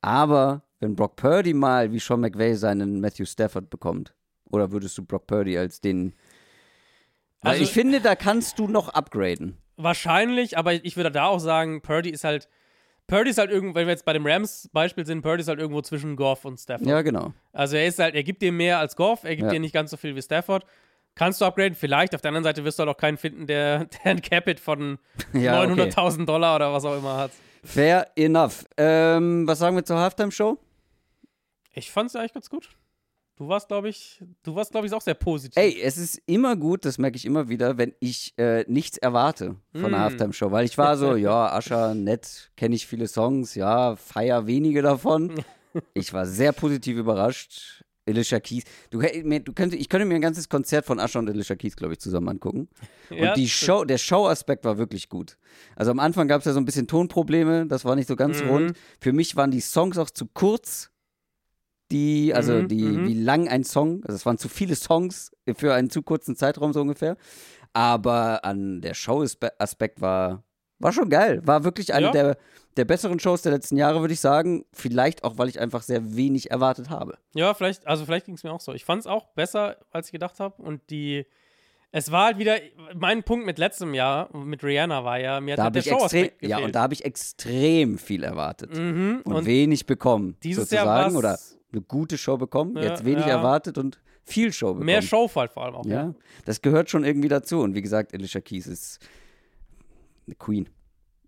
Aber 0.02 0.64
wenn 0.80 0.96
Brock 0.96 1.16
Purdy 1.18 1.54
mal 1.54 1.92
wie 1.92 2.00
Sean 2.00 2.22
McVay 2.22 2.54
seinen 2.56 3.02
Matthew 3.02 3.26
Stafford 3.26 3.70
bekommt, 3.70 4.14
oder 4.52 4.72
würdest 4.72 4.98
du 4.98 5.04
Brock 5.06 5.28
Purdy 5.28 5.58
als 5.58 5.82
den. 5.82 6.14
Weil 7.42 7.52
Also- 7.54 7.64
ich 7.64 7.72
finde, 7.72 8.02
da 8.02 8.16
kannst 8.16 8.60
du 8.60 8.68
noch 8.68 8.90
upgraden. 8.90 9.58
wahrscheinlich, 9.78 10.58
aber 10.58 10.74
ich 10.74 10.98
würde 10.98 11.12
da 11.12 11.26
auch 11.28 11.40
sagen, 11.40 11.82
Purdy 11.82 12.10
ist 12.10 12.24
halt. 12.24 12.50
Purdy 13.08 13.30
ist 13.32 13.38
halt 13.40 13.50
irgendwo, 13.50 13.74
wenn 13.76 13.88
wir 13.88 13.94
jetzt 13.94 14.06
bei 14.06 14.14
dem 14.14 14.26
Rams-Beispiel 14.28 15.04
sind, 15.06 15.22
Purdy 15.24 15.42
ist 15.42 15.48
halt 15.48 15.58
irgendwo 15.60 15.82
zwischen 15.82 16.16
Goff 16.16 16.46
und 16.46 16.60
Stafford. 16.60 16.88
Ja, 16.88 17.02
genau. 17.02 17.34
Also 17.54 17.76
er 17.76 17.88
ist 17.88 17.98
halt, 17.98 18.14
er 18.14 18.22
gibt 18.24 18.42
dir 18.44 18.52
mehr 18.52 18.78
als 18.78 18.96
Goff, 18.96 19.24
er 19.24 19.36
gibt 19.36 19.48
Ja. 19.48 19.54
dir 19.54 19.60
nicht 19.60 19.74
ganz 19.74 19.90
so 19.90 19.98
viel 19.98 20.16
wie 20.16 20.22
Stafford. 20.22 20.64
Kannst 21.16 21.42
du 21.42 21.46
upgraden? 21.46 21.74
Vielleicht. 21.76 22.14
Auf 22.14 22.22
der 22.22 22.30
anderen 22.30 22.44
Seite 22.44 22.64
wirst 22.66 22.78
du 22.78 22.82
halt 22.84 22.90
auch 22.96 23.00
keinen 23.00 23.18
finden, 23.18 23.48
der, 23.48 23.86
der 24.04 24.12
ein 24.12 24.22
Capit 24.22 24.60
von 24.60 25.00
Ja, 25.34 25.60
okay. 25.64 25.72
900.000 25.72 26.26
Dollar 26.28 26.56
oder 26.58 26.72
was 26.72 26.86
auch 26.86 26.96
immer 26.98 27.18
hat. 27.18 27.32
Fair 27.64 28.08
enough. 28.16 28.66
Ähm, 28.78 29.48
was 29.48 29.60
sagen 29.60 29.76
wir 29.76 29.84
zur 29.86 29.98
Halftime-Show? 30.00 30.58
Ich 31.74 31.92
fand 31.92 32.10
es 32.10 32.16
eigentlich 32.16 32.34
ganz 32.34 32.50
gut. 32.50 32.70
Du 33.38 33.48
warst, 33.48 33.70
glaube 33.70 33.88
ich, 33.88 34.22
du 34.44 34.54
warst, 34.56 34.72
glaube 34.72 34.88
ich, 34.88 34.94
auch 34.94 35.02
sehr 35.02 35.14
positiv. 35.14 35.56
Ey, 35.56 35.80
es 35.82 35.98
ist 35.98 36.22
immer 36.26 36.58
gut, 36.58 36.84
das 36.84 36.98
merke 36.98 37.16
ich 37.16 37.26
immer 37.26 37.48
wieder, 37.48 37.78
wenn 37.78 37.94
ich 38.02 38.34
äh, 38.38 38.66
nichts 38.68 38.98
erwarte 38.98 39.56
von 39.72 39.92
der 39.92 40.00
Mm. 40.00 40.04
Halftime-Show. 40.04 40.52
Weil 40.52 40.66
ich 40.66 40.78
war 40.78 40.98
so, 40.98 41.16
ja, 41.16 41.48
Ascha, 41.54 41.94
nett, 41.94 42.52
kenne 42.58 42.76
ich 42.76 42.86
viele 42.86 43.08
Songs, 43.08 43.56
ja, 43.56 43.96
feier 43.96 44.46
wenige 44.48 44.82
davon. 44.82 45.34
Ich 45.94 46.12
war 46.14 46.26
sehr 46.26 46.52
positiv 46.52 46.98
überrascht. 46.98 47.86
Alicia 48.10 48.40
Keys. 48.40 48.64
Du, 48.90 49.00
du 49.00 49.54
könntest, 49.54 49.82
ich 49.82 49.88
könnte 49.90 50.06
mir 50.06 50.16
ein 50.16 50.22
ganzes 50.22 50.50
Konzert 50.50 50.86
von 50.86 51.00
Ascha 51.00 51.20
und 51.20 51.30
Alicia 51.30 51.56
Keys, 51.56 51.76
glaube 51.76 51.94
ich, 51.94 52.00
zusammen 52.00 52.28
angucken. 52.30 52.68
Ja, 53.10 53.30
und 53.32 53.38
die. 53.38 53.48
Show, 53.48 53.86
der 53.86 53.98
Show-Aspekt 53.98 54.66
war 54.66 54.78
wirklich 54.78 55.10
gut. 55.10 55.38
Also 55.76 55.92
am 55.92 56.00
Anfang 56.00 56.28
gab 56.28 56.40
es 56.40 56.46
ja 56.46 56.54
so 56.54 56.60
ein 56.60 56.66
bisschen 56.66 56.88
Tonprobleme, 56.88 57.66
das 57.68 57.86
war 57.86 57.96
nicht 57.96 58.08
so 58.08 58.16
ganz 58.16 58.42
Mhm. 58.44 58.50
rund. 58.50 58.74
Für 59.00 59.14
mich 59.14 59.36
waren 59.36 59.52
die 59.52 59.62
Songs 59.62 59.98
auch 59.98 60.10
zu 60.10 60.26
kurz. 60.28 60.92
Die, 61.92 62.34
also 62.36 62.62
Mhm, 62.62 62.68
die, 62.68 62.84
mhm. 62.84 63.06
wie 63.06 63.14
lang 63.16 63.48
ein 63.48 63.64
Song, 63.64 64.04
also 64.04 64.16
es 64.16 64.24
waren 64.26 64.38
zu 64.38 64.48
viele 64.48 64.76
Songs 64.76 65.32
für 65.56 65.74
einen 65.74 65.90
zu 65.90 66.04
kurzen 66.04 66.36
Zeitraum 66.36 66.72
so 66.72 66.82
ungefähr. 66.82 67.18
Aber 67.74 68.46
an 68.46 68.82
der 68.82 68.94
Show-Aspekt 68.94 70.00
war, 70.02 70.44
war 70.80 70.92
schon 70.94 71.10
geil. 71.10 71.42
War 71.46 71.64
wirklich 71.64 71.94
eine 71.94 72.08
Ja. 72.08 72.12
der, 72.12 72.38
der 72.78 72.86
besseren 72.86 73.20
Shows 73.20 73.42
der 73.42 73.52
letzten 73.52 73.78
Jahre, 73.78 74.00
würde 74.02 74.14
ich 74.14 74.20
sagen. 74.20 74.66
Vielleicht 74.74 75.24
auch, 75.24 75.38
weil 75.38 75.50
ich 75.50 75.60
einfach 75.60 75.82
sehr 75.84 76.16
wenig 76.16 76.52
erwartet 76.52 76.90
habe. 76.90 77.18
Ja, 77.34 77.54
vielleicht, 77.54 77.86
also 77.88 78.06
vielleicht 78.06 78.26
ging 78.26 78.36
es 78.36 78.44
mir 78.44 78.52
auch 78.52 78.62
so. 78.62 78.74
Ich 78.74 78.86
fand 78.86 79.02
es 79.02 79.08
auch 79.08 79.28
besser, 79.36 79.78
als 79.92 80.08
ich 80.08 80.12
gedacht 80.12 80.40
habe. 80.40 80.62
Und 80.62 80.82
die, 80.90 81.26
es 81.92 82.12
war 82.12 82.26
halt 82.26 82.38
wieder, 82.38 82.56
mein 82.96 83.24
Punkt 83.24 83.46
mit 83.46 83.58
letztem 83.58 83.94
Jahr, 83.94 84.36
mit 84.36 84.64
Rihanna 84.64 85.04
war 85.04 85.20
ja, 85.20 85.42
mir 85.42 85.54
hat 85.54 85.60
Da 85.60 85.64
halt 85.64 85.76
habe 85.76 85.82
der 85.82 85.94
ich 85.98 86.04
extrem, 86.32 86.50
ja, 86.50 86.60
und 86.60 86.76
da 86.76 86.82
habe 86.84 86.94
ich 86.94 87.04
extrem 87.06 87.98
viel 87.98 88.24
erwartet. 88.24 88.78
mhm. 88.78 89.22
und, 89.26 89.34
und 89.36 89.46
wenig 89.46 89.86
bekommen, 89.86 90.38
dieses 90.44 90.70
Jahr 90.72 90.86
sozusagen. 90.86 91.16
war's- 91.16 91.16
Oder 91.16 91.40
eine 91.72 91.82
gute 91.82 92.18
Show 92.18 92.38
bekommen, 92.38 92.76
Ja, 92.78 92.84
jetzt 92.84 93.06
wenig 93.06 93.26
ja. 93.26 93.32
erwartet 93.32 93.78
und 93.78 94.00
viel 94.24 94.54
Show 94.54 94.68
bekommen. 94.68 94.86
mehr 94.86 95.02
Show 95.02 95.30
halt 95.36 95.52
vor 95.52 95.66
allem 95.66 95.76
auch. 95.76 95.86
Ja, 95.86 96.14
das 96.46 96.62
gehört 96.62 96.90
schon 96.90 97.04
irgendwie 97.04 97.28
dazu. 97.28 97.60
Und 97.62 97.74
wie 97.76 97.82
gesagt, 97.82 98.14
Alicia 98.14 98.42
Keys 98.42 98.68
ist 98.68 99.00
Queen. 100.38 100.70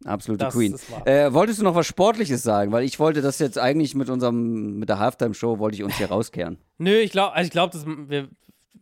Absolute 0.06 0.46
Das 0.46 0.54
Queen. 0.54 0.76
Äh, 1.06 1.32
wolltest 1.32 1.60
du 1.60 1.64
noch 1.64 1.76
was 1.76 1.86
Sportliches 1.86 2.42
sagen? 2.42 2.72
Weil 2.72 2.84
ich 2.84 3.00
wollte 3.00 3.22
das 3.22 3.38
jetzt 3.40 3.60
eigentlich 3.60 3.94
mit 3.94 4.10
unserem, 4.10 4.80
mit 4.80 4.90
der 4.90 4.98
Halftime-Show, 5.00 5.60
wollte 5.60 5.76
ich 5.76 5.84
uns 5.84 5.96
hier 5.98 6.08
rauskehren. 6.12 6.58
Nö, 6.80 6.96
ich 6.98 7.12
glaube, 7.12 7.34
also 7.36 7.46
ich 7.46 7.52
glaube, 7.52 7.72
dass 7.74 7.86
wir, 7.86 8.30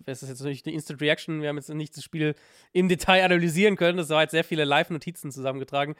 das 0.06 0.24
ist 0.24 0.30
jetzt 0.30 0.40
natürlich 0.40 0.64
die 0.64 0.74
Instant 0.74 1.02
Reaction, 1.02 1.42
wir 1.42 1.50
haben 1.50 1.58
jetzt 1.58 1.70
nicht 1.70 1.96
das 1.98 2.04
Spiel 2.04 2.36
im 2.72 2.88
Detail 2.88 3.26
analysieren 3.26 3.76
können, 3.76 3.98
das 3.98 4.10
war 4.10 4.22
jetzt 4.22 4.32
sehr 4.32 4.46
viele 4.46 4.64
Live-Notizen 4.64 5.32
zusammengetragen. 5.32 5.96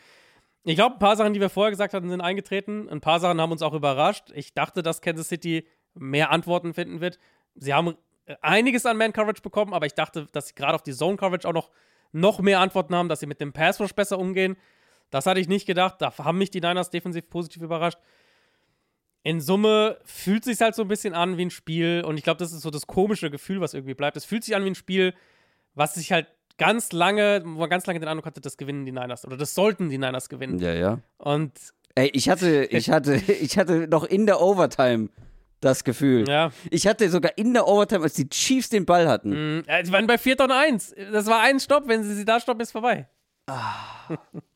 Ich 0.64 0.76
glaube, 0.76 0.96
ein 0.96 1.00
paar 1.00 1.16
Sachen, 1.16 1.34
die 1.34 1.40
wir 1.40 1.50
vorher 1.50 1.72
gesagt 1.72 1.94
hatten, 1.94 2.10
sind 2.10 2.22
eingetreten. 2.22 2.90
Ein 2.90 3.02
paar 3.02 3.20
Sachen 3.20 3.40
haben 3.40 3.52
uns 3.52 3.62
auch 3.62 3.74
überrascht. 3.74 4.32
Ich 4.36 4.54
dachte, 4.54 4.84
dass 4.84 5.02
Kansas 5.02 5.30
City 5.30 5.66
mehr 5.96 6.32
Antworten 6.32 6.74
finden 6.74 7.02
wird. 7.02 7.18
Sie 7.56 7.74
haben 7.74 7.96
äh, 8.26 8.36
einiges 8.42 8.86
an 8.86 8.98
Man-Coverage 8.98 9.42
bekommen, 9.42 9.74
aber 9.74 9.86
ich 9.86 9.94
dachte, 9.96 10.28
dass 10.32 10.48
sie 10.50 10.56
gerade 10.56 10.76
auf 10.76 10.84
die 10.84 10.94
Zone-Coverage 10.94 11.48
auch 11.48 11.54
noch, 11.54 11.72
noch 12.12 12.40
mehr 12.40 12.60
Antworten 12.60 12.96
haben, 12.96 13.10
dass 13.10 13.20
sie 13.20 13.28
mit 13.28 13.42
dem 13.42 13.54
Pass-Rush 13.54 13.94
besser 13.94 14.20
umgehen. 14.20 14.58
Das 15.10 15.26
hatte 15.26 15.40
ich 15.40 15.48
nicht 15.48 15.66
gedacht. 15.66 15.96
Da 16.00 16.18
haben 16.18 16.38
mich 16.38 16.52
die 16.52 16.62
Niners 16.62 16.90
defensiv 16.90 17.30
positiv 17.30 17.62
überrascht. 17.62 17.98
In 19.24 19.42
Summe 19.42 19.98
fühlt 20.06 20.44
sich 20.44 20.62
halt 20.62 20.76
so 20.76 20.84
ein 20.84 20.88
bisschen 20.88 21.14
an 21.14 21.38
wie 21.38 21.46
ein 21.46 21.52
Spiel 21.52 22.04
und 22.06 22.18
ich 22.18 22.24
glaube, 22.24 22.38
das 22.38 22.54
ist 22.54 22.62
so 22.62 22.70
das 22.70 22.88
komische 22.88 23.30
Gefühl, 23.30 23.60
was 23.60 23.74
irgendwie 23.74 23.94
bleibt. 23.94 24.16
Es 24.16 24.26
fühlt 24.26 24.44
sich 24.44 24.56
an 24.56 24.64
wie 24.64 24.70
ein 24.70 24.76
Spiel, 24.76 25.14
was 25.76 25.96
sich 25.96 26.12
halt 26.12 26.28
ganz 26.58 26.92
lange, 26.94 27.42
wo 27.44 27.60
man 27.60 27.70
ganz 27.70 27.86
lange 27.86 28.00
den 28.00 28.08
Eindruck 28.08 28.26
hatte, 28.26 28.42
das 28.42 28.58
gewinnen 28.58 28.86
die 28.86 28.92
Niners 28.92 29.26
oder 29.26 29.36
das 29.36 29.56
sollten 29.56 29.90
die 29.90 29.98
Niners 29.98 30.30
gewinnen. 30.30 30.60
Ja, 30.60 30.74
ja. 30.74 31.00
Und 31.18 31.54
Ey, 31.96 32.10
ich 32.14 32.30
hatte, 32.30 32.66
ich 32.66 32.90
hatte, 32.90 33.16
ich 33.42 33.58
hatte 33.58 33.88
noch 33.88 34.04
in 34.04 34.26
der 34.26 34.42
Overtime 34.42 35.10
das 35.62 35.84
Gefühl. 35.84 36.28
ja, 36.28 36.52
Ich 36.72 36.88
hatte 36.88 37.10
sogar 37.10 37.38
in 37.38 37.54
der 37.54 37.68
Overtime, 37.68 38.04
als 38.04 38.14
die 38.14 38.30
Chiefs 38.30 38.70
den 38.70 38.86
Ball 38.86 39.08
hatten. 39.08 39.58
mh, 39.60 39.64
äh, 39.68 39.86
sie 39.86 39.92
waren 39.92 40.08
bei 40.08 40.18
4 40.18 40.40
und 40.40 40.52
1. 40.52 40.96
Das 41.12 41.26
war 41.28 41.42
ein 41.42 41.60
Stopp, 41.60 41.88
wenn 41.88 42.04
sie 42.04 42.14
sie 42.16 42.26
da 42.26 42.40
stoppen, 42.40 42.62
ist 42.62 42.72
vorbei. 42.72 43.08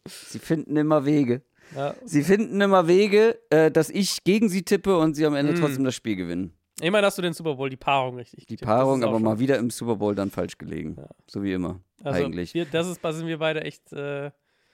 Sie 0.07 0.39
finden 0.39 0.75
immer 0.77 1.05
Wege. 1.05 1.41
Ja. 1.75 1.95
Sie 2.05 2.23
finden 2.23 2.59
immer 2.61 2.87
Wege, 2.87 3.39
äh, 3.49 3.71
dass 3.71 3.89
ich 3.89 4.23
gegen 4.23 4.49
sie 4.49 4.63
tippe 4.63 4.97
und 4.97 5.15
sie 5.15 5.25
am 5.25 5.33
Ende 5.35 5.53
Mm. 5.53 5.55
trotzdem 5.55 5.83
das 5.83 5.95
Spiel 5.95 6.15
gewinnen. 6.15 6.53
Immerhin 6.81 7.05
hast 7.05 7.17
du 7.17 7.21
den 7.21 7.33
Super 7.33 7.55
Bowl, 7.55 7.69
die 7.69 7.77
Paarung 7.77 8.15
richtig. 8.17 8.45
Die 8.45 8.55
getippt. 8.55 8.67
Paarung 8.69 9.03
aber 9.03 9.19
mal 9.19 9.39
wieder 9.39 9.57
im 9.57 9.69
Super 9.69 9.95
Bowl 9.95 10.13
dann 10.15 10.29
falsch 10.31 10.57
gelegen. 10.57 10.97
So 11.27 11.41
wie 11.43 11.53
immer. 11.53 11.79
also, 12.03 12.23
eigentlich. 12.25 12.53
Wir, 12.53 12.65
das 12.65 12.87
ist, 12.87 13.03
da 13.03 13.13
sind 13.13 13.27
wir 13.27 13.37
beide 13.39 13.61
echt. 13.61 13.91
Äh, 13.93 14.31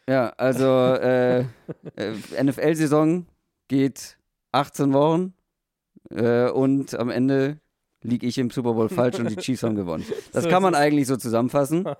Ja, 0.09 0.29
also 0.37 0.65
äh, 0.65 1.39
äh, 1.95 2.43
NFL-Saison 2.43 3.27
geht 3.67 4.17
18 4.51 4.91
Wochen 4.93 5.33
äh, 6.09 6.49
und 6.49 6.95
am 6.95 7.09
Ende 7.09 7.59
liege 8.01 8.27
ich 8.27 8.37
im 8.37 8.49
Super 8.49 8.73
Bowl 8.73 8.87
falsch 8.89 9.19
und 9.19 9.29
die 9.29 9.35
Chiefs 9.35 9.63
haben 9.63 9.75
gewonnen. 9.75 10.05
Das 10.31 10.47
kann 10.47 10.63
man 10.63 10.75
eigentlich 10.75 11.07
so 11.07 11.17
zusammenfassen. 11.17 11.85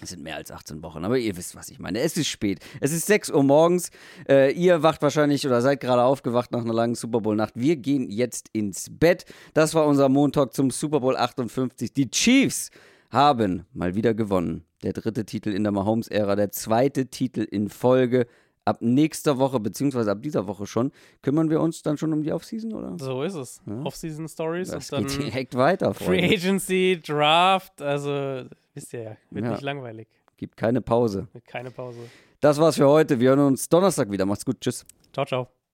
Es 0.00 0.10
sind 0.10 0.22
mehr 0.22 0.36
als 0.36 0.52
18 0.52 0.82
Wochen, 0.82 1.04
aber 1.04 1.18
ihr 1.18 1.36
wisst, 1.36 1.56
was 1.56 1.70
ich 1.70 1.78
meine. 1.78 2.00
Es 2.00 2.16
ist 2.16 2.28
spät. 2.28 2.60
Es 2.80 2.92
ist 2.92 3.06
6 3.06 3.30
Uhr 3.30 3.42
morgens. 3.42 3.90
Äh, 4.28 4.52
ihr 4.52 4.82
wacht 4.82 5.02
wahrscheinlich 5.02 5.46
oder 5.46 5.60
seid 5.62 5.80
gerade 5.80 6.02
aufgewacht 6.02 6.52
nach 6.52 6.60
einer 6.60 6.74
langen 6.74 6.94
Super 6.94 7.20
Bowl-Nacht. 7.20 7.54
Wir 7.56 7.76
gehen 7.76 8.08
jetzt 8.10 8.50
ins 8.52 8.88
Bett. 8.90 9.24
Das 9.54 9.74
war 9.74 9.86
unser 9.86 10.08
Montag 10.08 10.52
zum 10.52 10.70
Super 10.70 11.00
Bowl 11.00 11.16
58. 11.16 11.92
Die 11.92 12.10
Chiefs 12.10 12.70
haben 13.10 13.64
mal 13.72 13.94
wieder 13.94 14.14
gewonnen. 14.14 14.64
Der 14.82 14.92
dritte 14.92 15.24
Titel 15.24 15.50
in 15.50 15.62
der 15.62 15.72
Mahomes-Ära, 15.72 16.36
der 16.36 16.52
zweite 16.52 17.06
Titel 17.06 17.40
in 17.40 17.68
Folge. 17.68 18.26
Ab 18.66 18.78
nächster 18.80 19.36
Woche, 19.38 19.60
beziehungsweise 19.60 20.10
ab 20.10 20.22
dieser 20.22 20.46
Woche 20.46 20.66
schon, 20.66 20.90
kümmern 21.20 21.50
wir 21.50 21.60
uns 21.60 21.82
dann 21.82 21.98
schon 21.98 22.12
um 22.14 22.22
die 22.22 22.32
Offseason, 22.32 22.72
oder? 22.72 22.96
so 22.98 23.22
ist 23.22 23.34
es. 23.34 23.60
Off-Season 23.84 24.26
Stories 24.26 24.68
Das 24.70 24.90
und 24.90 25.06
geht 25.06 25.18
dann 25.18 25.24
direkt 25.26 25.54
weiter, 25.54 25.92
Free. 25.92 26.24
Agency, 26.34 26.98
Draft. 27.06 27.82
Also, 27.82 28.44
wisst 28.72 28.94
ihr 28.94 29.02
ja, 29.02 29.16
wird 29.30 29.44
Ja. 29.44 29.50
nicht 29.52 29.62
langweilig. 29.62 30.08
Gibt 30.38 30.56
keine 30.56 30.80
Pause. 30.80 31.28
Keine 31.46 31.70
Pause. 31.70 31.98
Das 32.40 32.58
war's 32.58 32.76
für 32.76 32.88
heute. 32.88 33.20
Wir 33.20 33.30
hören 33.30 33.40
uns 33.40 33.68
Donnerstag 33.68 34.10
wieder. 34.10 34.24
Macht's 34.26 34.44
gut. 34.44 34.60
Tschüss. 34.60 34.84
Ciao, 35.12 35.24
ciao. 35.26 35.54